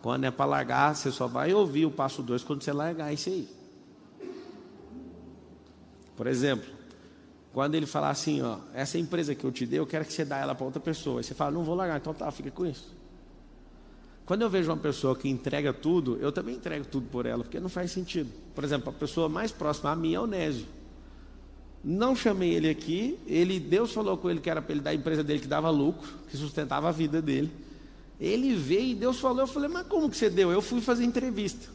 Quando 0.00 0.24
é 0.24 0.30
para 0.30 0.46
largar, 0.46 0.96
você 0.96 1.12
só 1.12 1.26
vai 1.26 1.52
ouvir 1.52 1.84
o 1.84 1.90
passo 1.90 2.22
2 2.22 2.42
quando 2.42 2.62
você 2.62 2.72
largar 2.72 3.12
isso 3.12 3.28
aí. 3.28 3.46
Por 6.16 6.26
exemplo, 6.26 6.66
quando 7.52 7.74
ele 7.74 7.84
falar 7.84 8.08
assim, 8.08 8.40
ó, 8.40 8.60
essa 8.72 8.96
empresa 8.96 9.34
que 9.34 9.44
eu 9.44 9.52
te 9.52 9.66
dei, 9.66 9.78
eu 9.78 9.86
quero 9.86 10.06
que 10.06 10.12
você 10.14 10.24
dá 10.24 10.38
ela 10.38 10.54
para 10.54 10.64
outra 10.64 10.80
pessoa. 10.80 11.20
Aí 11.20 11.24
você 11.24 11.34
fala, 11.34 11.50
não 11.50 11.64
vou 11.64 11.74
largar, 11.74 11.98
então 11.98 12.14
tá, 12.14 12.30
fica 12.30 12.50
com 12.50 12.64
isso. 12.64 12.96
Quando 14.24 14.40
eu 14.40 14.48
vejo 14.48 14.70
uma 14.70 14.78
pessoa 14.78 15.14
que 15.14 15.28
entrega 15.28 15.70
tudo, 15.70 16.16
eu 16.16 16.32
também 16.32 16.54
entrego 16.54 16.86
tudo 16.86 17.06
por 17.08 17.26
ela, 17.26 17.44
porque 17.44 17.60
não 17.60 17.68
faz 17.68 17.90
sentido. 17.90 18.32
Por 18.54 18.64
exemplo, 18.64 18.88
a 18.88 18.92
pessoa 18.92 19.28
mais 19.28 19.52
próxima 19.52 19.90
a 19.90 19.96
mim 19.96 20.14
é 20.14 20.20
o 20.20 20.26
Nésio. 20.26 20.66
Não 21.84 22.14
chamei 22.14 22.54
ele 22.54 22.70
aqui, 22.70 23.18
ele, 23.26 23.58
Deus 23.58 23.92
falou 23.92 24.16
com 24.16 24.30
ele 24.30 24.40
que 24.40 24.48
era 24.48 24.62
para 24.62 24.72
ele 24.72 24.80
dar 24.80 24.90
a 24.90 24.94
empresa 24.94 25.24
dele 25.24 25.40
que 25.40 25.48
dava 25.48 25.68
lucro, 25.68 26.08
que 26.30 26.36
sustentava 26.36 26.88
a 26.88 26.92
vida 26.92 27.20
dele. 27.20 27.50
Ele 28.20 28.54
veio 28.54 28.90
e 28.90 28.94
Deus 28.94 29.18
falou, 29.18 29.40
eu 29.40 29.46
falei, 29.48 29.68
mas 29.68 29.86
como 29.88 30.08
que 30.08 30.16
você 30.16 30.30
deu? 30.30 30.52
Eu 30.52 30.62
fui 30.62 30.80
fazer 30.80 31.04
entrevista. 31.04 31.68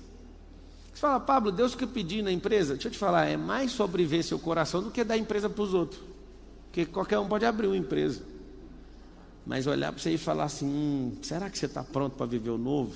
Você 0.93 1.02
fala, 1.02 1.20
Pablo, 1.20 1.52
Deus 1.52 1.76
que 1.76 1.84
eu 1.84 1.89
pedi 1.89 2.22
na 2.22 2.32
empresa, 2.32 2.76
deixa 2.76 2.88
eu 2.88 2.91
te 2.91 2.98
falar, 2.98 3.26
é 3.26 3.36
mais 3.36 3.72
sobre 3.72 4.06
ver 4.06 4.24
seu 4.24 4.39
coração 4.39 4.82
do 4.82 4.89
que 4.89 5.04
dar 5.04 5.17
empresa 5.17 5.50
para 5.50 5.62
os 5.62 5.74
outros. 5.74 6.02
Porque 6.67 6.86
qualquer 6.86 7.20
um 7.20 7.28
pode 7.28 7.46
abrir 7.46 7.67
uma 7.67 7.76
empresa. 7.76 8.24
Mas 9.46 9.67
olhar 9.67 9.91
para 9.91 10.02
você 10.02 10.12
e 10.12 10.17
falar 10.17 10.46
assim, 10.46 10.65
hum, 10.65 11.17
será 11.22 11.50
que 11.50 11.58
você 11.58 11.65
está 11.65 11.84
pronto 11.84 12.15
para 12.15 12.26
viver 12.26 12.50
o 12.50 12.58
novo? 12.58 12.93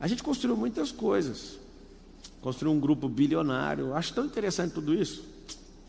A 0.00 0.06
gente 0.06 0.22
construiu 0.22 0.56
muitas 0.56 0.90
coisas. 0.90 1.58
Construiu 2.40 2.72
um 2.72 2.80
grupo 2.80 3.08
bilionário. 3.08 3.94
Acho 3.94 4.14
tão 4.14 4.24
interessante 4.24 4.72
tudo 4.72 4.94
isso. 4.94 5.33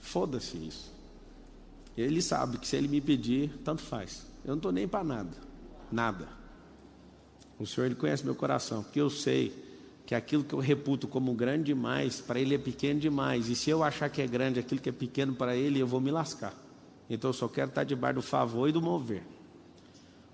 Foda-se 0.06 0.56
isso. 0.56 0.94
Ele 1.98 2.22
sabe 2.22 2.60
que 2.60 2.68
se 2.68 2.76
ele 2.76 2.88
me 2.88 3.02
pedir, 3.02 3.50
tanto 3.64 3.82
faz. 3.82 4.24
Eu 4.44 4.50
não 4.50 4.58
estou 4.58 4.72
nem 4.72 4.88
para 4.88 5.04
nada. 5.04 5.32
Nada. 5.92 6.28
O 7.58 7.66
Senhor 7.66 7.88
ele 7.88 7.96
conhece 7.96 8.24
meu 8.24 8.36
coração, 8.36 8.84
porque 8.84 9.02
eu 9.02 9.10
sei 9.10 9.52
que 10.06 10.14
aquilo 10.14 10.44
que 10.44 10.54
eu 10.54 10.60
reputo 10.60 11.08
como 11.08 11.34
grande 11.34 11.64
demais, 11.64 12.22
para 12.22 12.40
ele 12.40 12.54
é 12.54 12.58
pequeno 12.60 13.00
demais. 13.00 13.50
E 13.50 13.56
se 13.56 13.72
eu 13.72 13.84
achar 13.84 14.08
que 14.08 14.22
é 14.22 14.28
grande 14.28 14.60
aquilo 14.60 14.80
que 14.80 14.90
é 14.90 14.92
pequeno 14.92 15.34
para 15.34 15.56
ele, 15.56 15.80
eu 15.80 15.88
vou 15.88 16.00
me 16.00 16.12
lascar. 16.12 16.54
Então 17.10 17.30
eu 17.30 17.34
só 17.34 17.48
quero 17.48 17.70
estar 17.70 17.84
debaixo 17.84 18.16
do 18.16 18.22
favor 18.22 18.70
e 18.70 18.72
do 18.72 18.82
mover. 18.82 19.24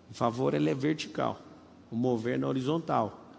O 0.09 0.13
favor 0.13 0.53
ele 0.53 0.69
é 0.69 0.75
vertical, 0.75 1.41
o 1.89 1.95
mover 1.95 2.41
é 2.41 2.45
horizontal. 2.45 3.31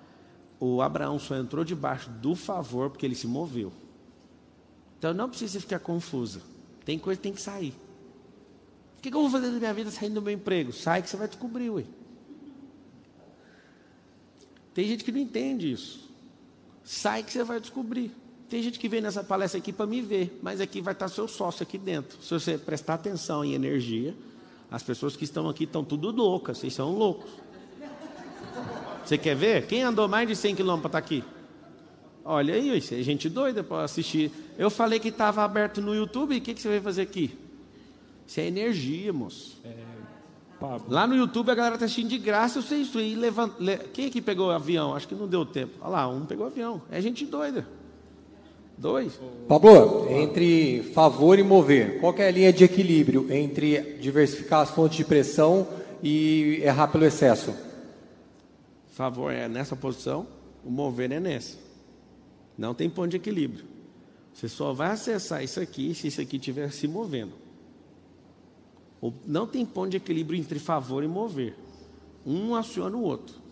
O 0.58 0.80
Abraão 0.80 1.18
só 1.18 1.36
entrou 1.36 1.62
debaixo 1.62 2.08
do 2.08 2.34
favor 2.34 2.88
porque 2.88 3.04
ele 3.04 3.14
se 3.14 3.26
moveu. 3.26 3.70
Então 5.02 5.12
não 5.12 5.28
precisa 5.28 5.58
ficar 5.58 5.80
confusa. 5.80 6.40
Tem 6.84 6.96
coisa 6.96 7.18
que 7.18 7.24
tem 7.24 7.32
que 7.32 7.42
sair. 7.42 7.74
O 8.98 9.02
que, 9.02 9.10
que 9.10 9.16
eu 9.16 9.20
vou 9.20 9.30
fazer 9.30 9.50
da 9.50 9.58
minha 9.58 9.74
vida 9.74 9.90
saindo 9.90 10.14
do 10.14 10.22
meu 10.22 10.32
emprego? 10.32 10.72
Sai 10.72 11.02
que 11.02 11.10
você 11.10 11.16
vai 11.16 11.26
descobrir, 11.26 11.70
ué. 11.70 11.82
Tem 14.72 14.86
gente 14.86 15.02
que 15.02 15.10
não 15.10 15.18
entende 15.18 15.72
isso. 15.72 16.08
Sai 16.84 17.24
que 17.24 17.32
você 17.32 17.42
vai 17.42 17.58
descobrir. 17.58 18.12
Tem 18.48 18.62
gente 18.62 18.78
que 18.78 18.88
vem 18.88 19.00
nessa 19.00 19.24
palestra 19.24 19.58
aqui 19.58 19.72
para 19.72 19.86
me 19.86 20.00
ver, 20.00 20.38
mas 20.40 20.60
aqui 20.60 20.80
vai 20.80 20.92
estar 20.92 21.08
seu 21.08 21.26
sócio 21.26 21.64
aqui 21.64 21.78
dentro. 21.78 22.22
Se 22.22 22.30
você 22.30 22.56
prestar 22.56 22.94
atenção 22.94 23.44
em 23.44 23.54
energia, 23.54 24.14
as 24.70 24.84
pessoas 24.84 25.16
que 25.16 25.24
estão 25.24 25.48
aqui 25.48 25.64
estão 25.64 25.82
tudo 25.82 26.12
loucas, 26.12 26.58
vocês 26.58 26.74
são 26.74 26.96
loucos. 26.96 27.28
Você 29.04 29.18
quer 29.18 29.34
ver? 29.34 29.66
Quem 29.66 29.82
andou 29.82 30.06
mais 30.06 30.28
de 30.28 30.36
100 30.36 30.54
quilômetros 30.54 30.92
para 30.92 31.00
estar 31.00 31.16
aqui? 31.16 31.41
Olha 32.24 32.54
aí, 32.54 32.76
isso 32.78 32.94
é 32.94 33.02
gente 33.02 33.28
doida 33.28 33.64
para 33.64 33.82
assistir. 33.84 34.30
Eu 34.56 34.70
falei 34.70 35.00
que 35.00 35.08
estava 35.08 35.42
aberto 35.42 35.80
no 35.80 35.94
YouTube, 35.94 36.34
e 36.34 36.38
o 36.38 36.40
que, 36.40 36.54
que 36.54 36.60
você 36.62 36.68
vai 36.68 36.80
fazer 36.80 37.02
aqui? 37.02 37.36
Isso 38.26 38.38
é 38.40 38.46
energia, 38.46 39.12
moço. 39.12 39.60
Pablo, 40.60 40.86
Lá 40.88 41.06
no 41.08 41.16
YouTube 41.16 41.50
a 41.50 41.54
galera 41.56 41.74
está 41.74 41.86
assistindo 41.86 42.08
de 42.08 42.18
graça, 42.18 42.58
eu 42.58 42.62
sei 42.62 42.82
isso. 42.82 43.00
E 43.00 43.16
levant... 43.16 43.52
le- 43.58 43.78
Quem 43.92 44.06
aqui 44.06 44.20
pegou 44.22 44.52
avião? 44.52 44.94
Acho 44.94 45.08
que 45.08 45.14
não 45.16 45.26
deu 45.26 45.44
tempo. 45.44 45.72
Olha 45.80 45.90
lá, 45.90 46.08
um 46.08 46.24
pegou 46.24 46.46
avião. 46.46 46.80
É 46.90 47.00
gente 47.00 47.26
doida. 47.26 47.66
Dois. 48.78 49.18
Pablo, 49.48 50.06
entre 50.10 50.82
favor 50.94 51.36
e 51.38 51.42
mover, 51.42 51.98
qual 52.00 52.12
que 52.14 52.22
é 52.22 52.28
a 52.28 52.30
linha 52.30 52.52
de 52.52 52.62
equilíbrio 52.62 53.26
entre 53.32 53.98
diversificar 54.00 54.60
as 54.60 54.70
fontes 54.70 54.96
de 54.96 55.04
pressão 55.04 55.66
e 56.02 56.60
errar 56.62 56.86
pelo 56.88 57.04
excesso? 57.04 57.52
Favor 58.92 59.32
é 59.32 59.48
nessa 59.48 59.74
posição, 59.74 60.26
o 60.64 60.70
mover 60.70 61.10
é 61.12 61.18
nessa. 61.20 61.56
Não 62.56 62.74
tem 62.74 62.88
ponto 62.88 63.08
de 63.08 63.16
equilíbrio. 63.16 63.64
Você 64.32 64.48
só 64.48 64.72
vai 64.72 64.90
acessar 64.90 65.42
isso 65.42 65.60
aqui 65.60 65.94
se 65.94 66.08
isso 66.08 66.20
aqui 66.20 66.36
estiver 66.36 66.72
se 66.72 66.88
movendo. 66.88 67.32
Não 69.26 69.46
tem 69.46 69.66
ponto 69.66 69.90
de 69.90 69.96
equilíbrio 69.96 70.38
entre 70.38 70.58
favor 70.58 71.02
e 71.02 71.08
mover. 71.08 71.56
Um 72.24 72.54
aciona 72.54 72.96
o 72.96 73.02
outro. 73.02 73.42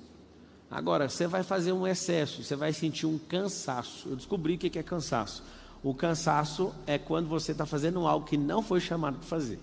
Agora, 0.71 1.09
você 1.09 1.27
vai 1.27 1.43
fazer 1.43 1.73
um 1.73 1.85
excesso, 1.85 2.45
você 2.45 2.55
vai 2.55 2.73
sentir 2.73 3.05
um 3.05 3.19
cansaço. 3.19 4.09
Eu 4.09 4.17
descobri 4.17 4.55
o 4.55 4.59
que 4.59 4.79
é 4.79 4.83
cansaço. 4.83 5.43
O 5.83 5.93
cansaço 5.93 6.73
é 6.87 6.97
quando 6.97 7.29
você 7.29 7.51
está 7.53 7.67
fazendo 7.67 8.07
algo 8.07 8.25
que 8.25 8.37
não 8.37 8.63
foi 8.63 8.81
chamado 8.81 9.17
para 9.17 9.27
fazer. 9.27 9.59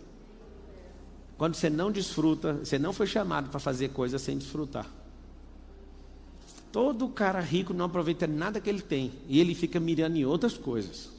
Quando 1.38 1.56
você 1.56 1.70
não 1.70 1.92
desfruta, 1.92 2.54
você 2.54 2.78
não 2.78 2.92
foi 2.92 3.08
chamado 3.08 3.50
para 3.50 3.60
fazer 3.60 3.90
coisa 3.90 4.20
sem 4.20 4.38
desfrutar. 4.38 4.92
Todo 6.78 7.10
cara 7.10 7.40
rico 7.40 7.74
não 7.74 7.86
aproveita 7.86 8.28
nada 8.28 8.62
que 8.62 8.70
ele 8.70 8.84
tem 8.84 9.12
e 9.28 9.40
ele 9.40 9.56
fica 9.56 9.80
mirando 9.80 10.16
em 10.16 10.26
outras 10.26 10.56
coisas. 10.60 11.10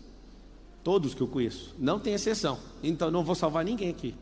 Todos 0.84 1.14
que 1.14 1.20
eu 1.20 1.26
conheço, 1.26 1.74
não 1.76 1.98
tem 1.98 2.14
exceção. 2.14 2.60
Então 2.80 3.10
não 3.10 3.24
vou 3.24 3.34
salvar 3.34 3.64
ninguém 3.64 3.90
aqui. 3.90 4.14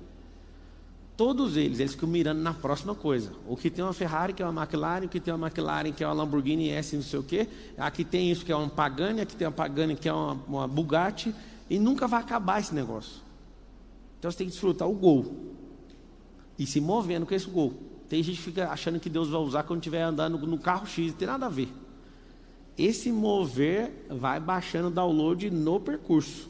Todos 1.14 1.58
eles, 1.58 1.78
eles 1.78 1.92
ficam 1.92 2.08
mirando 2.08 2.40
na 2.40 2.54
próxima 2.54 2.94
coisa. 2.94 3.32
O 3.46 3.54
que 3.54 3.68
tem 3.68 3.84
uma 3.84 3.92
Ferrari, 3.92 4.32
que 4.32 4.42
é 4.42 4.46
uma 4.46 4.62
McLaren, 4.62 5.04
o 5.04 5.08
que 5.10 5.20
tem 5.20 5.34
uma 5.34 5.46
McLaren, 5.46 5.92
que 5.92 6.02
é 6.02 6.06
uma 6.06 6.14
Lamborghini 6.14 6.70
S, 6.70 6.96
não 6.96 7.02
sei 7.02 7.18
o 7.18 7.22
quê. 7.22 7.46
Aqui 7.76 8.02
tem 8.02 8.32
isso, 8.32 8.42
que 8.42 8.50
é 8.50 8.56
uma 8.56 8.70
Pagani, 8.70 9.20
aqui 9.20 9.36
tem 9.36 9.46
uma 9.46 9.52
Pagani, 9.52 9.94
que 9.94 10.08
é 10.08 10.12
uma, 10.14 10.42
uma 10.48 10.66
Bugatti. 10.66 11.34
E 11.68 11.78
nunca 11.78 12.08
vai 12.08 12.20
acabar 12.20 12.60
esse 12.60 12.74
negócio. 12.74 13.20
Então 14.18 14.30
você 14.30 14.38
tem 14.38 14.46
que 14.46 14.52
desfrutar 14.54 14.88
o 14.88 14.94
gol. 14.94 15.36
E 16.58 16.66
se 16.66 16.80
movendo 16.80 17.26
com 17.26 17.34
esse 17.34 17.50
gol. 17.50 17.74
Tem 18.08 18.22
gente 18.22 18.36
que 18.36 18.42
fica 18.42 18.70
achando 18.70 19.00
que 19.00 19.10
Deus 19.10 19.28
vai 19.28 19.40
usar 19.40 19.64
quando 19.64 19.80
estiver 19.80 20.02
andando 20.02 20.38
no 20.38 20.58
carro 20.58 20.86
X, 20.86 21.12
não 21.12 21.18
tem 21.18 21.26
nada 21.26 21.46
a 21.46 21.48
ver. 21.48 21.68
Esse 22.78 23.10
mover 23.10 24.06
vai 24.10 24.38
baixando 24.38 24.88
o 24.88 24.90
download 24.90 25.50
no 25.50 25.80
percurso. 25.80 26.48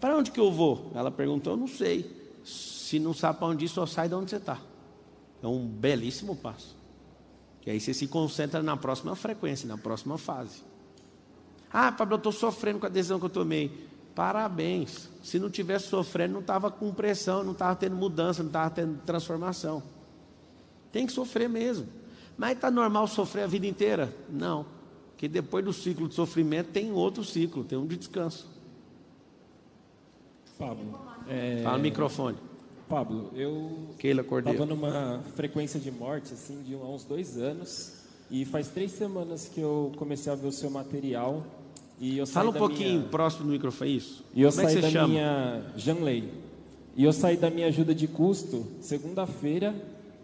Para 0.00 0.16
onde 0.16 0.30
que 0.30 0.40
eu 0.40 0.50
vou? 0.50 0.90
Ela 0.94 1.10
perguntou, 1.10 1.52
eu 1.52 1.56
não 1.56 1.66
sei. 1.66 2.18
Se 2.44 2.98
não 2.98 3.12
sabe 3.12 3.38
para 3.38 3.48
onde 3.48 3.66
ir, 3.66 3.68
só 3.68 3.84
sai 3.84 4.08
de 4.08 4.14
onde 4.14 4.30
você 4.30 4.36
está. 4.36 4.58
É 5.42 5.46
um 5.46 5.66
belíssimo 5.66 6.36
passo. 6.36 6.76
Que 7.60 7.70
aí 7.70 7.80
você 7.80 7.92
se 7.92 8.06
concentra 8.06 8.62
na 8.62 8.76
próxima 8.76 9.14
frequência, 9.14 9.68
na 9.68 9.76
próxima 9.76 10.16
fase. 10.16 10.62
Ah, 11.72 11.92
Pablo, 11.92 12.14
eu 12.14 12.18
estou 12.18 12.32
sofrendo 12.32 12.78
com 12.78 12.86
a 12.86 12.88
decisão 12.88 13.18
que 13.18 13.26
eu 13.26 13.30
tomei. 13.30 13.88
Parabéns. 14.14 15.08
Se 15.22 15.38
não 15.38 15.50
tivesse 15.50 15.88
sofrendo, 15.88 16.34
não 16.34 16.40
estava 16.40 16.70
com 16.70 16.92
pressão, 16.92 17.44
não 17.44 17.52
estava 17.52 17.76
tendo 17.76 17.94
mudança, 17.94 18.42
não 18.42 18.48
estava 18.48 18.70
tendo 18.70 18.98
transformação. 19.02 19.82
Tem 20.92 21.06
que 21.06 21.12
sofrer 21.12 21.48
mesmo. 21.48 21.86
Mas 22.36 22.52
está 22.52 22.70
normal 22.70 23.06
sofrer 23.06 23.42
a 23.42 23.46
vida 23.46 23.66
inteira? 23.66 24.14
Não. 24.28 24.64
Porque 25.10 25.28
depois 25.28 25.64
do 25.64 25.72
ciclo 25.72 26.08
de 26.08 26.14
sofrimento 26.14 26.68
tem 26.68 26.90
outro 26.92 27.22
ciclo, 27.22 27.62
tem 27.64 27.76
um 27.78 27.86
de 27.86 27.96
descanso. 27.96 28.48
Pablo, 30.58 30.98
é, 31.28 31.60
Fala 31.62 31.76
no 31.76 31.82
microfone. 31.82 32.36
Pablo, 32.88 33.30
eu 33.34 33.88
estava 33.98 34.66
numa 34.66 35.22
frequência 35.36 35.78
de 35.78 35.90
morte 35.90 36.34
assim 36.34 36.62
de 36.62 36.74
há 36.74 36.78
uns 36.78 37.04
dois 37.04 37.38
anos 37.38 37.92
e 38.30 38.44
faz 38.44 38.68
três 38.68 38.90
semanas 38.92 39.46
que 39.46 39.60
eu 39.60 39.92
comecei 39.96 40.32
a 40.32 40.34
ver 40.34 40.48
o 40.48 40.52
seu 40.52 40.68
material 40.68 41.46
e 42.00 42.18
eu 42.18 42.26
saí 42.26 42.34
Fala 42.34 42.50
um 42.50 42.52
da 42.52 42.58
pouquinho 42.58 42.98
minha... 42.98 43.08
próximo 43.08 43.44
do 43.44 43.52
microfone, 43.52 43.96
isso. 43.96 44.24
E 44.34 44.42
eu 44.42 44.50
Como 44.50 44.62
é 44.62 44.64
que 44.66 44.72
saí 44.72 44.80
você 44.80 44.86
da 44.86 44.90
chama? 44.90 45.08
minha 45.08 45.62
Janley. 45.76 46.32
E 46.96 47.04
eu 47.04 47.12
saí 47.12 47.36
da 47.36 47.48
minha 47.48 47.68
ajuda 47.68 47.94
de 47.94 48.08
custo 48.08 48.66
segunda-feira 48.80 49.74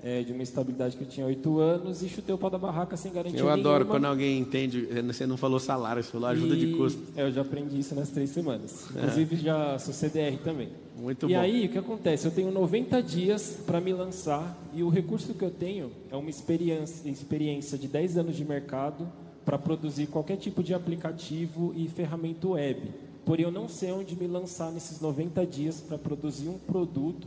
é, 0.07 0.23
de 0.23 0.33
uma 0.33 0.43
estabilidade 0.45 0.97
que 0.97 1.03
eu 1.03 1.09
tinha 1.09 1.27
oito 1.27 1.59
anos 1.59 2.01
e 2.01 2.09
chutei 2.09 2.33
o 2.33 2.39
pau 2.39 2.49
da 2.49 2.57
barraca 2.57 2.97
sem 2.97 3.13
garantia 3.13 3.41
Eu 3.41 3.49
adoro 3.51 3.79
nenhuma. 3.79 3.87
quando 3.87 4.05
alguém 4.05 4.39
entende, 4.39 4.87
você 5.05 5.27
não 5.27 5.37
falou 5.37 5.59
salário, 5.59 6.01
você 6.01 6.13
falou 6.13 6.29
ajuda 6.29 6.55
de 6.55 6.67
E- 6.67 6.77
custo. 6.77 7.03
É, 7.17 7.23
eu 7.25 7.33
já 7.33 7.41
aprendi 7.43 7.77
isso 7.81 7.93
nas 7.93 8.09
três 8.11 8.31
semanas. 8.31 8.87
Inclusive, 8.95 9.35
já 9.35 9.77
sou 9.81 9.93
CDR 9.93 10.37
também. 10.45 10.69
Muito 10.97 11.29
e 11.29 11.35
bom. 11.35 11.41
aí, 11.41 11.67
o 11.67 11.69
que 11.71 11.79
acontece? 11.79 12.25
Eu 12.25 12.31
tenho 12.31 12.53
90 12.53 13.03
dias 13.03 13.59
para 13.67 13.81
me 13.81 13.93
lançar 13.93 14.57
e 14.73 14.85
o 14.85 14.89
recurso 14.89 15.35
que 15.35 15.45
eu 15.45 15.51
tenho 15.51 15.91
é 16.09 16.15
uma 16.15 16.31
experiência, 16.31 17.11
experiência 17.11 17.77
de 17.77 17.89
10 17.89 18.17
anos 18.17 18.37
de 18.37 18.45
mercado 18.45 19.09
para 19.45 19.59
produzir 19.59 20.07
qualquer 20.07 20.37
tipo 20.37 20.63
de 20.63 20.73
aplicativo 20.73 21.73
e 21.77 21.89
ferramenta 21.89 22.47
web. 22.47 22.81
Porém, 23.25 23.45
eu 23.45 23.51
não 23.51 23.69
sei 23.69 23.91
onde 23.91 24.15
me 24.15 24.29
lançar 24.29 24.71
nesses 24.71 25.01
90 25.01 25.45
dias 25.45 25.81
para 25.81 25.99
produzir 25.99 26.49
um 26.49 26.59
produto 26.59 27.27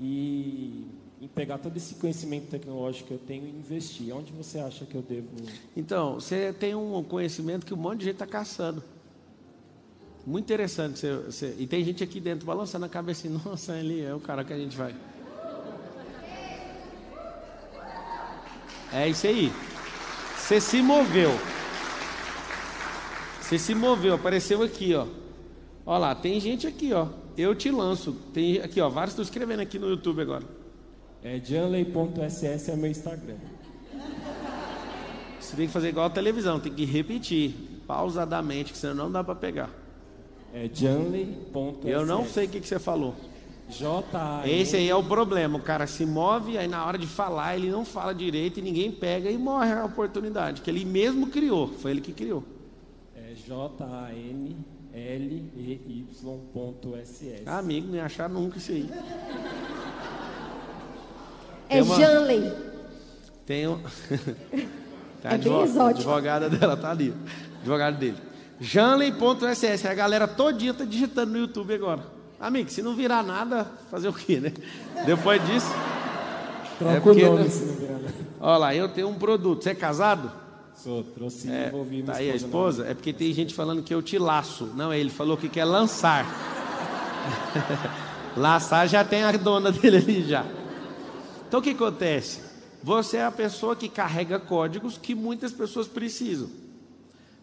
e, 0.00 0.86
e 1.24 1.28
pegar 1.28 1.56
todo 1.56 1.74
esse 1.74 1.94
conhecimento 1.94 2.48
tecnológico 2.50 3.08
que 3.08 3.14
eu 3.14 3.18
tenho 3.18 3.46
e 3.46 3.50
investir. 3.50 4.14
Onde 4.14 4.30
você 4.32 4.58
acha 4.58 4.84
que 4.84 4.94
eu 4.94 5.00
devo... 5.00 5.28
Então, 5.74 6.14
você 6.20 6.52
tem 6.52 6.74
um 6.74 7.02
conhecimento 7.02 7.64
que 7.64 7.72
um 7.72 7.78
monte 7.78 8.00
de 8.00 8.04
gente 8.04 8.14
está 8.16 8.26
caçando. 8.26 8.82
Muito 10.26 10.44
interessante. 10.44 10.98
Você, 10.98 11.16
você- 11.16 11.54
e 11.58 11.66
tem 11.66 11.82
gente 11.82 12.04
aqui 12.04 12.20
dentro 12.20 12.44
balançando 12.44 12.84
a 12.84 12.88
cabeça 12.90 13.26
assim, 13.26 13.40
nossa, 13.42 13.72
ali 13.72 14.02
é 14.02 14.14
o 14.14 14.20
cara 14.20 14.44
que 14.44 14.52
a 14.52 14.58
gente 14.58 14.76
vai. 14.76 14.94
É 18.92 19.08
isso 19.08 19.26
aí. 19.26 19.50
Você 20.36 20.60
se 20.60 20.82
moveu. 20.82 21.30
Você 23.40 23.58
se 23.58 23.74
moveu, 23.74 24.14
apareceu 24.14 24.62
aqui, 24.62 24.94
ó. 24.94 25.06
Ó 25.86 25.96
lá, 25.98 26.14
tem 26.14 26.38
gente 26.38 26.66
aqui, 26.66 26.92
ó. 26.92 27.08
Eu 27.36 27.54
te 27.54 27.70
lanço. 27.70 28.12
Tem 28.34 28.60
aqui, 28.60 28.78
ó. 28.80 28.88
Vários 28.90 29.12
estão 29.12 29.22
escrevendo 29.22 29.60
aqui 29.60 29.78
no 29.78 29.88
YouTube 29.88 30.20
agora. 30.20 30.44
É, 31.24 31.40
janley.ss 31.42 32.70
é 32.70 32.76
meu 32.76 32.90
Instagram. 32.90 33.36
Você 35.40 35.56
tem 35.56 35.66
que 35.66 35.72
fazer 35.72 35.88
igual 35.88 36.04
a 36.04 36.10
televisão, 36.10 36.60
tem 36.60 36.70
que 36.70 36.84
repetir 36.84 37.54
pausadamente, 37.86 38.72
que 38.72 38.78
senão 38.78 38.94
não 38.94 39.10
dá 39.10 39.24
para 39.24 39.34
pegar. 39.34 39.70
É 40.52 40.68
janley.ss. 40.70 41.88
Eu 41.88 42.04
não 42.04 42.26
sei 42.26 42.44
o 42.44 42.48
que, 42.50 42.60
que 42.60 42.68
você 42.68 42.78
falou. 42.78 43.14
j 43.70 44.04
a 44.12 44.46
Esse 44.46 44.76
aí 44.76 44.86
é 44.86 44.94
o 44.94 45.02
problema. 45.02 45.56
O 45.56 45.62
cara 45.62 45.86
se 45.86 46.04
move, 46.04 46.58
aí 46.58 46.68
na 46.68 46.84
hora 46.84 46.98
de 46.98 47.06
falar, 47.06 47.56
ele 47.56 47.70
não 47.70 47.86
fala 47.86 48.14
direito 48.14 48.60
e 48.60 48.62
ninguém 48.62 48.92
pega 48.92 49.30
e 49.30 49.38
morre 49.38 49.72
a 49.72 49.86
oportunidade, 49.86 50.60
que 50.60 50.70
ele 50.70 50.84
mesmo 50.84 51.28
criou. 51.28 51.68
Foi 51.68 51.92
ele 51.92 52.02
que 52.02 52.12
criou. 52.12 52.44
É 53.16 53.32
J-A-N-L-E-Y.ss. 53.34 54.64
Ah, 57.46 57.56
amigo, 57.56 57.88
não 57.88 57.94
ia 57.94 58.04
achar 58.04 58.28
nunca 58.28 58.58
isso 58.58 58.72
aí. 58.72 58.90
É 61.78 61.82
uma- 61.82 61.96
Janley. 61.96 62.52
Tem 63.46 63.68
um. 63.68 63.78
Tá, 65.22 65.30
É 65.32 65.38
bem 65.38 65.50
advo- 65.52 65.64
exótico. 65.64 66.00
advogada 66.10 66.50
dela 66.50 66.76
tá 66.76 66.90
ali. 66.90 67.14
Advogado 67.62 67.96
dele. 67.96 68.18
Janley.ss. 68.60 69.86
A 69.88 69.94
galera 69.94 70.28
todinha 70.28 70.74
tá 70.74 70.84
digitando 70.84 71.32
no 71.32 71.38
YouTube 71.38 71.72
agora. 71.74 72.02
Amigo, 72.38 72.70
se 72.70 72.82
não 72.82 72.94
virar 72.94 73.22
nada, 73.22 73.66
fazer 73.90 74.06
o 74.08 74.12
quê, 74.12 74.38
né? 74.38 74.52
Depois 75.06 75.42
disso. 75.46 75.72
Troca 76.78 76.96
É 76.96 77.00
porque- 77.00 77.24
o 77.24 77.36
nome 77.38 77.48
se 77.48 77.64
não 77.64 77.74
virar 77.74 77.92
nada. 77.94 78.14
Olha 78.38 78.58
lá, 78.58 78.74
eu 78.74 78.86
tenho 78.90 79.08
um 79.08 79.14
produto. 79.14 79.64
Você 79.64 79.70
é 79.70 79.74
casado? 79.74 80.30
Sou, 80.76 81.02
trouxe 81.02 81.50
É, 81.50 81.68
envolvi 81.68 82.02
minha 82.02 82.06
tá 82.06 82.16
aí 82.18 82.30
a 82.30 82.34
esposa. 82.34 82.82
esposa? 82.82 82.90
É 82.90 82.94
porque 82.94 83.12
tem 83.14 83.32
gente 83.32 83.54
falando 83.54 83.82
que 83.82 83.94
eu 83.94 84.02
te 84.02 84.18
laço. 84.18 84.66
Não, 84.76 84.92
ele 84.92 85.08
falou 85.08 85.38
que 85.38 85.48
quer 85.48 85.64
lançar. 85.64 86.26
Laçar 88.36 88.86
já 88.88 89.02
tem 89.04 89.22
a 89.22 89.32
dona 89.32 89.70
dele 89.72 89.96
ali 89.96 90.22
já. 90.28 90.44
Então 91.54 91.60
o 91.60 91.62
que 91.62 91.70
acontece? 91.70 92.40
Você 92.82 93.18
é 93.18 93.24
a 93.24 93.30
pessoa 93.30 93.76
que 93.76 93.88
carrega 93.88 94.40
códigos 94.40 94.98
que 94.98 95.14
muitas 95.14 95.52
pessoas 95.52 95.86
precisam. 95.86 96.50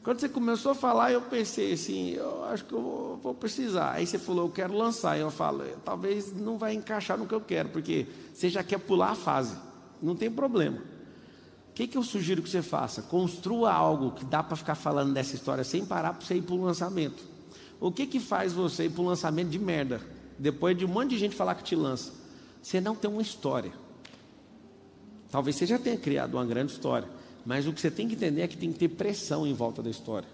Quando 0.04 0.20
você 0.20 0.28
começou 0.28 0.74
a 0.74 0.76
falar, 0.76 1.14
eu 1.14 1.22
pensei 1.22 1.72
assim, 1.72 2.10
eu 2.10 2.44
acho 2.44 2.66
que 2.66 2.74
eu 2.74 2.82
vou, 2.82 3.16
vou 3.24 3.34
precisar. 3.34 3.94
Aí 3.94 4.06
você 4.06 4.20
falou, 4.20 4.48
eu 4.48 4.52
quero 4.52 4.78
lançar. 4.78 5.18
Eu 5.18 5.32
falo, 5.32 5.64
talvez 5.86 6.36
não 6.36 6.58
vai 6.58 6.74
encaixar 6.74 7.18
no 7.18 7.26
que 7.26 7.34
eu 7.34 7.40
quero, 7.40 7.70
porque 7.70 8.06
você 8.34 8.50
já 8.50 8.62
quer 8.62 8.80
pular 8.80 9.12
a 9.12 9.16
fase. 9.16 9.56
Não 10.02 10.14
tem 10.14 10.30
problema. 10.30 10.80
O 11.70 11.74
que, 11.74 11.88
que 11.88 11.98
eu 11.98 12.04
sugiro 12.04 12.42
que 12.42 12.50
você 12.50 12.62
faça? 12.62 13.04
Construa 13.04 13.72
algo 13.72 14.12
que 14.12 14.26
dá 14.26 14.44
para 14.44 14.58
ficar 14.58 14.76
falando 14.76 15.14
dessa 15.14 15.36
história 15.36 15.64
sem 15.64 15.86
parar 15.86 16.16
para 16.16 16.28
você 16.28 16.36
ir 16.36 16.42
para 16.42 16.56
o 16.56 16.62
lançamento. 16.62 17.24
O 17.80 17.94
que, 17.94 18.06
que 18.06 18.20
faz 18.20 18.52
você 18.52 18.88
ir 18.88 18.90
para 18.90 19.04
um 19.04 19.08
lançamento 19.08 19.48
de 19.48 19.58
merda? 19.58 20.02
Depois 20.38 20.78
de 20.78 20.84
um 20.84 20.90
monte 20.90 21.12
de 21.12 21.18
gente 21.18 21.34
falar 21.34 21.56
que 21.56 21.64
te 21.64 21.78
lança. 21.78 22.12
Você 22.62 22.82
não 22.82 22.94
tem 22.94 23.10
uma 23.10 23.22
história. 23.22 23.72
Talvez 25.32 25.56
você 25.56 25.66
já 25.66 25.80
tenha 25.80 25.98
criado 25.98 26.34
uma 26.34 26.46
grande 26.46 26.74
história. 26.74 27.08
Mas 27.46 27.66
o 27.66 27.74
que 27.74 27.82
você 27.82 27.90
tem 27.90 28.08
que 28.08 28.16
entender 28.16 28.42
é 28.42 28.48
que 28.48 28.58
tem 28.58 28.72
que 28.72 28.78
ter 28.78 28.90
pressão 28.90 29.48
em 29.48 29.54
volta 29.54 29.82
da 29.82 29.90
história. 29.90 30.28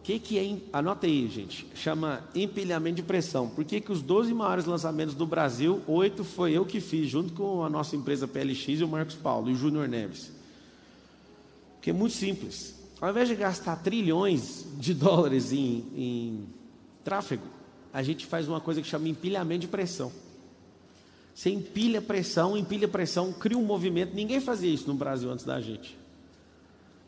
O 0.00 0.02
que, 0.02 0.18
que 0.18 0.38
é. 0.38 0.56
Anota 0.72 1.06
aí, 1.06 1.28
gente. 1.28 1.66
Chama 1.74 2.24
empilhamento 2.34 2.96
de 2.96 3.02
pressão. 3.02 3.48
Por 3.48 3.64
que, 3.64 3.80
que 3.80 3.92
os 3.92 4.02
12 4.02 4.32
maiores 4.32 4.64
lançamentos 4.64 5.14
do 5.14 5.26
Brasil, 5.26 5.82
oito 5.86 6.24
foi 6.24 6.52
eu 6.52 6.64
que 6.64 6.80
fiz, 6.80 7.08
junto 7.08 7.32
com 7.32 7.62
a 7.62 7.68
nossa 7.68 7.94
empresa 7.94 8.26
PLX 8.26 8.80
e 8.80 8.84
o 8.84 8.88
Marcos 8.88 9.16
Paulo 9.16 9.50
e 9.50 9.52
o 9.52 9.56
Júnior 9.56 9.88
Neves? 9.88 10.32
Porque 11.74 11.90
é 11.90 11.92
muito 11.92 12.14
simples. 12.14 12.74
Ao 13.00 13.10
invés 13.10 13.28
de 13.28 13.34
gastar 13.34 13.76
trilhões 13.76 14.64
de 14.78 14.94
dólares 14.94 15.52
em, 15.52 15.84
em 15.94 16.46
tráfego, 17.04 17.46
a 17.92 18.02
gente 18.02 18.26
faz 18.26 18.48
uma 18.48 18.60
coisa 18.60 18.80
que 18.80 18.88
chama 18.88 19.08
empilhamento 19.08 19.60
de 19.60 19.68
pressão. 19.68 20.10
Você 21.36 21.50
empilha 21.50 22.00
pressão, 22.00 22.56
empilha 22.56 22.88
pressão, 22.88 23.30
cria 23.30 23.58
um 23.58 23.62
movimento. 23.62 24.14
Ninguém 24.14 24.40
fazia 24.40 24.72
isso 24.72 24.88
no 24.88 24.94
Brasil 24.94 25.30
antes 25.30 25.44
da 25.44 25.60
gente. 25.60 25.94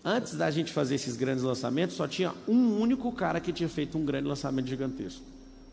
Antes 0.05 0.35
da 0.35 0.51
gente 0.51 0.70
fazer 0.70 0.97
esses 0.97 1.16
grandes 1.16 1.43
lançamentos, 1.43 1.97
só 1.97 2.07
tinha 2.07 2.35
um 2.47 2.79
único 2.79 3.11
cara 3.11 3.41
que 3.41 3.55
tinha 3.55 3.70
feito 3.70 3.97
um 3.97 4.05
grande 4.05 4.29
lançamento 4.29 4.68
gigantesco. 4.68 5.24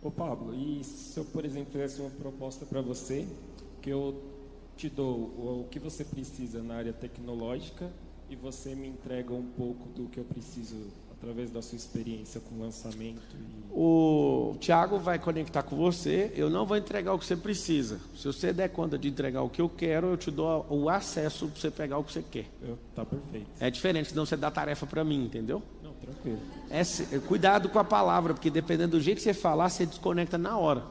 Ô 0.01 0.10
Pablo, 0.10 0.56
e 0.56 0.82
se 0.86 1.20
eu, 1.20 1.26
por 1.26 1.43
exemplo, 1.43 1.74
fizesse 1.74 1.99
uma 1.99 2.10
proposta 2.10 2.66
para 2.66 2.80
você, 2.80 3.28
que 3.82 3.89
eu 3.89 4.24
te 4.78 4.88
dou 4.88 5.18
o, 5.18 5.68
que 5.70 5.78
você 5.78 6.06
precisa 6.06 6.64
na 6.64 6.76
área 6.76 6.93
tecnológica 6.93 7.91
e 8.30 8.38
você 8.38 8.74
me 8.74 8.88
entrega 8.88 9.34
um 9.34 9.47
pouco 9.58 9.89
do 9.89 10.08
que 10.08 10.18
eu 10.18 10.24
preciso 10.24 10.78
através 11.18 11.49
da 11.49 11.61
sua 11.61 11.76
experiência 11.76 12.39
com 12.41 12.59
lançamento? 12.59 13.22
E... 13.36 13.66
O 13.72 14.55
Thiago 14.59 14.97
vai 14.97 15.20
conectar 15.20 15.63
com 15.63 15.76
você. 15.76 16.32
Eu 16.36 16.49
não 16.49 16.66
vou 16.66 16.78
entregar 16.78 17.13
o 17.13 17.20
que 17.20 17.26
você 17.26 17.36
precisa. 17.36 17.99
Se 18.16 18.26
você 18.26 18.53
der 18.53 18.70
conta 18.70 18.97
de 18.97 19.09
entregar 19.09 19.41
o 19.41 19.49
que 19.49 19.61
eu 19.61 19.68
quero, 19.68 20.07
eu 20.07 20.18
te 20.18 20.32
dou 20.32 20.66
o 20.70 20.89
acesso 20.89 21.47
para 21.47 21.59
você 21.59 21.72
pegar 21.72 21.97
o 21.97 22.03
que 22.03 22.13
você 22.13 22.24
quer. 22.24 22.45
Eu, 22.61 22.78
tá 22.95 23.05
perfeito. 23.05 23.47
É 23.59 23.70
diferente, 23.70 24.09
senão 24.09 24.26
você 24.26 24.38
dá 24.38 24.49
tarefa 24.49 24.86
para 24.86 25.03
mim, 25.03 25.26
entendeu? 25.26 25.61
Não, 25.84 25.93
tranquilo. 25.93 26.39
É, 26.70 26.84
cuidado 27.20 27.68
com 27.70 27.80
a 27.80 27.84
palavra, 27.84 28.34
porque 28.34 28.49
dependendo 28.49 28.97
do 28.97 29.01
jeito 29.01 29.18
que 29.18 29.24
você 29.24 29.34
falar, 29.34 29.70
você 29.70 29.86
desconecta 29.86 30.38
na 30.38 30.57
hora. 30.57 30.84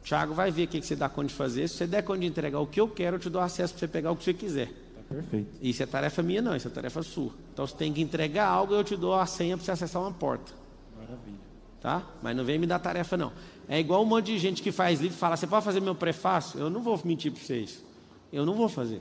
O 0.00 0.04
Thiago 0.04 0.32
vai 0.32 0.50
ver 0.50 0.64
o 0.64 0.68
que 0.68 0.80
você 0.80 0.96
dá 0.96 1.08
conta 1.08 1.28
de 1.28 1.34
fazer. 1.34 1.68
Se 1.68 1.76
você 1.76 1.86
der 1.86 2.02
conta 2.02 2.20
de 2.20 2.26
entregar 2.26 2.60
o 2.60 2.66
que 2.66 2.80
eu 2.80 2.88
quero, 2.88 3.16
eu 3.16 3.20
te 3.20 3.28
dou 3.28 3.42
acesso 3.42 3.74
para 3.74 3.80
você 3.80 3.88
pegar 3.88 4.12
o 4.12 4.16
que 4.16 4.24
você 4.24 4.32
quiser. 4.32 4.85
Perfeito. 5.08 5.48
Isso 5.62 5.82
é 5.82 5.86
tarefa 5.86 6.22
minha, 6.22 6.42
não, 6.42 6.56
isso 6.56 6.68
é 6.68 6.70
tarefa 6.70 7.02
sua. 7.02 7.32
Então 7.52 7.66
você 7.66 7.76
tem 7.76 7.92
que 7.92 8.00
entregar 8.00 8.48
algo 8.48 8.74
e 8.74 8.76
eu 8.76 8.84
te 8.84 8.96
dou 8.96 9.14
a 9.14 9.26
senha 9.26 9.56
para 9.56 9.64
você 9.64 9.70
acessar 9.70 10.02
uma 10.02 10.12
porta. 10.12 10.52
Maravilha. 10.96 11.46
Tá? 11.80 12.02
Mas 12.22 12.36
não 12.36 12.44
vem 12.44 12.58
me 12.58 12.66
dar 12.66 12.78
tarefa, 12.78 13.16
não. 13.16 13.32
É 13.68 13.78
igual 13.78 14.02
um 14.02 14.06
monte 14.06 14.26
de 14.26 14.38
gente 14.38 14.62
que 14.62 14.72
faz 14.72 15.00
livro 15.00 15.16
e 15.16 15.18
fala: 15.18 15.36
Você 15.36 15.46
pode 15.46 15.64
fazer 15.64 15.80
meu 15.80 15.94
prefácio? 15.94 16.58
Eu 16.58 16.68
não 16.68 16.82
vou 16.82 17.00
mentir 17.04 17.32
para 17.32 17.42
vocês. 17.42 17.84
Eu 18.32 18.44
não 18.44 18.54
vou 18.54 18.68
fazer. 18.68 19.00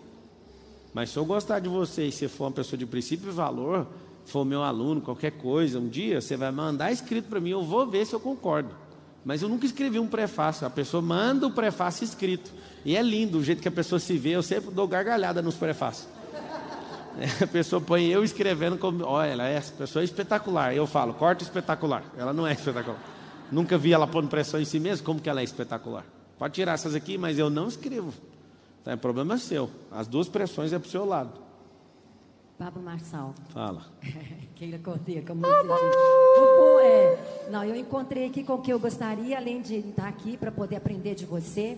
Mas 0.93 1.09
se 1.09 1.17
eu 1.17 1.25
gostar 1.25 1.59
de 1.59 1.67
vocês, 1.67 2.15
se 2.15 2.27
for 2.27 2.45
uma 2.45 2.51
pessoa 2.51 2.77
de 2.77 2.85
princípio 2.85 3.29
e 3.29 3.31
valor, 3.31 3.87
for 4.25 4.45
meu 4.45 4.63
aluno, 4.63 5.01
qualquer 5.01 5.31
coisa, 5.31 5.79
um 5.79 5.87
dia 5.87 6.21
você 6.21 6.37
vai 6.37 6.51
mandar 6.51 6.91
escrito 6.91 7.27
para 7.27 7.39
mim, 7.39 7.49
eu 7.49 7.63
vou 7.63 7.85
ver 7.87 8.05
se 8.05 8.13
eu 8.13 8.19
concordo. 8.19 8.84
Mas 9.25 9.41
eu 9.41 9.49
nunca 9.49 9.65
escrevi 9.65 9.97
um 9.97 10.05
prefácio. 10.05 10.67
A 10.67 10.69
pessoa 10.69 11.01
manda 11.01 11.47
o 11.47 11.51
prefácio 11.51 12.03
escrito. 12.03 12.53
E 12.85 12.95
é 12.95 13.01
lindo 13.01 13.39
o 13.39 13.43
jeito 13.43 13.59
que 13.59 13.67
a 13.67 13.71
pessoa 13.71 13.99
se 13.99 14.15
vê. 14.19 14.29
Eu 14.29 14.43
sempre 14.43 14.69
dou 14.69 14.87
gargalhada 14.87 15.41
nos 15.41 15.55
prefácios. 15.55 16.07
A 17.41 17.47
pessoa 17.47 17.81
põe 17.81 18.05
eu 18.07 18.23
escrevendo 18.23 18.77
como. 18.77 19.03
Olha, 19.03 19.29
ela 19.29 19.47
é 19.47 19.59
pessoa 19.61 20.03
espetacular. 20.03 20.75
Eu 20.75 20.85
falo, 20.85 21.13
corta 21.13 21.43
espetacular. 21.43 22.03
Ela 22.17 22.33
não 22.33 22.45
é 22.45 22.51
espetacular. 22.53 22.99
Nunca 23.51 23.77
vi 23.77 23.93
ela 23.93 24.05
pondo 24.05 24.27
pressão 24.27 24.59
em 24.59 24.65
si 24.65 24.79
mesma. 24.79 25.03
Como 25.03 25.19
que 25.19 25.29
ela 25.29 25.41
é 25.41 25.43
espetacular? 25.43 26.05
Pode 26.37 26.53
tirar 26.53 26.73
essas 26.73 26.93
aqui, 26.93 27.17
mas 27.17 27.39
eu 27.39 27.49
não 27.49 27.67
escrevo. 27.67 28.13
Então, 28.81 28.93
é 28.93 28.97
problema 28.97 29.37
seu. 29.37 29.71
As 29.91 30.07
duas 30.07 30.27
pressões 30.27 30.73
é 30.73 30.77
para 30.77 30.87
o 30.87 30.91
seu 30.91 31.05
lado. 31.05 31.44
Pablo 32.57 32.81
Marçal. 32.81 33.33
Fala. 33.49 33.85
Keila 34.55 34.79
Cordeiro, 34.79 35.25
como 35.25 35.41
você 35.41 35.61
diz. 35.63 36.85
É, 36.85 37.49
não, 37.49 37.63
eu 37.63 37.75
encontrei 37.75 38.27
aqui 38.27 38.43
com 38.43 38.53
o 38.53 38.61
que 38.61 38.71
eu 38.71 38.79
gostaria, 38.79 39.37
além 39.37 39.61
de 39.61 39.75
estar 39.75 40.07
aqui 40.07 40.37
para 40.37 40.51
poder 40.51 40.77
aprender 40.77 41.15
de 41.15 41.25
você. 41.25 41.77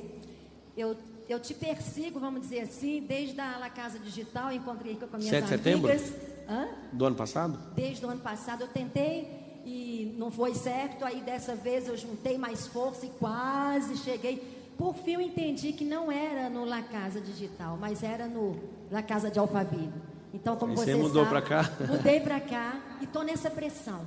Eu, 0.76 0.96
eu 1.28 1.40
te 1.40 1.54
persigo, 1.54 2.20
vamos 2.20 2.42
dizer 2.42 2.62
assim, 2.62 3.02
desde 3.02 3.40
a 3.42 3.58
La 3.58 3.70
Casa 3.70 3.98
Digital, 3.98 4.52
encontrei 4.52 4.94
aqui 4.94 5.08
com 5.08 5.16
as 5.16 5.24
minhas 5.24 5.50
7 5.50 5.62
de 5.62 5.70
amigas. 5.72 6.02
setembro? 6.02 6.28
Hã? 6.50 6.68
Do 6.94 7.06
ano 7.06 7.16
passado? 7.16 7.60
Desde 7.76 8.06
o 8.06 8.10
ano 8.10 8.22
passado 8.22 8.62
eu 8.62 8.68
tentei 8.68 9.62
e 9.66 10.16
não 10.18 10.30
foi 10.30 10.54
certo. 10.54 11.04
Aí 11.04 11.22
dessa 11.22 11.56
vez 11.56 11.88
eu 11.88 11.98
juntei 11.98 12.38
mais 12.38 12.68
força 12.68 13.06
e 13.06 13.10
quase 13.10 13.98
cheguei. 13.98 14.56
Por 14.78 14.94
fim 14.96 15.14
eu 15.14 15.22
entendi 15.22 15.74
que 15.74 15.84
não 15.84 16.12
era 16.12 16.50
no 16.50 16.64
La 16.64 16.84
Casa 16.84 17.20
Digital, 17.20 17.78
mas 17.82 18.04
era 18.04 18.28
no 18.28 18.56
La 18.92 19.02
Casa 19.02 19.32
de 19.32 19.40
Alphaville. 19.40 19.92
Então, 20.34 20.56
como 20.56 20.76
você, 20.76 20.94
você 20.94 20.96
mudou 20.96 21.26
pra 21.26 21.42
cá? 21.42 21.70
Mudei 21.88 22.20
para 22.20 22.40
cá 22.40 22.80
e 23.02 23.06
estou 23.06 23.24
nessa 23.24 23.50
pressão. 23.50 24.02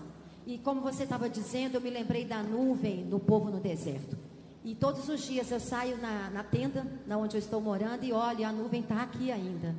E 0.46 0.58
como 0.58 0.80
você 0.80 1.04
estava 1.04 1.28
dizendo, 1.28 1.76
eu 1.76 1.80
me 1.80 1.90
lembrei 1.90 2.24
da 2.24 2.42
nuvem 2.42 3.04
do 3.04 3.18
povo 3.18 3.50
no 3.50 3.60
deserto. 3.60 4.16
E 4.64 4.74
todos 4.74 5.08
os 5.08 5.22
dias 5.22 5.50
eu 5.50 5.60
saio 5.60 5.96
na, 5.98 6.30
na 6.30 6.44
tenda, 6.44 6.86
na 7.06 7.16
onde 7.16 7.36
eu 7.36 7.38
estou 7.38 7.60
morando, 7.60 8.04
e 8.04 8.12
olho, 8.12 8.46
a 8.46 8.52
nuvem 8.52 8.82
está 8.82 9.02
aqui 9.02 9.32
ainda. 9.32 9.74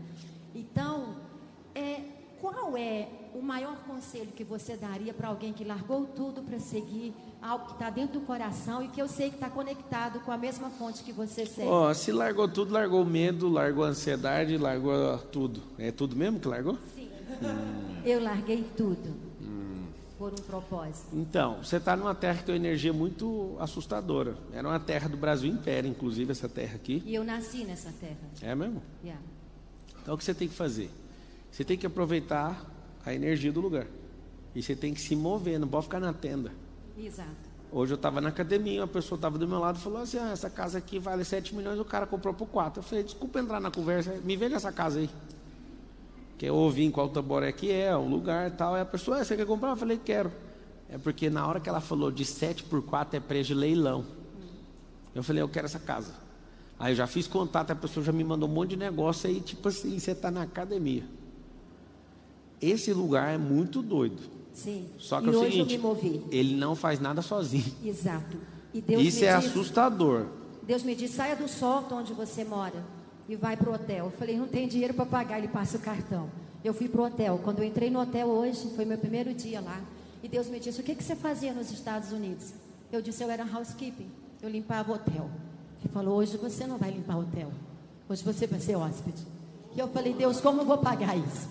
Então, 0.56 1.16
é, 1.76 2.02
qual 2.42 2.76
é 2.76 3.08
o 3.36 3.42
maior 3.42 3.78
conselho 3.88 4.30
que 4.36 4.44
você 4.44 4.76
daria 4.76 5.14
para 5.14 5.28
alguém 5.28 5.54
que 5.54 5.64
largou 5.64 6.06
tudo 6.08 6.42
para 6.42 6.60
seguir 6.60 7.14
algo 7.39 7.68
que 7.68 7.74
está 7.74 7.89
dentro 7.92 8.20
do 8.20 8.26
coração 8.26 8.84
e 8.84 8.88
que 8.88 9.02
eu 9.02 9.08
sei 9.08 9.30
que 9.30 9.36
está 9.36 9.50
conectado 9.50 10.20
com 10.22 10.32
a 10.32 10.38
mesma 10.38 10.72
fonte 10.72 11.04
que 11.04 11.14
você 11.14 11.46
segue? 11.46 11.70
Ó, 11.70 11.94
se 11.94 12.12
largou 12.12 12.48
tudo, 12.48 12.74
largou 12.74 13.04
o 13.04 13.06
medo, 13.06 13.48
largou 13.48 13.86
a 13.86 13.89
ansiedade, 13.89 14.58
largou 14.58 15.18
tudo. 15.32 15.62
É 15.78 15.92
tudo 15.92 16.16
mesmo 16.16 16.39
que 16.39 16.48
largou? 16.48 16.78
Sim. 16.96 17.10
Eu 18.04 18.22
larguei 18.22 18.66
tudo 18.76 19.16
por 20.18 20.34
um 20.34 20.44
propósito. 20.44 21.08
Então, 21.14 21.64
você 21.64 21.78
está 21.78 21.96
numa 21.96 22.14
terra 22.14 22.39
que 22.39 22.46
tem 22.46 22.54
uma 22.54 22.68
energia 22.68 22.94
muito 22.94 23.56
assustadora. 23.60 24.36
Era 24.54 24.68
uma 24.68 24.80
terra 24.80 25.08
do 25.08 25.18
Brasil 25.18 25.52
Império, 25.52 25.89
inclusive, 25.89 26.32
essa 26.32 26.48
terra 26.48 26.76
aqui. 26.76 27.02
E 27.06 27.16
eu 27.16 27.24
nasci 27.24 27.64
nessa 27.64 27.92
terra. 28.00 28.18
É 28.42 28.54
mesmo? 28.54 28.84
Yeah. 29.04 29.22
Então, 30.02 30.14
o 30.14 30.18
que 30.18 30.24
você 30.24 30.34
tem 30.34 30.48
que 30.48 30.54
fazer? 30.54 30.92
Você 31.52 31.66
tem 31.66 31.78
que 31.78 31.86
aproveitar 31.86 32.66
a 33.06 33.14
energia 33.14 33.52
do 33.52 33.60
lugar. 33.60 33.88
E 34.56 34.64
você 34.64 34.76
tem 34.76 34.93
que 34.93 35.02
se 35.02 35.16
mover, 35.16 35.60
não 35.60 35.68
pode 35.68 35.86
ficar 35.86 35.99
na 35.99 36.14
tenda. 36.14 36.52
Exato. 36.97 37.52
Hoje 37.72 37.93
eu 37.93 37.95
estava 37.95 38.20
na 38.20 38.30
academia, 38.30 38.82
uma 38.82 38.88
pessoa 38.88 39.18
estava 39.18 39.38
do 39.38 39.47
meu 39.47 39.60
lado 39.60 39.78
e 39.78 39.82
falou 39.82 40.02
assim: 40.02 40.18
ah, 40.18 40.32
essa 40.32 40.49
casa 40.49 40.78
aqui 40.78 40.99
vale 40.99 41.24
7 41.24 41.56
milhões, 41.56 41.80
o 41.80 41.86
cara 41.86 42.06
comprou 42.06 42.34
por 42.34 42.47
4. 42.47 42.80
Eu 42.80 42.84
falei: 42.84 43.04
desculpa 43.04 43.39
entrar 43.39 43.60
na 43.60 43.72
conversa, 43.72 44.12
me 44.24 44.36
vende 44.36 44.56
essa 44.56 44.72
casa 44.72 44.99
aí. 44.99 45.10
Que 46.38 46.45
eu 46.45 46.56
ouvi 46.56 46.84
em 46.84 46.91
qual 46.91 47.08
taboré 47.08 47.52
que 47.52 47.72
é, 47.72 47.95
o 47.95 48.06
lugar 48.06 48.49
e 48.49 48.52
tal. 48.52 48.76
E 48.76 48.82
a 48.82 48.86
pessoa, 48.86 49.18
ah, 49.18 49.24
você 49.24 49.38
quer 49.38 49.45
comprar? 49.45 49.70
Eu 49.70 49.78
falei: 49.78 49.97
quero. 50.04 50.32
É 50.89 50.97
porque 50.97 51.30
na 51.30 51.47
hora 51.47 51.62
que 51.62 51.70
ela 51.70 51.80
falou 51.80 52.12
de 52.12 52.26
7 52.26 52.64
por 52.64 52.82
4 52.82 53.16
é 53.16 53.20
preço 53.22 53.47
de 53.47 53.54
leilão. 53.54 54.06
Eu 55.16 55.24
falei: 55.24 55.41
eu 55.41 55.47
quero 55.47 55.66
essa 55.66 55.80
casa. 55.80 56.14
Aí 56.78 56.91
eu 56.91 56.95
já 56.95 57.08
fiz 57.08 57.26
contato, 57.28 57.72
a 57.72 57.76
pessoa 57.76 58.04
já 58.04 58.12
me 58.12 58.24
mandou 58.24 58.49
um 58.49 58.52
monte 58.52 58.72
de 58.72 58.78
negócio 58.78 59.30
aí, 59.30 59.39
tipo 59.39 59.70
assim, 59.70 59.97
você 59.97 60.12
está 60.12 60.30
na 60.30 60.41
academia. 60.41 61.04
Esse 62.62 62.93
lugar 62.93 63.34
é 63.34 63.38
muito 63.38 63.82
doido. 63.82 64.22
Sim. 64.53 64.88
Só 64.97 65.20
que 65.20 65.28
e 65.28 65.34
é 65.34 65.36
o 65.36 65.39
hoje 65.39 65.51
seguinte, 65.51 65.74
eu 65.76 65.82
me 65.82 65.88
movi. 65.88 66.24
ele 66.32 66.55
não 66.55 66.76
faz 66.76 66.99
nada 66.99 67.22
sozinho. 67.22 67.74
Exato. 67.84 68.38
E 68.74 68.82
Deus 68.82 69.01
Isso 69.01 69.26
é 69.26 69.36
disse, 69.36 69.49
assustador. 69.49 70.28
Deus 70.64 70.84
me 70.84 70.95
disse, 70.95 71.16
saia 71.16 71.36
do 71.36 71.47
sótão 71.47 71.99
onde 71.99 72.14
você 72.14 72.43
mora 72.43 72.84
e 73.28 73.36
vai 73.36 73.57
pro 73.57 73.74
hotel. 73.74 74.05
Eu 74.05 74.12
falei, 74.12 74.38
não 74.38 74.47
tem 74.47 74.68
dinheiro 74.68 74.93
para 74.93 75.05
pagar, 75.05 75.39
ele 75.39 75.47
passa 75.47 75.78
o 75.78 75.80
cartão. 75.80 76.30
Eu 76.64 76.74
fui 76.74 76.88
pro 76.88 77.03
hotel. 77.03 77.39
Quando 77.43 77.59
eu 77.59 77.66
entrei 77.66 77.89
no 77.89 77.99
hotel 77.99 78.28
hoje, 78.28 78.70
foi 78.76 78.86
meu 78.86 78.97
primeiro 78.97 79.34
dia 79.34 79.59
lá. 79.59 79.82
E 80.22 80.28
Deus 80.28 80.47
me 80.47 80.59
disse, 80.59 80.80
o 80.80 80.84
que, 80.84 80.93
que 80.93 81.03
você 81.03 81.16
fazia 81.16 81.53
nos 81.53 81.72
Estados 81.72 82.12
Unidos? 82.12 82.53
Eu 82.91 83.01
disse, 83.01 83.24
eu 83.24 83.32
era 83.32 83.43
housekeeping. 83.43 84.07
Eu 84.41 84.49
limpava 84.49 84.93
hotel. 84.93 85.30
Ele 85.80 85.91
falou, 85.91 86.18
hoje 86.18 86.38
você 86.38 86.68
não 86.68 86.78
vai 86.78 86.91
limpar 86.91 87.18
hotel. 87.18 87.51
Hoje 88.07 88.24
você 88.24 88.45
vai 88.45 88.59
ser 88.59 88.76
hóspede. 88.76 89.26
E 89.76 89.80
eu 89.80 89.88
falei, 89.88 90.14
Deus, 90.14 90.39
como 90.39 90.62
eu 90.62 90.66
vou 90.66 90.78
pagar 90.78 91.18
isso? 91.18 91.49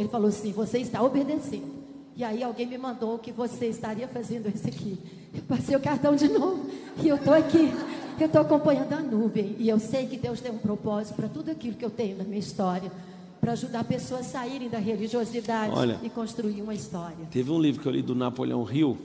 Ele 0.00 0.08
falou 0.08 0.28
assim, 0.28 0.52
você 0.52 0.78
está 0.78 1.02
obedecendo. 1.02 1.80
E 2.16 2.24
aí 2.24 2.42
alguém 2.42 2.66
me 2.66 2.76
mandou 2.76 3.18
que 3.18 3.32
você 3.32 3.66
estaria 3.66 4.08
fazendo 4.08 4.48
isso 4.48 4.66
aqui. 4.66 4.98
Eu 5.32 5.42
passei 5.42 5.76
o 5.76 5.80
cartão 5.80 6.16
de 6.16 6.28
novo 6.28 6.68
e 7.02 7.08
eu 7.08 7.16
estou 7.16 7.34
aqui. 7.34 7.72
Eu 8.18 8.26
estou 8.26 8.40
acompanhando 8.42 8.92
a 8.92 9.00
nuvem 9.00 9.56
e 9.58 9.68
eu 9.68 9.78
sei 9.78 10.06
que 10.06 10.16
Deus 10.16 10.40
tem 10.40 10.52
um 10.52 10.58
propósito 10.58 11.16
para 11.16 11.28
tudo 11.28 11.50
aquilo 11.50 11.74
que 11.74 11.84
eu 11.84 11.90
tenho 11.90 12.18
na 12.18 12.24
minha 12.24 12.38
história, 12.38 12.92
para 13.40 13.52
ajudar 13.52 13.84
pessoas 13.84 14.26
a 14.26 14.40
saírem 14.40 14.68
da 14.68 14.78
religiosidade 14.78 15.72
Olha. 15.74 15.98
e 16.02 16.10
construir 16.10 16.60
uma 16.60 16.74
história. 16.74 17.26
Teve 17.30 17.50
um 17.50 17.58
livro 17.58 17.80
que 17.80 17.88
eu 17.88 17.92
li 17.92 18.02
do 18.02 18.14
Napoleão 18.14 18.70
Hill, 18.70 18.98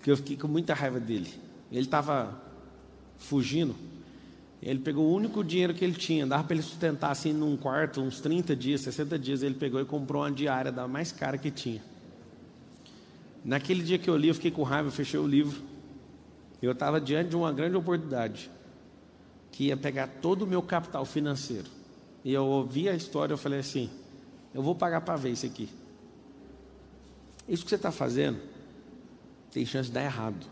que 0.00 0.10
eu 0.10 0.16
fiquei 0.16 0.36
com 0.36 0.46
muita 0.46 0.74
raiva 0.74 1.00
dele. 1.00 1.30
Ele 1.72 1.80
estava 1.80 2.40
fugindo. 3.18 3.74
Ele 4.62 4.78
pegou 4.78 5.06
o 5.06 5.12
único 5.12 5.42
dinheiro 5.42 5.74
que 5.74 5.84
ele 5.84 5.94
tinha, 5.94 6.24
dava 6.24 6.44
para 6.44 6.54
ele 6.54 6.62
sustentar 6.62 7.10
assim 7.10 7.32
num 7.32 7.56
quarto, 7.56 8.00
uns 8.00 8.20
30 8.20 8.54
dias, 8.54 8.82
60 8.82 9.18
dias. 9.18 9.42
Ele 9.42 9.56
pegou 9.56 9.80
e 9.80 9.84
comprou 9.84 10.22
uma 10.22 10.30
diária 10.30 10.70
da 10.70 10.86
mais 10.86 11.10
cara 11.10 11.36
que 11.36 11.50
tinha. 11.50 11.82
Naquele 13.44 13.82
dia 13.82 13.98
que 13.98 14.08
eu 14.08 14.16
li, 14.16 14.28
eu 14.28 14.34
fiquei 14.34 14.52
com 14.52 14.62
raiva, 14.62 14.86
eu 14.86 14.92
fechei 14.92 15.18
o 15.18 15.26
livro. 15.26 15.60
Eu 16.62 16.70
estava 16.70 17.00
diante 17.00 17.30
de 17.30 17.36
uma 17.36 17.52
grande 17.52 17.76
oportunidade, 17.76 18.48
que 19.50 19.64
ia 19.64 19.76
pegar 19.76 20.06
todo 20.06 20.42
o 20.42 20.46
meu 20.46 20.62
capital 20.62 21.04
financeiro. 21.04 21.68
E 22.24 22.32
eu 22.32 22.46
ouvi 22.46 22.88
a 22.88 22.94
história, 22.94 23.32
eu 23.32 23.38
falei 23.38 23.58
assim: 23.58 23.90
eu 24.54 24.62
vou 24.62 24.76
pagar 24.76 25.00
para 25.00 25.16
ver 25.16 25.30
isso 25.30 25.44
aqui. 25.44 25.68
Isso 27.48 27.64
que 27.64 27.70
você 27.70 27.74
está 27.74 27.90
fazendo 27.90 28.38
tem 29.50 29.66
chance 29.66 29.88
de 29.88 29.94
dar 29.94 30.04
errado. 30.04 30.51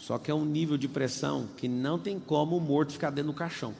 Só 0.00 0.16
que 0.16 0.30
é 0.30 0.34
um 0.34 0.46
nível 0.46 0.78
de 0.78 0.88
pressão 0.88 1.46
que 1.58 1.68
não 1.68 1.98
tem 1.98 2.18
como 2.18 2.56
o 2.56 2.60
morto 2.60 2.94
ficar 2.94 3.10
dentro 3.10 3.32
do 3.32 3.36
caixão. 3.36 3.74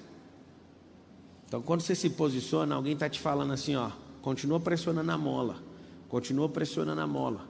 Então, 1.48 1.62
quando 1.62 1.80
você 1.80 1.94
se 1.94 2.10
posiciona, 2.10 2.74
alguém 2.74 2.92
está 2.92 3.08
te 3.08 3.18
falando 3.18 3.54
assim: 3.54 3.74
ó, 3.74 3.90
continua 4.20 4.60
pressionando 4.60 5.10
a 5.10 5.16
mola, 5.16 5.56
continua 6.10 6.46
pressionando 6.46 7.00
a 7.00 7.06
mola. 7.06 7.48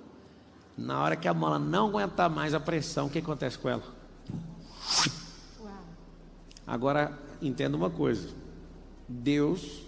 Na 0.79 1.03
hora 1.03 1.17
que 1.17 1.27
a 1.27 1.35
mola 1.35 1.59
não 1.59 1.89
aguentar 1.89 2.31
mais 2.31 2.55
a 2.55 2.61
pressão, 2.61 3.09
o 3.09 3.11
que 3.11 3.19
acontece 3.19 3.59
com 3.59 3.69
ela? 3.69 3.83
Agora, 6.65 7.19
entenda 7.43 7.77
uma 7.77 7.91
coisa: 7.91 8.29
Deus, 9.09 9.83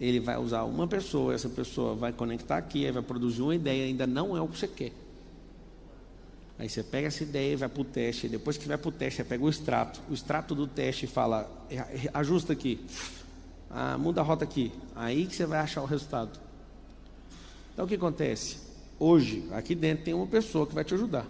Ele 0.00 0.18
vai 0.18 0.36
usar 0.36 0.64
uma 0.64 0.88
pessoa, 0.88 1.32
essa 1.32 1.48
pessoa 1.48 1.94
vai 1.94 2.12
conectar 2.12 2.56
aqui, 2.56 2.90
vai 2.90 3.02
produzir 3.02 3.40
uma 3.40 3.54
ideia, 3.54 3.86
ainda 3.86 4.04
não 4.04 4.36
é 4.36 4.40
o 4.40 4.48
que 4.48 4.58
você 4.58 4.66
quer. 4.66 4.92
Aí 6.60 6.68
você 6.68 6.82
pega 6.82 7.08
essa 7.08 7.22
ideia 7.22 7.54
e 7.54 7.56
vai 7.56 7.70
para 7.70 7.80
o 7.80 7.84
teste. 7.86 8.28
Depois 8.28 8.58
que 8.58 8.68
vai 8.68 8.76
para 8.76 8.90
o 8.90 8.92
teste, 8.92 9.16
você 9.16 9.24
pega 9.24 9.42
o 9.42 9.48
extrato. 9.48 9.98
O 10.10 10.12
extrato 10.12 10.54
do 10.54 10.66
teste 10.66 11.06
fala, 11.06 11.50
ajusta 12.12 12.52
aqui. 12.52 12.84
Ah, 13.70 13.96
muda 13.96 14.20
a 14.20 14.24
rota 14.24 14.44
aqui. 14.44 14.70
Aí 14.94 15.24
que 15.24 15.34
você 15.34 15.46
vai 15.46 15.60
achar 15.60 15.80
o 15.80 15.86
resultado. 15.86 16.38
Então 17.72 17.86
o 17.86 17.88
que 17.88 17.94
acontece? 17.94 18.58
Hoje, 18.98 19.42
aqui 19.52 19.74
dentro 19.74 20.04
tem 20.04 20.12
uma 20.12 20.26
pessoa 20.26 20.66
que 20.66 20.74
vai 20.74 20.84
te 20.84 20.92
ajudar. 20.92 21.26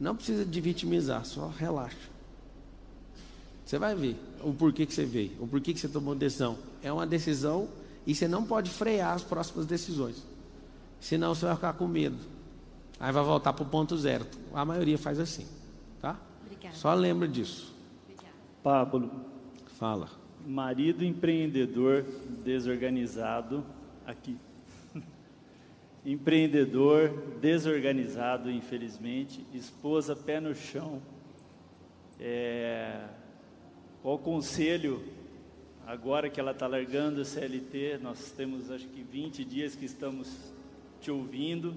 Não 0.00 0.16
precisa 0.16 0.44
de 0.44 0.60
vitimizar, 0.60 1.24
só 1.24 1.46
relaxa. 1.46 1.96
Você 3.64 3.78
vai 3.78 3.94
ver 3.94 4.16
o 4.42 4.52
porquê 4.52 4.86
que 4.86 4.92
você 4.92 5.04
veio, 5.04 5.30
o 5.38 5.46
porquê 5.46 5.72
que 5.72 5.78
você 5.78 5.88
tomou 5.88 6.16
decisão. 6.16 6.58
É 6.82 6.92
uma 6.92 7.06
decisão 7.06 7.68
e 8.04 8.12
você 8.12 8.26
não 8.26 8.44
pode 8.44 8.70
frear 8.70 9.14
as 9.14 9.22
próximas 9.22 9.66
decisões. 9.66 10.16
Senão 11.00 11.32
você 11.32 11.46
vai 11.46 11.54
ficar 11.54 11.74
com 11.74 11.86
medo. 11.86 12.37
Aí 13.00 13.12
vai 13.12 13.22
voltar 13.22 13.52
para 13.52 13.62
o 13.62 13.68
ponto 13.68 13.96
zero. 13.96 14.26
A 14.52 14.64
maioria 14.64 14.98
faz 14.98 15.20
assim. 15.20 15.46
Tá? 16.00 16.18
Obrigada. 16.44 16.74
Só 16.74 16.92
lembra 16.94 17.28
disso. 17.28 17.74
Obrigada. 18.04 18.34
Pablo. 18.62 19.10
Fala. 19.78 20.08
Marido 20.44 21.04
empreendedor 21.04 22.04
desorganizado. 22.44 23.64
Aqui. 24.04 24.36
empreendedor 26.04 27.10
desorganizado, 27.40 28.50
infelizmente. 28.50 29.46
Esposa 29.54 30.16
pé 30.16 30.40
no 30.40 30.54
chão. 30.54 31.00
É, 32.18 33.04
qual 34.02 34.18
conselho, 34.18 35.04
agora 35.86 36.28
que 36.28 36.40
ela 36.40 36.50
está 36.50 36.66
largando 36.66 37.20
o 37.20 37.24
CLT, 37.24 37.98
nós 38.02 38.32
temos 38.32 38.72
acho 38.72 38.88
que 38.88 39.02
20 39.02 39.44
dias 39.44 39.76
que 39.76 39.84
estamos 39.84 40.52
te 41.00 41.12
ouvindo, 41.12 41.74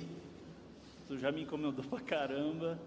já 1.17 1.31
me 1.31 1.43
incomodou 1.43 1.83
pra 1.89 1.99
caramba, 1.99 2.79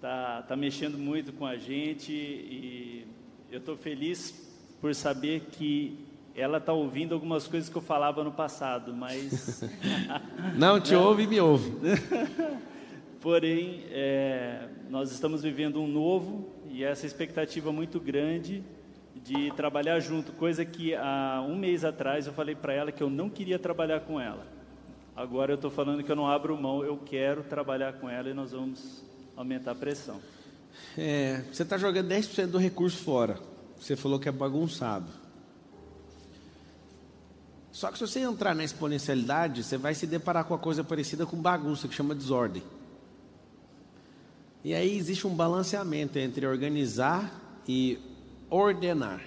tá, 0.00 0.42
tá 0.42 0.56
mexendo 0.56 0.98
muito 0.98 1.32
com 1.32 1.46
a 1.46 1.56
gente 1.56 2.12
e 2.12 3.06
eu 3.50 3.58
estou 3.58 3.76
feliz 3.76 4.50
por 4.80 4.94
saber 4.94 5.48
que 5.52 5.98
ela 6.34 6.58
está 6.58 6.72
ouvindo 6.72 7.14
algumas 7.14 7.46
coisas 7.46 7.68
que 7.68 7.76
eu 7.76 7.82
falava 7.82 8.24
no 8.24 8.32
passado, 8.32 8.94
mas. 8.94 9.62
Não 10.56 10.80
te 10.80 10.94
ouve 10.94 11.24
e 11.24 11.26
me 11.26 11.40
ouve. 11.40 11.72
Porém, 13.20 13.84
é, 13.90 14.68
nós 14.90 15.12
estamos 15.12 15.42
vivendo 15.42 15.80
um 15.80 15.86
novo 15.86 16.48
e 16.68 16.82
essa 16.82 17.06
expectativa 17.06 17.70
muito 17.70 18.00
grande 18.00 18.64
de 19.14 19.52
trabalhar 19.52 20.00
junto, 20.00 20.32
coisa 20.32 20.64
que 20.64 20.94
há 20.94 21.44
um 21.46 21.54
mês 21.54 21.84
atrás 21.84 22.26
eu 22.26 22.32
falei 22.32 22.54
para 22.54 22.72
ela 22.72 22.90
que 22.90 23.02
eu 23.02 23.10
não 23.10 23.28
queria 23.28 23.58
trabalhar 23.58 24.00
com 24.00 24.20
ela. 24.20 24.44
Agora 25.14 25.52
eu 25.52 25.56
estou 25.56 25.70
falando 25.70 26.02
que 26.02 26.10
eu 26.10 26.16
não 26.16 26.26
abro 26.26 26.56
mão, 26.56 26.82
eu 26.82 26.96
quero 26.96 27.42
trabalhar 27.42 27.94
com 27.94 28.08
ela 28.08 28.30
e 28.30 28.34
nós 28.34 28.52
vamos 28.52 29.04
aumentar 29.36 29.72
a 29.72 29.74
pressão. 29.74 30.20
É, 30.96 31.44
você 31.52 31.62
está 31.62 31.76
jogando 31.76 32.08
10% 32.08 32.46
do 32.46 32.58
recurso 32.58 33.02
fora. 33.02 33.38
Você 33.78 33.94
falou 33.94 34.18
que 34.18 34.28
é 34.28 34.32
bagunçado. 34.32 35.06
Só 37.70 37.90
que 37.90 37.98
se 37.98 38.06
você 38.06 38.20
entrar 38.20 38.54
na 38.54 38.64
exponencialidade, 38.64 39.64
você 39.64 39.76
vai 39.76 39.94
se 39.94 40.06
deparar 40.06 40.44
com 40.44 40.54
uma 40.54 40.60
coisa 40.60 40.84
parecida 40.84 41.26
com 41.26 41.36
bagunça, 41.36 41.88
que 41.88 41.94
chama 41.94 42.14
desordem. 42.14 42.62
E 44.64 44.74
aí 44.74 44.96
existe 44.96 45.26
um 45.26 45.34
balanceamento 45.34 46.18
entre 46.18 46.46
organizar 46.46 47.60
e 47.66 47.98
ordenar. 48.48 49.22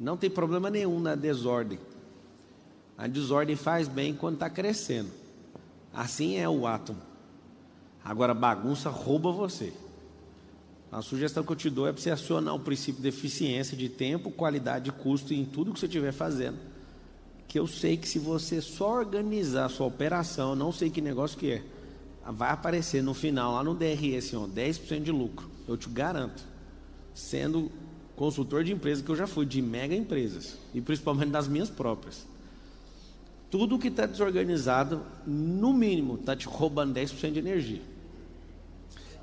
Não 0.00 0.16
tem 0.16 0.30
problema 0.30 0.70
nenhum 0.70 0.98
na 0.98 1.14
desordem. 1.14 1.78
A 2.96 3.06
desordem 3.06 3.56
faz 3.56 3.88
bem 3.88 4.14
quando 4.14 4.34
está 4.34 4.48
crescendo. 4.48 5.10
Assim 5.92 6.36
é 6.36 6.48
o 6.48 6.66
átomo. 6.66 7.00
Agora, 8.04 8.34
bagunça 8.34 8.90
rouba 8.90 9.32
você. 9.32 9.72
A 10.92 11.02
sugestão 11.02 11.42
que 11.42 11.50
eu 11.50 11.56
te 11.56 11.68
dou 11.68 11.88
é 11.88 11.92
para 11.92 12.00
você 12.00 12.10
acionar 12.10 12.54
o 12.54 12.60
princípio 12.60 13.02
de 13.02 13.08
eficiência 13.08 13.76
de 13.76 13.88
tempo, 13.88 14.30
qualidade 14.30 14.90
e 14.90 14.92
custo 14.92 15.34
em 15.34 15.44
tudo 15.44 15.72
que 15.72 15.80
você 15.80 15.86
estiver 15.86 16.12
fazendo. 16.12 16.58
Que 17.48 17.58
eu 17.58 17.66
sei 17.66 17.96
que 17.96 18.06
se 18.06 18.18
você 18.18 18.60
só 18.60 18.98
organizar 18.98 19.64
a 19.64 19.68
sua 19.68 19.86
operação, 19.86 20.54
não 20.54 20.70
sei 20.70 20.90
que 20.90 21.00
negócio 21.00 21.36
que 21.36 21.50
é, 21.50 21.62
vai 22.30 22.50
aparecer 22.50 23.02
no 23.02 23.12
final, 23.12 23.54
lá 23.54 23.64
no 23.64 23.74
DRS, 23.74 24.34
ó, 24.34 24.46
10% 24.46 25.02
de 25.02 25.10
lucro. 25.10 25.50
Eu 25.66 25.76
te 25.76 25.88
garanto. 25.88 26.44
Sendo 27.12 27.72
consultor 28.14 28.62
de 28.62 28.72
empresa 28.72 29.02
que 29.02 29.10
eu 29.10 29.16
já 29.16 29.26
fui, 29.26 29.44
de 29.46 29.60
mega 29.60 29.94
empresas, 29.94 30.56
e 30.72 30.80
principalmente 30.80 31.30
das 31.30 31.48
minhas 31.48 31.70
próprias. 31.70 32.24
Tudo 33.50 33.78
que 33.78 33.88
está 33.88 34.06
desorganizado, 34.06 35.02
no 35.26 35.72
mínimo, 35.72 36.16
está 36.16 36.34
te 36.34 36.46
roubando 36.46 36.94
10% 36.94 37.32
de 37.32 37.38
energia. 37.38 37.82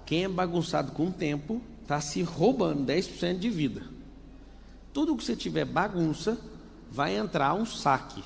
Quem 0.05 0.24
é 0.24 0.30
bagunçado 0.30 0.91
com 0.91 1.07
o 1.07 1.11
tempo, 1.11 1.61
está 1.82 1.99
se 1.99 2.22
roubando 2.22 2.86
10% 2.86 3.39
de 3.39 3.49
vida. 3.49 3.82
Tudo 4.93 5.15
que 5.15 5.24
você 5.24 5.36
tiver 5.36 5.65
bagunça, 5.65 6.38
vai 6.91 7.15
entrar 7.15 7.53
um 7.53 7.65
saque. 7.65 8.24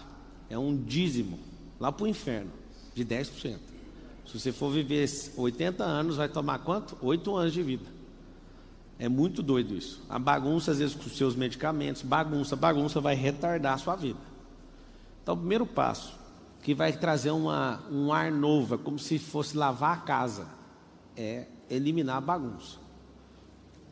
É 0.50 0.58
um 0.58 0.76
dízimo, 0.76 1.39
lá 1.80 1.91
para 1.91 2.06
o 2.06 2.08
inferno, 2.08 2.52
de 2.93 3.06
10%. 3.06 3.58
Se 4.26 4.39
você 4.39 4.52
for 4.52 4.72
viver 4.72 5.08
80 5.38 5.84
anos, 5.84 6.18
vai 6.18 6.28
tomar 6.28 6.60
quanto? 6.60 6.98
8 7.02 7.36
anos 7.36 7.54
de 7.54 7.62
vida. 7.62 7.86
É 8.98 9.10
muito 9.10 9.43
doido 9.43 9.76
isso. 9.76 10.02
A 10.10 10.18
bagunça, 10.18 10.72
às 10.72 10.80
vezes, 10.80 10.96
com 10.96 11.06
os 11.06 11.18
seus 11.18 11.36
medicamentos, 11.36 12.02
bagunça, 12.02 12.56
bagunça, 12.56 13.02
vai 13.02 13.14
retardar 13.14 13.74
a 13.74 13.78
sua 13.78 13.96
vida. 13.96 14.20
Então, 15.26 15.34
o 15.34 15.38
primeiro 15.38 15.65
passo, 15.65 16.19
que 16.61 16.76
vai 16.76 16.93
trazer 16.93 17.32
uma, 17.32 17.82
um 17.91 18.13
ar 18.13 18.32
novo, 18.32 18.76
é 18.76 18.78
como 18.78 18.99
se 18.99 19.17
fosse 19.17 19.57
lavar 19.57 19.97
a 19.97 20.01
casa, 20.01 20.47
é 21.17 21.47
eliminar 21.67 22.17
a 22.17 22.21
bagunça. 22.21 22.78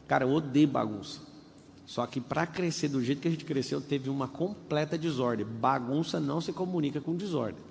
Cara, 0.08 0.26
eu 0.26 0.30
odeio 0.30 0.68
bagunça. 0.68 1.22
Só 1.88 2.06
que 2.06 2.22
para 2.22 2.46
crescer 2.46 2.90
do 2.90 3.04
jeito 3.04 3.20
que 3.20 3.28
a 3.28 3.32
gente 3.32 3.46
cresceu, 3.46 3.82
teve 3.82 4.12
uma 4.12 4.28
completa 4.28 4.96
desordem. 4.96 5.44
Bagunça 5.44 6.20
não 6.20 6.40
se 6.40 6.54
comunica 6.54 7.02
com 7.02 7.16
desordem. 7.16 7.64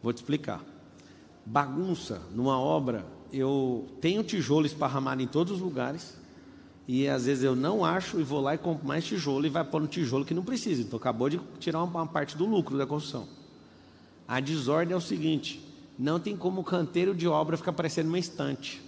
Vou 0.00 0.12
te 0.12 0.18
explicar 0.18 0.62
bagunça 1.46 2.20
numa 2.34 2.58
obra, 2.58 3.06
eu 3.32 3.86
tenho 4.00 4.24
tijolo 4.24 4.66
esparramado 4.66 5.22
em 5.22 5.28
todos 5.28 5.52
os 5.52 5.60
lugares, 5.60 6.18
e 6.88 7.08
às 7.08 7.26
vezes 7.26 7.42
eu 7.42 7.56
não 7.56 7.84
acho 7.84 8.20
e 8.20 8.22
vou 8.22 8.40
lá 8.40 8.54
e 8.54 8.58
compro 8.58 8.86
mais 8.86 9.04
tijolo 9.04 9.44
e 9.44 9.48
vai 9.48 9.64
pôr 9.64 9.80
no 9.80 9.88
tijolo 9.88 10.24
que 10.24 10.34
não 10.34 10.44
precisa. 10.44 10.82
Então 10.82 10.96
acabou 10.96 11.28
de 11.28 11.40
tirar 11.58 11.82
uma 11.82 12.06
parte 12.06 12.36
do 12.36 12.46
lucro 12.46 12.78
da 12.78 12.86
construção. 12.86 13.26
A 14.28 14.38
desordem 14.38 14.94
é 14.94 14.96
o 14.96 15.00
seguinte: 15.00 15.60
não 15.98 16.20
tem 16.20 16.36
como 16.36 16.60
o 16.60 16.64
canteiro 16.64 17.14
de 17.14 17.26
obra 17.26 17.56
ficar 17.56 17.72
parecendo 17.72 18.08
uma 18.08 18.18
estante. 18.18 18.82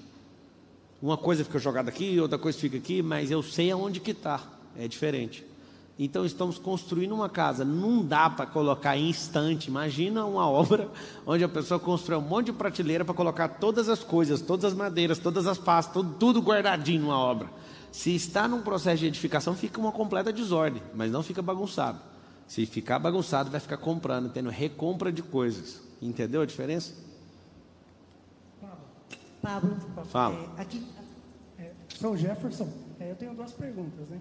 Uma 1.01 1.17
coisa 1.17 1.45
fica 1.45 1.59
jogada 1.59 1.91
aqui, 1.91 2.19
outra 2.21 2.39
coisa 2.39 2.59
fica 2.59 2.77
aqui, 2.77 3.03
mas 3.03 3.31
eu 3.31 3.43
sei 3.43 3.71
aonde 3.71 4.01
que 4.01 4.13
está. 4.13 4.43
É 4.77 4.87
diferente. 4.87 5.45
Então 5.99 6.25
estamos 6.25 6.59
construindo 6.59 7.13
uma 7.13 7.29
casa, 7.29 7.65
não 7.65 8.05
dá 8.05 8.31
para 8.31 8.47
colocar 8.47 8.97
em 8.97 9.09
instante. 9.09 9.67
Imagina 9.67 10.25
uma 10.25 10.47
obra 10.49 10.89
onde 11.27 11.43
a 11.43 11.49
pessoa 11.49 11.81
constrói 11.81 12.19
um 12.19 12.23
monte 12.23 12.47
de 12.47 12.53
prateleira 12.53 13.05
para 13.05 13.15
colocar 13.15 13.49
todas 13.49 13.89
as 13.89 14.05
coisas, 14.05 14.41
todas 14.41 14.67
as 14.67 14.75
madeiras, 14.75 15.19
todas 15.19 15.49
as 15.49 15.59
pastas, 15.59 15.95
tudo, 15.95 16.15
tudo 16.15 16.41
guardadinho 16.41 17.03
numa 17.03 17.19
obra. 17.19 17.49
Se 17.91 18.15
está 18.15 18.47
num 18.47 18.63
processo 18.63 18.99
de 18.99 19.07
edificação, 19.07 19.55
fica 19.55 19.81
uma 19.81 19.93
completa 19.93 20.33
desordem, 20.33 20.83
mas 20.95 21.11
não 21.11 21.23
fica 21.23 21.43
bagunçado. 21.43 21.99
Se 22.47 22.65
ficar 22.65 22.99
bagunçado, 22.99 23.51
vai 23.51 23.61
ficar 23.61 23.77
comprando, 23.77 24.31
tendo 24.31 24.51
recompra 24.51 25.13
de 25.13 25.23
coisas. 25.23 25.81
Entendeu 26.01 26.41
a 26.41 26.47
diferença? 26.47 26.95
Pablo. 29.43 29.77
Fala. 30.07 30.55
É, 30.57 30.63
aqui, 30.63 30.85
é, 31.59 31.71
sou 31.89 32.17
Jefferson. 32.17 32.69
É, 32.99 33.11
eu 33.11 33.17
tenho 33.17 33.35
duas 33.35 33.53
perguntas, 33.53 34.09
né? 34.09 34.19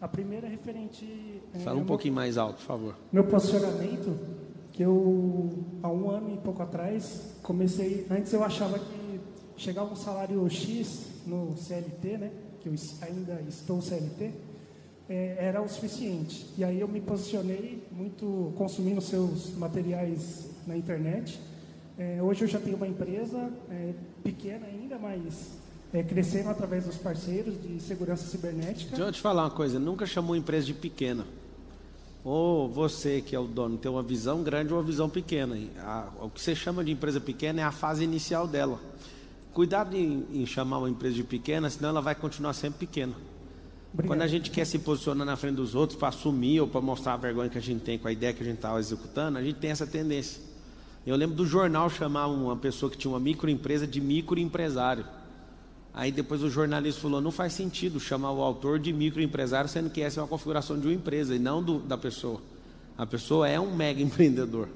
A 0.00 0.08
primeira 0.08 0.46
é 0.46 0.50
referente. 0.50 1.42
É, 1.54 1.58
Fala 1.60 1.76
um 1.76 1.80
meu, 1.80 1.86
pouquinho 1.86 2.14
mais 2.14 2.36
alto, 2.36 2.56
por 2.56 2.64
favor. 2.64 2.94
Meu 3.12 3.24
posicionamento, 3.24 4.18
que 4.72 4.82
eu, 4.82 5.64
há 5.82 5.88
um 5.88 6.10
ano 6.10 6.34
e 6.34 6.36
pouco 6.38 6.62
atrás, 6.62 7.34
comecei. 7.42 8.06
Antes 8.10 8.32
eu 8.32 8.44
achava 8.44 8.78
que 8.78 9.20
chegava 9.56 9.90
um 9.90 9.96
salário 9.96 10.48
X 10.50 11.06
no 11.26 11.56
CLT, 11.56 12.18
né? 12.18 12.30
Que 12.66 12.70
eu 12.70 12.74
ainda 13.06 13.40
estou 13.48 13.80
CLT, 13.80 14.32
é, 15.08 15.36
era 15.38 15.62
o 15.62 15.68
suficiente. 15.68 16.46
E 16.58 16.64
aí 16.64 16.80
eu 16.80 16.88
me 16.88 17.00
posicionei 17.00 17.86
muito 17.92 18.52
consumindo 18.56 19.00
seus 19.00 19.54
materiais 19.56 20.50
na 20.66 20.76
internet. 20.76 21.38
É, 21.96 22.20
hoje 22.20 22.42
eu 22.42 22.48
já 22.48 22.58
tenho 22.58 22.76
uma 22.76 22.88
empresa 22.88 23.52
é, 23.70 23.92
pequena 24.24 24.66
ainda, 24.66 24.98
mas 24.98 25.52
é, 25.92 26.02
crescendo 26.02 26.48
através 26.48 26.86
dos 26.86 26.96
parceiros 26.96 27.54
de 27.62 27.80
segurança 27.80 28.26
cibernética. 28.26 28.90
Deixa 28.90 29.04
eu 29.04 29.12
te 29.12 29.20
falar 29.20 29.44
uma 29.44 29.50
coisa, 29.50 29.78
nunca 29.78 30.04
chamou 30.04 30.34
empresa 30.34 30.66
de 30.66 30.74
pequena. 30.74 31.24
Ou 32.24 32.68
você 32.68 33.20
que 33.20 33.36
é 33.36 33.38
o 33.38 33.46
dono 33.46 33.78
tem 33.78 33.88
uma 33.88 34.02
visão 34.02 34.42
grande 34.42 34.72
ou 34.72 34.80
uma 34.80 34.84
visão 34.84 35.08
pequena. 35.08 35.56
A, 35.78 36.08
o 36.20 36.28
que 36.28 36.40
você 36.40 36.52
chama 36.52 36.82
de 36.82 36.90
empresa 36.90 37.20
pequena 37.20 37.60
é 37.60 37.64
a 37.64 37.70
fase 37.70 38.02
inicial 38.02 38.48
dela. 38.48 38.80
Cuidado 39.56 39.96
em, 39.96 40.26
em 40.34 40.44
chamar 40.44 40.76
uma 40.76 40.90
empresa 40.90 41.14
de 41.14 41.24
pequena, 41.24 41.70
senão 41.70 41.88
ela 41.88 42.02
vai 42.02 42.14
continuar 42.14 42.52
sempre 42.52 42.80
pequena. 42.80 43.14
Obrigado. 43.90 44.06
Quando 44.06 44.20
a 44.20 44.26
gente 44.26 44.50
quer 44.50 44.66
se 44.66 44.78
posicionar 44.78 45.26
na 45.26 45.34
frente 45.34 45.54
dos 45.54 45.74
outros 45.74 45.98
para 45.98 46.08
assumir 46.08 46.60
ou 46.60 46.68
para 46.68 46.82
mostrar 46.82 47.14
a 47.14 47.16
vergonha 47.16 47.48
que 47.48 47.56
a 47.56 47.62
gente 47.62 47.80
tem 47.80 47.98
com 47.98 48.06
a 48.06 48.12
ideia 48.12 48.34
que 48.34 48.42
a 48.42 48.44
gente 48.44 48.56
está 48.56 48.78
executando, 48.78 49.38
a 49.38 49.42
gente 49.42 49.56
tem 49.56 49.70
essa 49.70 49.86
tendência. 49.86 50.42
Eu 51.06 51.16
lembro 51.16 51.34
do 51.34 51.46
jornal 51.46 51.88
chamar 51.88 52.26
uma 52.26 52.54
pessoa 52.54 52.90
que 52.90 52.98
tinha 52.98 53.10
uma 53.10 53.18
microempresa 53.18 53.86
de 53.86 53.98
microempresário. 53.98 55.06
Aí 55.94 56.12
depois 56.12 56.42
o 56.42 56.50
jornalista 56.50 57.00
falou: 57.00 57.22
não 57.22 57.30
faz 57.30 57.54
sentido 57.54 57.98
chamar 57.98 58.32
o 58.32 58.42
autor 58.42 58.78
de 58.78 58.92
microempresário, 58.92 59.70
sendo 59.70 59.88
que 59.88 60.02
essa 60.02 60.20
é 60.20 60.22
uma 60.22 60.28
configuração 60.28 60.78
de 60.78 60.86
uma 60.86 60.92
empresa 60.92 61.34
e 61.34 61.38
não 61.38 61.62
do, 61.62 61.78
da 61.78 61.96
pessoa. 61.96 62.42
A 62.98 63.06
pessoa 63.06 63.48
é 63.48 63.58
um 63.58 63.74
mega 63.74 64.02
empreendedor, 64.04 64.68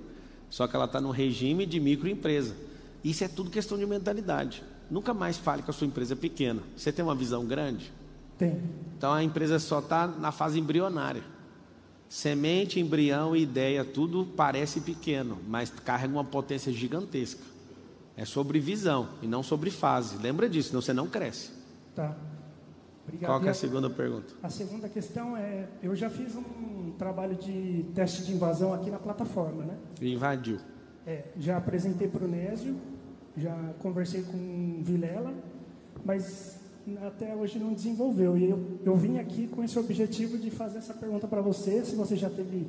só 0.49 0.67
que 0.67 0.75
ela 0.75 0.87
está 0.87 1.03
no 1.03 1.11
regime 1.11 1.67
de 1.67 1.79
microempresa. 1.79 2.57
Isso 3.05 3.25
é 3.25 3.29
tudo 3.29 3.51
questão 3.51 3.77
de 3.77 3.85
mentalidade. 3.85 4.70
Nunca 4.91 5.15
mais 5.15 5.37
fale 5.37 5.63
que 5.63 5.71
a 5.71 5.73
sua 5.73 5.87
empresa 5.87 6.15
é 6.15 6.17
pequena. 6.17 6.61
Você 6.77 6.91
tem 6.91 7.05
uma 7.05 7.15
visão 7.15 7.47
grande? 7.47 7.93
Tem. 8.37 8.61
Então 8.97 9.13
a 9.13 9.23
empresa 9.23 9.59
só 9.59 9.79
está 9.79 10.07
na 10.07 10.33
fase 10.33 10.59
embrionária. 10.59 11.23
Semente, 12.09 12.81
embrião 12.81 13.37
e 13.37 13.43
ideia, 13.43 13.85
tudo 13.85 14.27
parece 14.37 14.81
pequeno, 14.81 15.39
mas 15.47 15.71
carrega 15.71 16.13
uma 16.13 16.25
potência 16.25 16.73
gigantesca. 16.73 17.41
É 18.17 18.25
sobre 18.25 18.59
visão 18.59 19.11
e 19.23 19.29
não 19.29 19.43
sobre 19.43 19.71
fase. 19.71 20.17
Lembra 20.17 20.49
disso, 20.49 20.71
senão 20.71 20.83
você 20.83 20.93
não 20.93 21.07
cresce. 21.07 21.51
Tá. 21.95 22.17
Obrigado. 23.07 23.31
Qual 23.31 23.45
é 23.45 23.51
a 23.51 23.55
segunda 23.55 23.89
pergunta? 23.89 24.35
A 24.43 24.51
segunda 24.51 24.89
questão 24.89 25.37
é, 25.37 25.69
eu 25.83 25.95
já 25.95 26.11
fiz 26.11 26.35
um 26.35 26.93
trabalho 26.99 27.37
de 27.37 27.85
teste 27.95 28.25
de 28.25 28.33
invasão 28.33 28.75
aqui 28.75 28.91
na 28.91 28.99
plataforma, 28.99 29.65
né? 29.65 29.77
Invadiu. 30.03 30.59
É, 31.07 31.25
já 31.39 31.57
apresentei 31.57 32.09
para 32.09 32.25
o 32.25 32.29
Nésio, 32.29 32.77
já 33.41 33.57
conversei 33.81 34.23
com 34.23 34.83
Vilela, 34.83 35.33
mas 36.05 36.59
até 37.07 37.35
hoje 37.35 37.59
não 37.59 37.73
desenvolveu. 37.73 38.37
E 38.37 38.51
eu, 38.51 38.81
eu 38.85 38.97
vim 38.97 39.19
aqui 39.19 39.47
com 39.49 39.63
esse 39.63 39.79
objetivo 39.79 40.39
de 40.39 40.51
fazer 40.51 40.79
essa 40.79 40.95
pergunta 40.95 41.27
para 41.27 41.41
você, 41.41 41.85
se 41.85 41.95
você 41.95 42.17
já 42.17 42.29
teve 42.31 42.67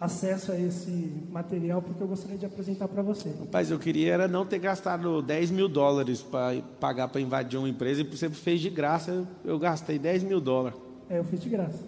acesso 0.00 0.52
a 0.52 0.58
esse 0.58 1.12
material, 1.30 1.80
porque 1.80 2.02
eu 2.02 2.06
gostaria 2.06 2.36
de 2.36 2.44
apresentar 2.44 2.86
para 2.86 3.02
você. 3.02 3.30
Rapaz, 3.40 3.70
eu 3.70 3.78
queria 3.78 4.12
era 4.12 4.28
não 4.28 4.44
ter 4.44 4.58
gastado 4.58 5.22
10 5.22 5.50
mil 5.50 5.68
dólares 5.68 6.22
para 6.22 6.60
pagar 6.78 7.08
para 7.08 7.20
invadir 7.20 7.58
uma 7.58 7.68
empresa 7.68 8.02
e 8.02 8.04
você 8.04 8.28
fez 8.28 8.60
de 8.60 8.68
graça. 8.68 9.10
Eu, 9.10 9.26
eu 9.44 9.58
gastei 9.58 9.98
10 9.98 10.24
mil 10.24 10.40
dólares. 10.40 10.78
É, 11.08 11.18
eu 11.18 11.24
fiz 11.24 11.40
de 11.40 11.48
graça. 11.48 11.82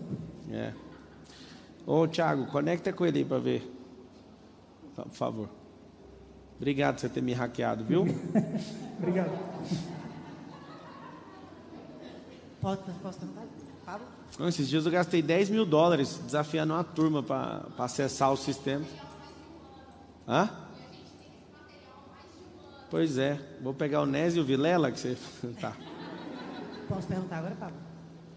É. 0.51 0.73
Ô, 1.87 2.07
Thiago, 2.07 2.47
conecta 2.47 2.93
com 2.93 3.05
ele 3.05 3.19
aí 3.19 3.25
para 3.25 3.39
ver. 3.39 3.71
Por 4.95 5.11
favor. 5.11 5.58
Obrigado 6.59 6.97
por 6.97 7.01
você 7.03 7.09
ter 7.09 7.23
me 7.23 7.33
hackeado, 7.33 7.85
viu? 7.85 8.03
Obrigado. 8.99 9.31
Pode, 12.61 12.83
posso 13.01 13.19
perguntar? 13.21 13.47
Pablo? 13.87 14.07
Não, 14.39 14.49
esses 14.49 14.69
dias 14.69 14.85
eu 14.85 14.93
gastei 14.93 15.23
10 15.23 15.51
mil 15.51 15.65
dólares 15.65 16.21
desafiando 16.25 16.75
uma 16.75 16.85
turma 16.85 17.23
para 17.23 17.65
acessar 17.79 18.33
o 18.33 18.37
sistema. 18.37 18.85
Hã? 20.27 20.51
Pois 22.91 23.19
é. 23.19 23.41
Vou 23.63 23.73
pegar 23.73 24.03
o 24.03 24.07
Nésio 24.07 24.45
Vilela, 24.45 24.91
que 24.91 24.99
você. 24.99 25.17
tá. 25.61 25.75
Posso 26.89 27.07
perguntar 27.07 27.39
agora, 27.39 27.55
Pablo? 27.55 27.77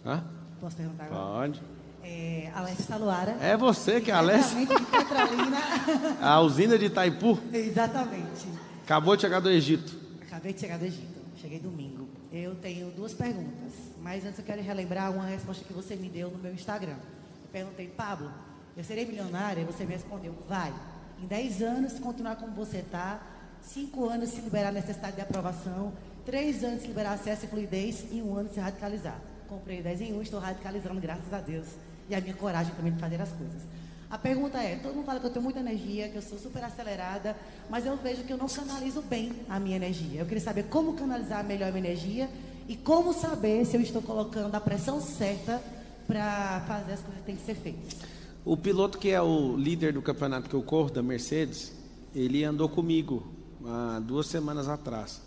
Hã? 0.05 0.24
Posso 0.59 0.78
perguntar 0.78 1.05
agora? 1.05 1.22
Pode. 1.22 1.61
É, 2.03 2.51
Alessia 2.53 2.85
Saluara. 2.85 3.37
É 3.41 3.55
você 3.55 4.01
que 4.01 4.11
é 4.11 4.13
a 4.13 4.17
Alessia? 4.17 4.65
De 4.65 4.85
Petrolina. 4.85 5.57
A 6.21 6.41
usina 6.41 6.77
de 6.77 6.85
Itaipu 6.85 7.39
Exatamente. 7.53 8.47
acabou 8.83 9.15
de 9.15 9.21
chegar 9.21 9.39
do 9.39 9.49
Egito. 9.49 9.95
Acabei 10.21 10.53
de 10.53 10.59
chegar 10.59 10.77
do 10.77 10.85
Egito. 10.85 11.21
Cheguei 11.37 11.59
domingo. 11.59 12.07
Eu 12.31 12.55
tenho 12.55 12.89
duas 12.91 13.13
perguntas. 13.13 13.73
Mas 14.01 14.25
antes 14.25 14.39
eu 14.39 14.45
quero 14.45 14.61
relembrar 14.61 15.11
uma 15.11 15.25
resposta 15.25 15.63
que 15.63 15.73
você 15.73 15.95
me 15.95 16.09
deu 16.09 16.29
no 16.31 16.39
meu 16.39 16.53
Instagram. 16.53 16.93
Eu 16.95 17.49
perguntei, 17.51 17.87
Pablo, 17.87 18.31
eu 18.75 18.83
serei 18.83 19.05
milionária? 19.05 19.61
E 19.61 19.65
você 19.65 19.83
me 19.83 19.93
respondeu, 19.93 20.33
vai. 20.47 20.73
Em 21.21 21.27
10 21.27 21.61
anos, 21.61 21.91
se 21.93 21.99
continuar 22.01 22.35
como 22.37 22.53
você 22.53 22.77
está, 22.77 23.21
5 23.61 24.09
anos 24.09 24.29
se 24.29 24.41
liberar 24.41 24.69
a 24.69 24.71
necessidade 24.71 25.17
de 25.17 25.21
aprovação, 25.21 25.93
3 26.25 26.63
anos 26.63 26.81
se 26.81 26.87
liberar 26.87 27.13
acesso 27.13 27.45
e 27.45 27.47
fluidez 27.47 28.05
e 28.11 28.21
um 28.21 28.35
ano 28.35 28.49
se 28.51 28.59
radicalizar. 28.59 29.19
Comprei 29.47 29.81
10 29.81 30.01
em 30.01 30.13
1, 30.13 30.21
estou 30.21 30.39
radicalizando, 30.39 30.99
graças 31.01 31.31
a 31.33 31.39
Deus. 31.41 31.67
E 32.12 32.16
a 32.16 32.20
minha 32.20 32.34
coragem 32.34 32.76
também 32.76 32.91
de 32.91 32.99
fazer 32.99 33.22
as 33.22 33.30
coisas. 33.30 33.62
A 34.09 34.18
pergunta 34.18 34.62
é, 34.62 34.76
todo 34.76 34.93
mundo 34.93 35.05
fala 35.05 35.22
que 35.22 35.28
eu 35.28 35.30
tenho 35.30 35.41
muita 35.41 35.62
energia, 35.62 36.09
que 36.09 36.18
eu 36.18 36.22
sou 36.22 36.38
super 36.38 36.62
acelerada, 36.62 37.34
mas 37.70 37.86
eu 37.86 37.95
vejo 37.95 38.24
que 38.24 38.34
eu 38.34 38.38
não 38.38 38.47
canalizo 38.47 39.01
bem 39.01 39.32
a 39.47 39.57
minha 39.57 39.78
energia. 39.78 40.20
Eu 40.20 40.26
queria 40.26 40.43
saber 40.43 40.64
como 40.64 40.93
canalizar 40.93 41.41
melhor 41.45 41.70
a 41.70 41.72
minha 41.72 41.86
energia 41.86 42.30
e 42.68 42.76
como 42.76 43.14
saber 43.14 43.66
se 43.66 43.78
eu 43.78 43.82
estou 43.82 44.01
colocando 44.01 44.53
a 44.53 44.59
pressão 44.59 44.99
certa 44.99 45.62
para 46.05 46.62
fazer 46.68 46.91
as 46.91 46.99
coisas 46.99 47.20
que 47.20 47.26
têm 47.26 47.36
que 47.38 47.45
ser 47.45 47.55
feitas. 47.55 47.97
O 48.43 48.57
piloto 48.57 48.97
que 48.97 49.12
é 49.12 49.22
o 49.22 49.55
líder 49.55 49.93
do 49.93 50.01
campeonato 50.01 50.49
que 50.49 50.55
eu 50.55 50.62
corro, 50.62 50.91
da 50.91 51.01
Mercedes, 51.01 51.72
ele 52.14 52.43
andou 52.43 52.68
comigo 52.68 53.32
há 53.66 54.01
duas 54.05 54.28
semanas 54.28 54.68
atrás. 54.68 55.22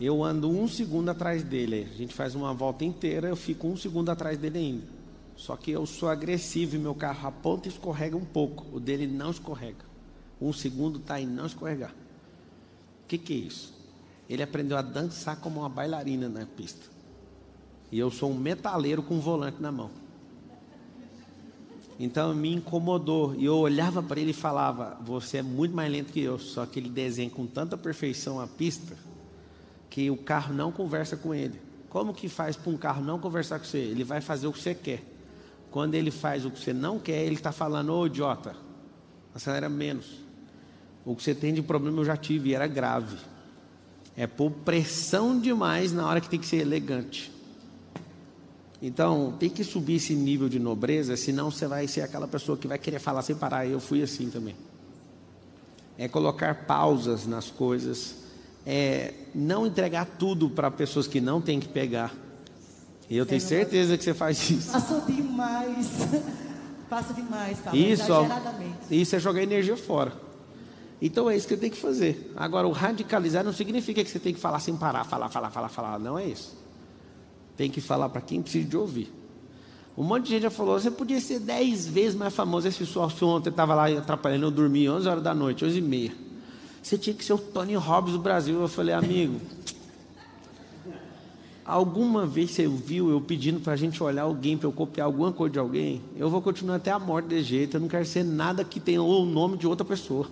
Eu 0.00 0.24
ando 0.24 0.50
um 0.50 0.66
segundo 0.66 1.10
atrás 1.10 1.44
dele. 1.44 1.88
A 1.88 1.96
gente 1.96 2.12
faz 2.12 2.34
uma 2.34 2.52
volta 2.52 2.84
inteira, 2.84 3.28
eu 3.28 3.36
fico 3.36 3.68
um 3.68 3.76
segundo 3.76 4.10
atrás 4.10 4.36
dele 4.36 4.58
ainda. 4.58 5.03
Só 5.36 5.56
que 5.56 5.70
eu 5.70 5.84
sou 5.84 6.08
agressivo 6.08 6.76
e 6.76 6.78
meu 6.78 6.94
carro 6.94 7.28
aponta 7.28 7.68
e 7.68 7.70
escorrega 7.70 8.16
um 8.16 8.24
pouco. 8.24 8.64
O 8.74 8.80
dele 8.80 9.06
não 9.06 9.30
escorrega. 9.30 9.84
Um 10.40 10.52
segundo 10.52 10.98
está 10.98 11.20
em 11.20 11.26
não 11.26 11.46
escorregar. 11.46 11.90
O 11.90 13.06
que, 13.08 13.18
que 13.18 13.32
é 13.32 13.36
isso? 13.36 13.74
Ele 14.28 14.42
aprendeu 14.42 14.76
a 14.76 14.82
dançar 14.82 15.36
como 15.36 15.60
uma 15.60 15.68
bailarina 15.68 16.28
na 16.28 16.46
pista. 16.46 16.86
E 17.90 17.98
eu 17.98 18.10
sou 18.10 18.30
um 18.30 18.38
metaleiro 18.38 19.02
com 19.02 19.14
um 19.16 19.20
volante 19.20 19.60
na 19.60 19.70
mão. 19.70 19.90
Então 21.98 22.34
me 22.34 22.52
incomodou. 22.52 23.34
E 23.34 23.44
eu 23.44 23.56
olhava 23.56 24.02
para 24.02 24.20
ele 24.20 24.30
e 24.30 24.34
falava: 24.34 24.98
Você 25.02 25.38
é 25.38 25.42
muito 25.42 25.74
mais 25.74 25.90
lento 25.90 26.12
que 26.12 26.20
eu. 26.20 26.38
Só 26.38 26.66
que 26.66 26.78
ele 26.78 26.88
desenha 26.88 27.30
com 27.30 27.46
tanta 27.46 27.76
perfeição 27.76 28.40
a 28.40 28.46
pista 28.46 28.96
que 29.90 30.10
o 30.10 30.16
carro 30.16 30.52
não 30.52 30.72
conversa 30.72 31.16
com 31.16 31.34
ele. 31.34 31.60
Como 31.88 32.12
que 32.12 32.28
faz 32.28 32.56
para 32.56 32.72
um 32.72 32.76
carro 32.76 33.00
não 33.00 33.20
conversar 33.20 33.60
com 33.60 33.64
você? 33.64 33.78
Ele 33.78 34.02
vai 34.02 34.20
fazer 34.20 34.48
o 34.48 34.52
que 34.52 34.58
você 34.58 34.74
quer. 34.74 35.13
Quando 35.74 35.96
ele 35.96 36.12
faz 36.12 36.46
o 36.46 36.52
que 36.52 36.60
você 36.60 36.72
não 36.72 37.00
quer, 37.00 37.24
ele 37.24 37.34
está 37.34 37.50
falando: 37.50 37.92
Ô 37.92 38.06
idiota, 38.06 38.54
acelera 39.34 39.68
menos. 39.68 40.06
O 41.04 41.16
que 41.16 41.22
você 41.24 41.34
tem 41.34 41.52
de 41.52 41.62
problema 41.62 42.00
eu 42.00 42.04
já 42.04 42.16
tive 42.16 42.50
e 42.50 42.54
era 42.54 42.68
grave. 42.68 43.16
É 44.16 44.24
por 44.24 44.52
pressão 44.52 45.36
demais 45.36 45.92
na 45.92 46.06
hora 46.06 46.20
que 46.20 46.28
tem 46.28 46.38
que 46.38 46.46
ser 46.46 46.58
elegante. 46.58 47.32
Então, 48.80 49.34
tem 49.36 49.50
que 49.50 49.64
subir 49.64 49.96
esse 49.96 50.14
nível 50.14 50.48
de 50.48 50.60
nobreza, 50.60 51.16
senão 51.16 51.50
você 51.50 51.66
vai 51.66 51.88
ser 51.88 52.02
aquela 52.02 52.28
pessoa 52.28 52.56
que 52.56 52.68
vai 52.68 52.78
querer 52.78 53.00
falar 53.00 53.22
sem 53.22 53.34
parar. 53.34 53.66
Eu 53.66 53.80
fui 53.80 54.00
assim 54.00 54.30
também. 54.30 54.54
É 55.98 56.06
colocar 56.06 56.66
pausas 56.66 57.26
nas 57.26 57.50
coisas, 57.50 58.14
é 58.64 59.12
não 59.34 59.66
entregar 59.66 60.04
tudo 60.04 60.48
para 60.48 60.70
pessoas 60.70 61.08
que 61.08 61.20
não 61.20 61.40
tem 61.40 61.58
que 61.58 61.66
pegar. 61.66 62.14
E 63.08 63.16
eu 63.16 63.26
tenho 63.26 63.40
certeza 63.40 63.96
que 63.98 64.04
você 64.04 64.14
faz 64.14 64.50
isso. 64.50 64.70
Faço 64.70 65.00
demais. 65.06 65.88
Faço 66.88 67.14
demais, 67.14 67.58
Pablo. 67.58 67.80
Isso, 67.80 68.12
isso 68.90 69.16
é 69.16 69.18
jogar 69.18 69.42
energia 69.42 69.76
fora. 69.76 70.12
Então 71.00 71.28
é 71.28 71.36
isso 71.36 71.46
que 71.46 71.54
você 71.54 71.60
tem 71.60 71.70
que 71.70 71.76
fazer. 71.76 72.32
Agora, 72.36 72.66
o 72.66 72.72
radicalizar 72.72 73.44
não 73.44 73.52
significa 73.52 74.02
que 74.02 74.10
você 74.10 74.18
tem 74.18 74.32
que 74.32 74.40
falar 74.40 74.60
sem 74.60 74.76
parar, 74.76 75.04
falar, 75.04 75.28
falar, 75.28 75.50
falar, 75.50 75.68
falar. 75.68 75.98
Não 75.98 76.18
é 76.18 76.26
isso. 76.26 76.56
Tem 77.56 77.70
que 77.70 77.80
falar 77.80 78.08
para 78.08 78.20
quem 78.20 78.40
precisa 78.40 78.68
de 78.68 78.76
ouvir. 78.76 79.12
Um 79.96 80.02
monte 80.02 80.24
de 80.24 80.30
gente 80.30 80.42
já 80.42 80.50
falou, 80.50 80.78
você 80.78 80.90
podia 80.90 81.20
ser 81.20 81.38
dez 81.38 81.86
vezes 81.86 82.16
mais 82.16 82.34
famoso. 82.34 82.66
Esse 82.66 82.84
sócio 82.84 83.28
ontem 83.28 83.50
estava 83.50 83.74
lá 83.74 83.86
atrapalhando, 83.86 84.46
eu 84.46 84.50
dormi 84.50 84.88
11 84.88 85.08
horas 85.08 85.22
da 85.22 85.34
noite, 85.34 85.64
11 85.64 85.78
e 85.78 85.82
meia. 85.82 86.12
Você 86.82 86.98
tinha 86.98 87.14
que 87.14 87.24
ser 87.24 87.32
o 87.32 87.38
Tony 87.38 87.74
Robbins 87.74 88.12
do 88.12 88.18
Brasil. 88.18 88.60
Eu 88.60 88.68
falei, 88.68 88.94
amigo, 88.94 89.40
alguma 91.64 92.26
vez 92.26 92.50
você 92.50 92.66
viu 92.68 93.10
eu 93.10 93.20
pedindo 93.20 93.60
para 93.60 93.72
a 93.72 93.76
gente 93.76 94.02
olhar 94.02 94.22
alguém, 94.22 94.56
para 94.56 94.68
eu 94.68 94.72
copiar 94.72 95.06
alguma 95.06 95.32
coisa 95.32 95.54
de 95.54 95.58
alguém? 95.58 96.02
Eu 96.16 96.28
vou 96.28 96.42
continuar 96.42 96.76
até 96.76 96.90
a 96.90 96.98
morte 96.98 97.26
desse 97.26 97.44
jeito. 97.44 97.76
Eu 97.76 97.80
não 97.80 97.88
quero 97.88 98.04
ser 98.04 98.24
nada 98.24 98.64
que 98.64 98.78
tenha 98.78 99.02
o 99.02 99.24
nome 99.24 99.56
de 99.56 99.66
outra 99.66 99.84
pessoa. 99.84 100.28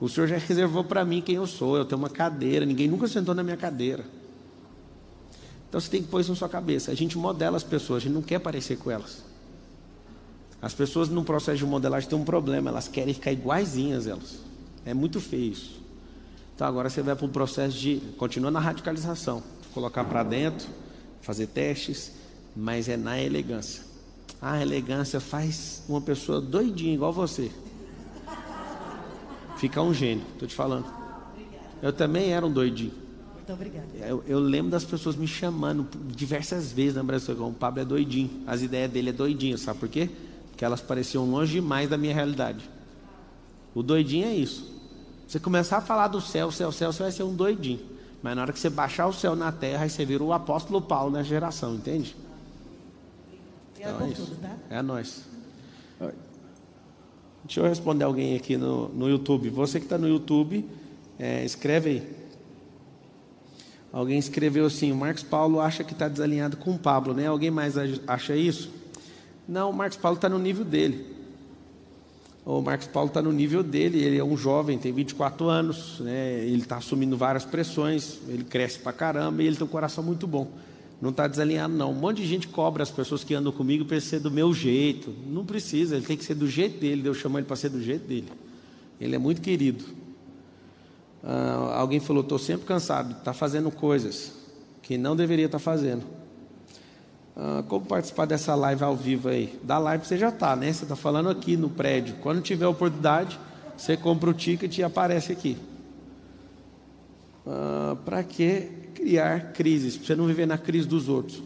O 0.00 0.08
Senhor 0.08 0.26
já 0.26 0.36
reservou 0.38 0.82
para 0.82 1.04
mim 1.04 1.20
quem 1.20 1.36
eu 1.36 1.46
sou. 1.46 1.76
Eu 1.76 1.84
tenho 1.84 1.98
uma 1.98 2.10
cadeira, 2.10 2.66
ninguém 2.66 2.88
nunca 2.88 3.06
sentou 3.06 3.34
na 3.34 3.42
minha 3.42 3.56
cadeira. 3.56 4.04
Então 5.68 5.80
você 5.80 5.88
tem 5.88 6.02
que 6.02 6.08
pôr 6.08 6.20
isso 6.20 6.30
na 6.30 6.36
sua 6.36 6.48
cabeça. 6.48 6.90
A 6.90 6.94
gente 6.94 7.16
modela 7.16 7.56
as 7.56 7.62
pessoas, 7.62 8.02
a 8.02 8.06
gente 8.06 8.14
não 8.14 8.22
quer 8.22 8.38
parecer 8.38 8.76
com 8.76 8.90
elas. 8.90 9.22
As 10.60 10.74
pessoas 10.74 11.08
no 11.08 11.24
processo 11.24 11.58
de 11.58 11.66
modelagem 11.66 12.08
têm 12.08 12.18
um 12.18 12.24
problema, 12.24 12.70
elas 12.70 12.88
querem 12.88 13.14
ficar 13.14 13.32
iguaizinhas 13.32 14.06
elas. 14.06 14.38
É 14.84 14.92
muito 14.92 15.20
feio 15.20 15.52
isso. 15.52 15.80
Então 16.54 16.66
agora 16.66 16.90
você 16.90 17.02
vai 17.02 17.16
para 17.16 17.26
processo 17.26 17.76
de 17.78 18.00
continua 18.16 18.50
na 18.50 18.60
radicalização, 18.60 19.42
colocar 19.72 20.04
para 20.04 20.22
dentro, 20.22 20.68
fazer 21.20 21.46
testes, 21.48 22.12
mas 22.54 22.88
é 22.88 22.96
na 22.96 23.20
elegância. 23.20 23.82
A 24.40 24.60
elegância 24.60 25.20
faz 25.20 25.82
uma 25.88 26.00
pessoa 26.00 26.40
doidinha 26.40 26.94
igual 26.94 27.12
você. 27.12 27.50
Ficar 29.56 29.82
um 29.82 29.94
gênio, 29.94 30.24
estou 30.32 30.48
te 30.48 30.54
falando. 30.54 30.86
Eu 31.80 31.92
também 31.92 32.32
era 32.32 32.44
um 32.44 32.52
doidinho. 32.52 32.92
Muito 33.34 33.52
obrigada. 33.52 33.86
Eu, 34.00 34.22
eu, 34.26 34.38
lembro 34.38 34.70
das 34.70 34.84
pessoas 34.84 35.16
me 35.16 35.26
chamando 35.26 35.86
diversas 36.08 36.72
vezes 36.72 36.94
na 36.94 37.02
Brasil, 37.02 37.34
o 37.44 37.52
Pablo 37.52 37.80
é 37.80 37.84
doidinho. 37.84 38.30
As 38.46 38.62
ideias 38.62 38.90
dele 38.90 39.10
é 39.10 39.12
doidinho, 39.12 39.58
sabe 39.58 39.78
por 39.78 39.88
quê? 39.88 40.10
Porque 40.50 40.64
elas 40.64 40.80
pareciam 40.80 41.28
longe 41.28 41.54
demais 41.54 41.88
da 41.88 41.96
minha 41.96 42.14
realidade. 42.14 42.68
O 43.74 43.82
doidinho 43.82 44.26
é 44.26 44.34
isso. 44.34 44.70
Você 45.26 45.40
começar 45.40 45.78
a 45.78 45.80
falar 45.80 46.08
do 46.08 46.20
céu, 46.20 46.50
céu, 46.50 46.70
céu, 46.70 46.92
você 46.92 47.02
vai 47.02 47.12
ser 47.12 47.22
um 47.22 47.34
doidinho. 47.34 47.80
Mas 48.22 48.36
na 48.36 48.42
hora 48.42 48.52
que 48.52 48.60
você 48.60 48.70
baixar 48.70 49.06
o 49.08 49.12
céu 49.12 49.34
na 49.34 49.50
terra, 49.50 49.82
aí 49.82 49.90
você 49.90 50.04
vira 50.04 50.22
o 50.22 50.32
apóstolo 50.32 50.80
Paulo 50.80 51.10
na 51.10 51.22
geração, 51.22 51.74
entende? 51.74 52.14
Então 53.76 54.06
é 54.06 54.10
isso. 54.10 54.36
É 54.70 54.82
nós. 54.82 55.24
Deixa 57.44 57.60
eu 57.60 57.64
responder 57.64 58.04
alguém 58.04 58.36
aqui 58.36 58.56
no, 58.56 58.88
no 58.90 59.08
YouTube. 59.08 59.50
Você 59.50 59.80
que 59.80 59.86
está 59.86 59.98
no 59.98 60.08
YouTube, 60.08 60.64
é, 61.18 61.44
escreve 61.44 61.90
aí. 61.90 62.22
Alguém 63.92 64.18
escreveu 64.18 64.66
assim: 64.66 64.92
o 64.92 64.96
Marcos 64.96 65.24
Paulo 65.24 65.60
acha 65.60 65.82
que 65.82 65.92
está 65.92 66.08
desalinhado 66.08 66.56
com 66.56 66.70
o 66.70 66.78
Pablo, 66.78 67.12
né? 67.12 67.26
Alguém 67.26 67.50
mais 67.50 67.74
acha 68.06 68.36
isso? 68.36 68.70
Não, 69.48 69.70
o 69.70 69.72
Marcos 69.72 69.98
Paulo 69.98 70.16
está 70.16 70.28
no 70.28 70.38
nível 70.38 70.64
dele. 70.64 71.21
O 72.44 72.60
Marcos 72.60 72.88
Paulo 72.88 73.08
está 73.08 73.22
no 73.22 73.30
nível 73.30 73.62
dele, 73.62 74.02
ele 74.02 74.18
é 74.18 74.24
um 74.24 74.36
jovem, 74.36 74.76
tem 74.76 74.92
24 74.92 75.48
anos, 75.48 76.00
né? 76.00 76.40
ele 76.44 76.62
está 76.62 76.76
assumindo 76.78 77.16
várias 77.16 77.44
pressões, 77.44 78.18
ele 78.26 78.42
cresce 78.42 78.80
pra 78.80 78.92
caramba 78.92 79.42
e 79.42 79.46
ele 79.46 79.54
tem 79.54 79.64
um 79.64 79.70
coração 79.70 80.02
muito 80.02 80.26
bom. 80.26 80.50
Não 81.00 81.10
está 81.10 81.26
desalinhado, 81.26 81.74
não. 81.74 81.90
Um 81.90 81.94
monte 81.94 82.18
de 82.18 82.26
gente 82.26 82.46
cobra 82.48 82.82
as 82.82 82.90
pessoas 82.90 83.24
que 83.24 83.34
andam 83.34 83.52
comigo 83.52 83.84
para 83.84 84.00
ser 84.00 84.20
do 84.20 84.30
meu 84.30 84.54
jeito. 84.54 85.12
Não 85.26 85.44
precisa, 85.44 85.96
ele 85.96 86.06
tem 86.06 86.16
que 86.16 86.24
ser 86.24 86.34
do 86.34 86.48
jeito 86.48 86.78
dele. 86.78 87.02
Deus 87.02 87.16
chamou 87.16 87.40
ele 87.40 87.46
para 87.46 87.56
ser 87.56 87.70
do 87.70 87.82
jeito 87.82 88.06
dele. 88.06 88.28
Ele 89.00 89.16
é 89.16 89.18
muito 89.18 89.40
querido. 89.40 89.84
Ah, 91.24 91.74
alguém 91.78 91.98
falou: 91.98 92.22
estou 92.22 92.38
sempre 92.38 92.66
cansado, 92.66 93.18
está 93.18 93.32
fazendo 93.32 93.68
coisas 93.68 94.32
que 94.80 94.96
não 94.96 95.16
deveria 95.16 95.46
estar 95.46 95.58
tá 95.58 95.64
fazendo. 95.64 96.04
Ah, 97.36 97.64
como 97.66 97.86
participar 97.86 98.26
dessa 98.26 98.54
live 98.54 98.84
ao 98.84 98.96
vivo 98.96 99.28
aí? 99.28 99.58
Da 99.62 99.78
live 99.78 100.04
você 100.04 100.18
já 100.18 100.28
está, 100.28 100.54
né? 100.54 100.72
Você 100.72 100.84
está 100.84 100.96
falando 100.96 101.30
aqui 101.30 101.56
no 101.56 101.70
prédio. 101.70 102.16
Quando 102.20 102.42
tiver 102.42 102.66
oportunidade, 102.66 103.38
você 103.76 103.96
compra 103.96 104.30
o 104.30 104.34
ticket 104.34 104.76
e 104.78 104.82
aparece 104.82 105.32
aqui. 105.32 105.56
Ah, 107.46 107.96
Para 108.04 108.22
que 108.22 108.68
criar 108.94 109.52
crises? 109.52 109.96
Para 109.96 110.06
você 110.06 110.16
não 110.16 110.26
viver 110.26 110.46
na 110.46 110.58
crise 110.58 110.86
dos 110.86 111.08
outros. 111.08 111.42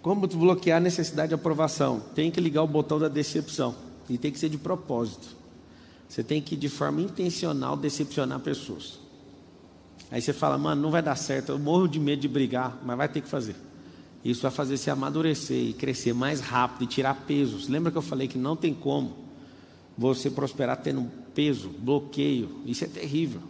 Como 0.00 0.26
desbloquear 0.26 0.78
a 0.78 0.80
necessidade 0.80 1.28
de 1.28 1.34
aprovação? 1.34 2.00
Tem 2.14 2.30
que 2.30 2.40
ligar 2.40 2.62
o 2.62 2.66
botão 2.66 2.98
da 2.98 3.08
decepção. 3.08 3.74
E 4.08 4.16
tem 4.16 4.32
que 4.32 4.38
ser 4.38 4.48
de 4.48 4.56
propósito. 4.56 5.28
Você 6.08 6.24
tem 6.24 6.40
que, 6.40 6.56
de 6.56 6.68
forma 6.68 7.02
intencional, 7.02 7.76
decepcionar 7.76 8.40
pessoas. 8.40 8.99
Aí 10.10 10.20
você 10.20 10.32
fala, 10.32 10.58
mano, 10.58 10.82
não 10.82 10.90
vai 10.90 11.02
dar 11.02 11.14
certo, 11.14 11.52
eu 11.52 11.58
morro 11.58 11.86
de 11.86 12.00
medo 12.00 12.20
de 12.20 12.28
brigar, 12.28 12.76
mas 12.84 12.96
vai 12.96 13.08
ter 13.08 13.20
que 13.20 13.28
fazer. 13.28 13.54
Isso 14.24 14.42
vai 14.42 14.50
fazer 14.50 14.76
você 14.76 14.90
amadurecer 14.90 15.68
e 15.68 15.72
crescer 15.72 16.12
mais 16.12 16.40
rápido 16.40 16.82
e 16.82 16.86
tirar 16.86 17.14
pesos. 17.26 17.68
Lembra 17.68 17.92
que 17.92 17.98
eu 17.98 18.02
falei 18.02 18.26
que 18.26 18.36
não 18.36 18.56
tem 18.56 18.74
como 18.74 19.16
você 19.96 20.28
prosperar 20.28 20.78
tendo 20.78 21.10
peso, 21.34 21.70
bloqueio? 21.78 22.60
Isso 22.66 22.84
é 22.84 22.88
terrível. 22.88 23.40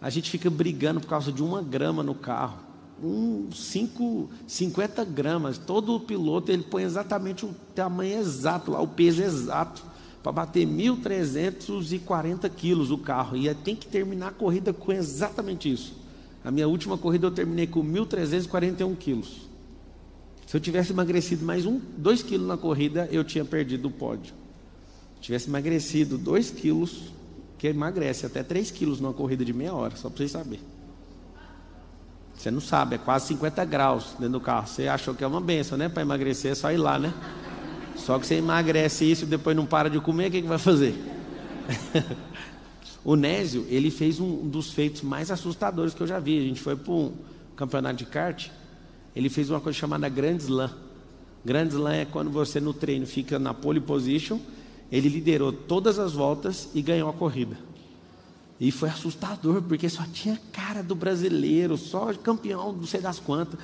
A 0.00 0.10
gente 0.10 0.30
fica 0.30 0.48
brigando 0.48 1.00
por 1.00 1.08
causa 1.08 1.32
de 1.32 1.42
uma 1.42 1.60
grama 1.60 2.02
no 2.02 2.14
carro. 2.14 2.58
Um, 3.02 3.48
cinco, 3.52 4.30
50 4.46 5.04
gramas. 5.04 5.58
Todo 5.58 5.98
piloto 6.00 6.52
ele 6.52 6.62
põe 6.62 6.84
exatamente 6.84 7.44
o 7.44 7.54
tamanho 7.74 8.20
exato 8.20 8.70
lá, 8.70 8.80
o 8.80 8.86
peso 8.86 9.22
exato 9.22 9.91
para 10.22 10.32
bater 10.32 10.66
1.340 10.66 12.48
quilos 12.50 12.90
o 12.90 12.98
carro. 12.98 13.36
E 13.36 13.52
tem 13.54 13.74
que 13.74 13.86
terminar 13.86 14.28
a 14.28 14.32
corrida 14.32 14.72
com 14.72 14.92
exatamente 14.92 15.70
isso. 15.70 15.94
A 16.44 16.50
minha 16.50 16.68
última 16.68 16.96
corrida 16.96 17.26
eu 17.26 17.30
terminei 17.30 17.66
com 17.66 17.84
1.341 17.84 18.96
quilos. 18.96 19.48
Se 20.46 20.56
eu 20.56 20.60
tivesse 20.60 20.92
emagrecido 20.92 21.44
mais 21.44 21.64
um, 21.64 21.80
2 21.96 22.22
quilos 22.22 22.46
na 22.46 22.56
corrida, 22.56 23.08
eu 23.10 23.24
tinha 23.24 23.44
perdido 23.44 23.88
o 23.88 23.90
pódio. 23.90 24.34
Se 25.16 25.22
tivesse 25.22 25.48
emagrecido 25.48 26.18
2 26.18 26.50
quilos, 26.50 27.12
que 27.58 27.68
emagrece 27.68 28.26
até 28.26 28.42
3 28.42 28.70
quilos 28.70 29.00
numa 29.00 29.12
corrida 29.14 29.44
de 29.44 29.52
meia 29.52 29.72
hora, 29.72 29.96
só 29.96 30.08
para 30.08 30.18
vocês 30.18 30.32
saberem. 30.32 30.60
Você 32.36 32.50
não 32.50 32.60
sabe, 32.60 32.96
é 32.96 32.98
quase 32.98 33.28
50 33.28 33.64
graus 33.64 34.14
dentro 34.18 34.30
do 34.30 34.40
carro. 34.40 34.66
Você 34.66 34.88
achou 34.88 35.14
que 35.14 35.22
é 35.22 35.26
uma 35.26 35.40
benção, 35.40 35.78
né? 35.78 35.88
Para 35.88 36.02
emagrecer 36.02 36.52
é 36.52 36.54
só 36.54 36.72
ir 36.72 36.76
lá, 36.76 36.98
né? 36.98 37.14
Só 37.96 38.18
que 38.18 38.26
você 38.26 38.36
emagrece 38.36 39.10
isso 39.10 39.24
e 39.24 39.26
depois 39.26 39.56
não 39.56 39.66
para 39.66 39.88
de 39.88 40.00
comer, 40.00 40.28
o 40.28 40.30
que, 40.30 40.42
que 40.42 40.48
vai 40.48 40.58
fazer? 40.58 40.94
o 43.04 43.16
Nésio, 43.16 43.66
ele 43.68 43.90
fez 43.90 44.18
um 44.18 44.48
dos 44.48 44.72
feitos 44.72 45.02
mais 45.02 45.30
assustadores 45.30 45.94
que 45.94 46.02
eu 46.02 46.06
já 46.06 46.18
vi. 46.18 46.38
A 46.38 46.42
gente 46.42 46.60
foi 46.60 46.76
para 46.76 46.92
um 46.92 47.12
campeonato 47.56 47.96
de 47.96 48.06
kart, 48.06 48.48
ele 49.14 49.28
fez 49.28 49.50
uma 49.50 49.60
coisa 49.60 49.78
chamada 49.78 50.08
Grand 50.08 50.36
Slam. 50.36 50.70
Grand 51.44 51.66
Slam 51.66 51.92
é 51.92 52.04
quando 52.04 52.30
você 52.30 52.60
no 52.60 52.72
treino 52.72 53.06
fica 53.06 53.38
na 53.38 53.52
pole 53.52 53.80
position, 53.80 54.38
ele 54.90 55.08
liderou 55.08 55.52
todas 55.52 55.98
as 55.98 56.12
voltas 56.12 56.68
e 56.74 56.82
ganhou 56.82 57.08
a 57.08 57.12
corrida. 57.12 57.56
E 58.60 58.70
foi 58.70 58.88
assustador, 58.88 59.60
porque 59.62 59.88
só 59.88 60.04
tinha 60.12 60.38
cara 60.52 60.82
do 60.82 60.94
brasileiro, 60.94 61.76
só 61.76 62.12
campeão, 62.14 62.72
não 62.72 62.86
sei 62.86 63.00
das 63.00 63.18
quantas. 63.18 63.58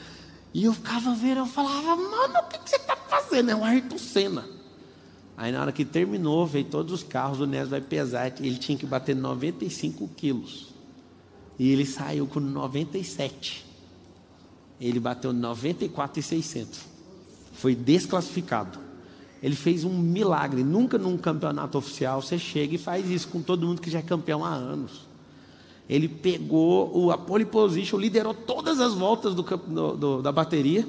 E 0.58 0.64
eu 0.64 0.72
ficava 0.72 1.14
vendo, 1.14 1.38
eu 1.38 1.46
falava, 1.46 1.94
mano, 1.94 2.40
o 2.40 2.48
que, 2.48 2.58
que 2.58 2.68
você 2.68 2.74
está 2.74 2.96
fazendo? 2.96 3.52
É 3.52 3.54
um 3.54 3.64
Ayrton 3.64 3.96
Senna. 3.96 4.44
Aí 5.36 5.52
na 5.52 5.60
hora 5.60 5.70
que 5.70 5.84
terminou, 5.84 6.44
veio 6.48 6.64
todos 6.64 6.92
os 6.92 7.04
carros, 7.04 7.38
o 7.38 7.46
Nes 7.46 7.68
vai 7.68 7.80
pesar, 7.80 8.26
ele 8.40 8.58
tinha 8.58 8.76
que 8.76 8.84
bater 8.84 9.14
95 9.14 10.08
quilos. 10.16 10.74
E 11.60 11.70
ele 11.70 11.86
saiu 11.86 12.26
com 12.26 12.40
97. 12.40 13.64
Ele 14.80 14.98
bateu 14.98 15.32
94,600. 15.32 16.80
Foi 17.52 17.76
desclassificado. 17.76 18.80
Ele 19.40 19.54
fez 19.54 19.84
um 19.84 19.96
milagre. 19.96 20.64
Nunca 20.64 20.98
num 20.98 21.16
campeonato 21.16 21.78
oficial 21.78 22.20
você 22.20 22.36
chega 22.36 22.74
e 22.74 22.78
faz 22.78 23.08
isso 23.08 23.28
com 23.28 23.40
todo 23.40 23.64
mundo 23.64 23.80
que 23.80 23.92
já 23.92 24.00
é 24.00 24.02
campeão 24.02 24.44
há 24.44 24.54
anos. 24.54 25.07
Ele 25.88 26.06
pegou 26.06 27.10
a 27.10 27.16
pole 27.16 27.46
position, 27.46 27.96
liderou 27.96 28.34
todas 28.34 28.78
as 28.78 28.92
voltas 28.92 29.34
do, 29.34 29.42
do, 29.42 29.96
do, 29.96 30.22
da 30.22 30.30
bateria, 30.30 30.86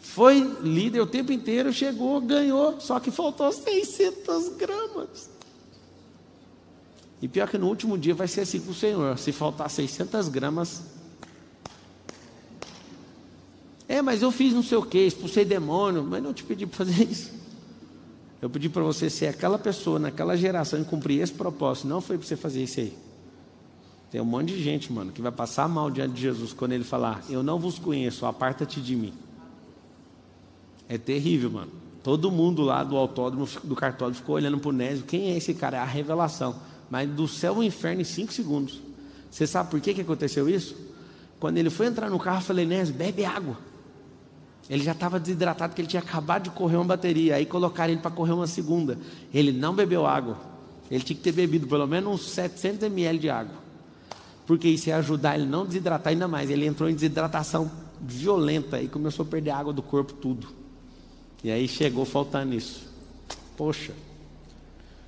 foi 0.00 0.40
líder 0.62 1.00
o 1.00 1.06
tempo 1.06 1.32
inteiro, 1.32 1.72
chegou, 1.72 2.20
ganhou, 2.20 2.80
só 2.80 3.00
que 3.00 3.10
faltou 3.10 3.50
600 3.50 4.50
gramas. 4.50 5.28
E 7.20 7.26
pior 7.26 7.48
que 7.48 7.58
no 7.58 7.66
último 7.66 7.98
dia 7.98 8.14
vai 8.14 8.28
ser 8.28 8.42
assim 8.42 8.60
com 8.60 8.70
o 8.70 8.74
Senhor: 8.74 9.18
se 9.18 9.32
faltar 9.32 9.68
600 9.68 10.28
gramas. 10.28 10.82
É, 13.88 14.00
mas 14.00 14.22
eu 14.22 14.30
fiz 14.30 14.52
não 14.52 14.62
sei 14.62 14.78
o 14.78 14.82
que, 14.82 14.98
expulsei 14.98 15.44
demônio, 15.44 16.04
mas 16.04 16.22
não 16.22 16.32
te 16.32 16.44
pedi 16.44 16.64
para 16.66 16.76
fazer 16.76 17.02
isso. 17.10 17.32
Eu 18.40 18.48
pedi 18.48 18.68
para 18.68 18.84
você 18.84 19.10
ser 19.10 19.26
aquela 19.26 19.58
pessoa 19.58 19.98
naquela 19.98 20.36
geração 20.36 20.80
e 20.80 20.84
cumprir 20.84 21.20
esse 21.20 21.32
propósito, 21.32 21.88
não 21.88 22.00
foi 22.00 22.16
para 22.16 22.26
você 22.26 22.36
fazer 22.36 22.62
isso 22.62 22.78
aí. 22.78 23.07
Tem 24.10 24.20
um 24.20 24.24
monte 24.24 24.54
de 24.54 24.62
gente, 24.62 24.90
mano, 24.90 25.12
que 25.12 25.20
vai 25.20 25.30
passar 25.30 25.68
mal 25.68 25.90
diante 25.90 26.14
de 26.14 26.22
Jesus 26.22 26.52
quando 26.52 26.72
ele 26.72 26.84
falar: 26.84 27.22
Eu 27.28 27.42
não 27.42 27.58
vos 27.58 27.78
conheço, 27.78 28.24
aparta-te 28.24 28.80
de 28.80 28.96
mim. 28.96 29.12
É 30.88 30.96
terrível, 30.96 31.50
mano. 31.50 31.72
Todo 32.02 32.30
mundo 32.30 32.62
lá 32.62 32.82
do 32.82 32.96
autódromo, 32.96 33.46
do 33.62 33.76
cartódromo, 33.76 34.16
ficou 34.16 34.36
olhando 34.36 34.58
para 34.58 34.70
o 34.70 34.72
Nésio. 34.72 35.04
Quem 35.04 35.32
é 35.32 35.36
esse 35.36 35.52
cara? 35.52 35.76
É 35.76 35.80
a 35.80 35.84
revelação. 35.84 36.56
Mas 36.88 37.08
do 37.10 37.28
céu 37.28 37.56
ao 37.56 37.62
inferno 37.62 38.00
em 38.00 38.04
cinco 38.04 38.32
segundos. 38.32 38.80
Você 39.30 39.46
sabe 39.46 39.70
por 39.70 39.78
que, 39.78 39.92
que 39.92 40.00
aconteceu 40.00 40.48
isso? 40.48 40.74
Quando 41.38 41.58
ele 41.58 41.68
foi 41.68 41.86
entrar 41.86 42.08
no 42.08 42.18
carro, 42.18 42.38
eu 42.38 42.42
falei: 42.42 42.64
Nésio, 42.64 42.94
bebe 42.94 43.26
água. 43.26 43.58
Ele 44.70 44.82
já 44.82 44.92
estava 44.92 45.20
desidratado, 45.20 45.70
porque 45.70 45.82
ele 45.82 45.88
tinha 45.88 46.02
acabado 46.02 46.44
de 46.44 46.50
correr 46.50 46.76
uma 46.76 46.84
bateria. 46.84 47.36
Aí 47.36 47.44
colocaram 47.44 47.92
ele 47.92 48.00
para 48.00 48.10
correr 48.10 48.32
uma 48.32 48.46
segunda. 48.46 48.98
Ele 49.34 49.52
não 49.52 49.74
bebeu 49.74 50.06
água. 50.06 50.38
Ele 50.90 51.04
tinha 51.04 51.16
que 51.16 51.22
ter 51.22 51.32
bebido 51.32 51.66
pelo 51.66 51.86
menos 51.86 52.14
uns 52.14 52.30
700 52.30 52.84
ml 52.84 53.18
de 53.18 53.28
água 53.28 53.67
porque 54.48 54.66
isso 54.66 54.88
ia 54.88 54.96
ajudar 54.96 55.34
ele 55.34 55.44
não 55.44 55.66
desidratar 55.66 56.10
ainda 56.10 56.26
mais. 56.26 56.48
Ele 56.48 56.64
entrou 56.64 56.88
em 56.88 56.94
desidratação 56.94 57.70
violenta 58.00 58.80
e 58.80 58.88
começou 58.88 59.26
a 59.26 59.28
perder 59.28 59.50
água 59.50 59.74
do 59.74 59.82
corpo 59.82 60.14
tudo. 60.14 60.48
E 61.44 61.50
aí 61.50 61.68
chegou 61.68 62.06
faltando 62.06 62.54
isso. 62.54 62.88
Poxa, 63.58 63.92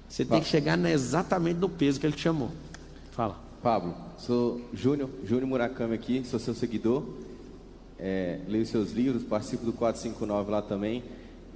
você 0.07 0.26
tem 0.26 0.43
que 0.43 0.47
chegar 0.47 0.78
exatamente 0.91 1.57
no 1.57 1.70
peso 1.70 1.99
que 1.99 2.05
ele 2.05 2.14
te 2.14 2.20
chamou. 2.20 2.51
Fala. 3.12 3.41
Pablo, 3.62 3.95
sou 4.18 4.61
Júnior, 4.74 5.09
Júnior 5.24 5.47
Murakami 5.47 5.95
aqui, 5.95 6.22
sou 6.22 6.38
seu 6.38 6.55
seguidor. 6.55 7.03
É, 7.99 8.41
leio 8.47 8.66
seus 8.66 8.93
livros, 8.93 9.22
participo 9.22 9.64
do 9.64 9.72
459 9.72 10.51
lá 10.51 10.61
também. 10.61 11.03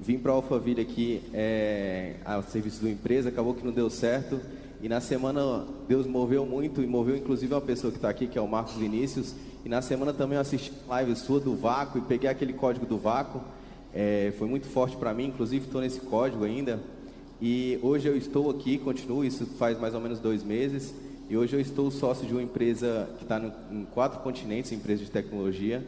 Vim 0.01 0.19
para 0.19 0.33
a 0.33 0.37
Alphaville 0.37 0.81
aqui 0.81 1.21
é, 1.35 2.15
a 2.25 2.41
serviço 2.41 2.81
de 2.81 2.87
uma 2.87 2.93
empresa, 2.93 3.29
acabou 3.29 3.53
que 3.53 3.63
não 3.63 3.73
deu 3.73 3.91
certo 3.91 4.41
e 4.85 4.89
na 4.89 5.01
semana 5.01 5.65
Deus 5.89 6.07
moveu 6.07 6.45
muito 6.45 6.83
e 6.83 6.87
moveu 6.87 7.17
inclusive 7.17 7.55
uma 7.55 7.61
pessoa 7.63 7.91
que 7.91 7.97
está 7.97 8.11
aqui, 8.11 8.27
que 8.27 8.39
é 8.39 8.43
o 8.43 8.47
Marcos 8.47 8.75
Vinícius. 8.75 9.35
E 9.65 9.69
na 9.69 9.81
semana 9.81 10.13
também 10.13 10.37
eu 10.37 10.43
assisti 10.43 10.71
live 10.87 11.17
sua 11.17 11.41
do 11.41 11.57
vácuo 11.57 11.97
e 11.97 12.03
peguei 12.03 12.29
aquele 12.29 12.53
código 12.53 12.85
do 12.85 12.99
vácuo. 12.99 13.41
É, 13.95 14.35
foi 14.37 14.47
muito 14.47 14.67
forte 14.67 14.95
para 14.95 15.15
mim, 15.15 15.29
inclusive 15.29 15.65
estou 15.65 15.81
nesse 15.81 16.01
código 16.01 16.45
ainda. 16.45 16.79
E 17.41 17.79
hoje 17.81 18.07
eu 18.07 18.15
estou 18.15 18.51
aqui, 18.51 18.77
continuo, 18.77 19.25
isso 19.25 19.47
faz 19.57 19.81
mais 19.81 19.95
ou 19.95 20.03
menos 20.03 20.21
dois 20.21 20.45
meses. 20.45 20.95
E 21.31 21.35
hoje 21.35 21.57
eu 21.57 21.61
estou 21.61 21.91
sócio 21.91 22.27
de 22.27 22.35
uma 22.35 22.43
empresa 22.43 23.09
que 23.17 23.23
está 23.23 23.41
em 23.73 23.87
quatro 23.87 24.21
continentes, 24.21 24.71
empresa 24.71 25.03
de 25.03 25.11
tecnologia. 25.11 25.83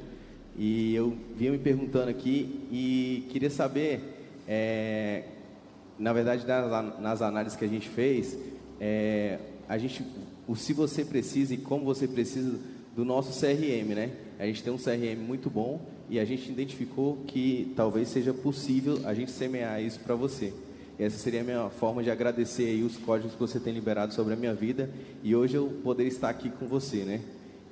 E 0.57 0.95
eu 0.95 1.15
vinha 1.37 1.53
me 1.53 1.59
perguntando 1.59 2.09
aqui 2.09 2.67
e 2.73 3.27
queria 3.29 3.51
saber, 3.51 4.01
é, 4.49 5.25
na 5.99 6.15
verdade, 6.15 6.47
nas, 6.47 6.99
nas 6.99 7.21
análises 7.21 7.59
que 7.59 7.65
a 7.67 7.69
gente 7.69 7.91
fez, 7.91 8.39
é, 8.81 9.39
a 9.69 9.79
gente, 9.79 10.05
o 10.47 10.55
se 10.55 10.73
você 10.73 11.05
precisa 11.05 11.55
e 11.55 11.57
como 11.57 11.85
você 11.85 12.07
precisa 12.07 12.59
do 12.95 13.05
nosso 13.05 13.39
CRM, 13.39 13.95
né? 13.95 14.11
A 14.39 14.47
gente 14.47 14.63
tem 14.63 14.73
um 14.73 14.79
CRM 14.79 15.21
muito 15.21 15.51
bom 15.51 15.81
e 16.09 16.19
a 16.19 16.25
gente 16.25 16.51
identificou 16.51 17.19
que 17.27 17.73
talvez 17.77 18.09
seja 18.09 18.33
possível 18.33 19.01
a 19.05 19.13
gente 19.13 19.31
semear 19.31 19.83
isso 19.83 20.01
para 20.01 20.15
você. 20.15 20.53
E 20.99 21.03
essa 21.05 21.19
seria 21.19 21.43
a 21.43 21.45
minha 21.45 21.69
forma 21.69 22.03
de 22.03 22.11
agradecer 22.11 22.65
aí 22.65 22.83
os 22.83 22.97
códigos 22.97 23.33
que 23.33 23.39
você 23.39 23.61
tem 23.61 23.73
liberado 23.73 24.15
sobre 24.15 24.33
a 24.33 24.37
minha 24.37 24.55
vida 24.55 24.91
e 25.23 25.37
hoje 25.37 25.55
eu 25.57 25.67
poder 25.83 26.07
estar 26.07 26.31
aqui 26.31 26.49
com 26.49 26.67
você, 26.67 27.05
né? 27.05 27.21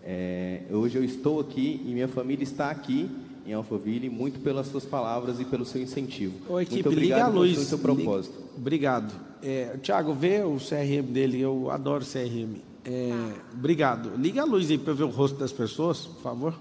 É, 0.03 0.61
hoje 0.71 0.99
eu 0.99 1.05
estou 1.05 1.41
aqui 1.41 1.83
e 1.87 1.93
minha 1.95 2.09
família 2.09 2.43
está 2.43 2.71
aqui 2.71 3.09
em 3.47 3.53
Alphaville 3.53 4.09
muito 4.09 4.41
pelas 4.41 4.67
suas 4.69 4.85
palavras 4.85 5.39
e 5.41 5.45
pelo 5.45 5.65
seu 5.65 5.81
incentivo. 5.83 6.39
Ô, 6.53 6.61
equipe, 6.61 6.77
muito 6.83 6.89
obrigado 6.91 7.19
liga 7.19 7.25
a 7.25 7.29
luz. 7.41 7.53
pelo 7.55 7.65
seu 7.67 7.79
propósito. 7.79 8.35
Liga- 8.39 8.55
Obrigado. 8.57 9.15
É, 9.43 9.77
Tiago, 9.79 10.15
vê 10.15 10.43
o 10.43 10.57
CRM 10.59 11.13
dele, 11.13 11.41
eu 11.41 11.71
adoro 11.71 12.05
CRM. 12.05 12.57
É, 12.85 13.11
Obrigado. 13.53 14.17
Liga 14.17 14.43
a 14.43 14.45
luz 14.45 14.71
aí 14.71 14.79
para 14.79 14.93
eu 14.93 14.97
ver 14.97 15.05
o 15.05 15.11
rosto 15.11 15.37
das 15.39 15.53
pessoas, 15.53 16.07
por 16.07 16.23
favor. 16.23 16.59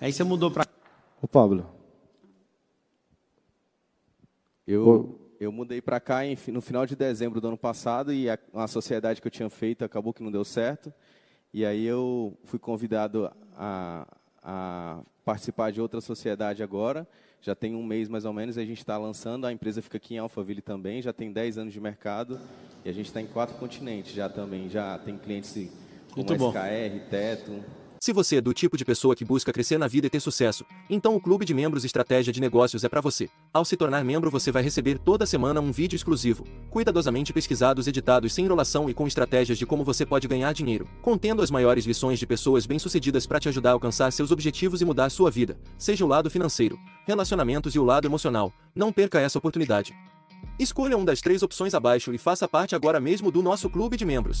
Aí 0.00 0.12
você 0.12 0.24
mudou 0.24 0.50
para. 0.50 0.66
Ô 1.20 1.28
Pablo. 1.28 1.66
Eu, 4.66 5.18
eu 5.40 5.50
mudei 5.52 5.80
para 5.80 5.98
cá 6.00 6.24
em- 6.24 6.36
no 6.48 6.60
final 6.60 6.86
de 6.86 6.94
dezembro 6.96 7.40
do 7.40 7.48
ano 7.48 7.56
passado 7.58 8.12
e 8.12 8.30
a, 8.30 8.38
uma 8.52 8.68
sociedade 8.68 9.20
que 9.20 9.26
eu 9.26 9.30
tinha 9.30 9.50
feito 9.50 9.84
acabou 9.84 10.12
que 10.12 10.22
não 10.22 10.30
deu 10.30 10.44
certo. 10.44 10.92
E 11.52 11.64
aí 11.66 11.84
eu 11.84 12.36
fui 12.44 12.58
convidado 12.58 13.30
a, 13.56 14.06
a 14.42 15.00
participar 15.24 15.70
de 15.70 15.80
outra 15.80 16.00
sociedade 16.00 16.62
agora. 16.62 17.06
Já 17.40 17.54
tem 17.54 17.74
um 17.74 17.82
mês 17.82 18.08
mais 18.08 18.24
ou 18.24 18.32
menos, 18.32 18.56
a 18.56 18.64
gente 18.64 18.78
está 18.78 18.96
lançando. 18.96 19.46
A 19.46 19.52
empresa 19.52 19.82
fica 19.82 19.96
aqui 19.96 20.14
em 20.14 20.18
Alphaville 20.18 20.62
também, 20.62 21.02
já 21.02 21.12
tem 21.12 21.32
10 21.32 21.58
anos 21.58 21.72
de 21.72 21.80
mercado. 21.80 22.38
E 22.84 22.88
a 22.88 22.92
gente 22.92 23.06
está 23.06 23.20
em 23.20 23.26
quatro 23.26 23.56
continentes 23.56 24.12
já 24.12 24.28
também. 24.28 24.68
Já 24.68 24.98
tem 24.98 25.16
clientes 25.16 25.52
como 26.12 26.26
Muito 26.26 26.36
bom. 26.36 26.50
SKR, 26.50 27.10
Teto. 27.10 27.81
Se 28.02 28.12
você 28.12 28.38
é 28.38 28.40
do 28.40 28.52
tipo 28.52 28.76
de 28.76 28.84
pessoa 28.84 29.14
que 29.14 29.24
busca 29.24 29.52
crescer 29.52 29.78
na 29.78 29.86
vida 29.86 30.08
e 30.08 30.10
ter 30.10 30.18
sucesso, 30.18 30.66
então 30.90 31.14
o 31.14 31.20
Clube 31.20 31.44
de 31.44 31.54
Membros 31.54 31.84
Estratégia 31.84 32.32
de 32.32 32.40
Negócios 32.40 32.82
é 32.82 32.88
para 32.88 33.00
você. 33.00 33.30
Ao 33.54 33.64
se 33.64 33.76
tornar 33.76 34.02
membro, 34.02 34.28
você 34.28 34.50
vai 34.50 34.60
receber 34.60 34.98
toda 34.98 35.24
semana 35.24 35.60
um 35.60 35.70
vídeo 35.70 35.94
exclusivo, 35.94 36.44
cuidadosamente 36.68 37.32
pesquisados, 37.32 37.86
editados 37.86 38.32
sem 38.32 38.44
enrolação 38.44 38.90
e 38.90 38.92
com 38.92 39.06
estratégias 39.06 39.56
de 39.56 39.64
como 39.64 39.84
você 39.84 40.04
pode 40.04 40.26
ganhar 40.26 40.52
dinheiro, 40.52 40.88
contendo 41.00 41.42
as 41.42 41.50
maiores 41.52 41.84
lições 41.84 42.18
de 42.18 42.26
pessoas 42.26 42.66
bem-sucedidas 42.66 43.24
para 43.24 43.38
te 43.38 43.48
ajudar 43.48 43.70
a 43.70 43.74
alcançar 43.74 44.12
seus 44.12 44.32
objetivos 44.32 44.80
e 44.80 44.84
mudar 44.84 45.08
sua 45.08 45.30
vida, 45.30 45.56
seja 45.78 46.04
o 46.04 46.08
lado 46.08 46.28
financeiro, 46.28 46.76
relacionamentos 47.06 47.72
e 47.76 47.78
o 47.78 47.84
lado 47.84 48.08
emocional. 48.08 48.52
Não 48.74 48.92
perca 48.92 49.20
essa 49.20 49.38
oportunidade. 49.38 49.94
Escolha 50.58 50.96
uma 50.96 51.06
das 51.06 51.20
três 51.20 51.40
opções 51.40 51.72
abaixo 51.72 52.12
e 52.12 52.18
faça 52.18 52.48
parte 52.48 52.74
agora 52.74 52.98
mesmo 52.98 53.30
do 53.30 53.40
nosso 53.40 53.70
clube 53.70 53.96
de 53.96 54.04
membros. 54.04 54.40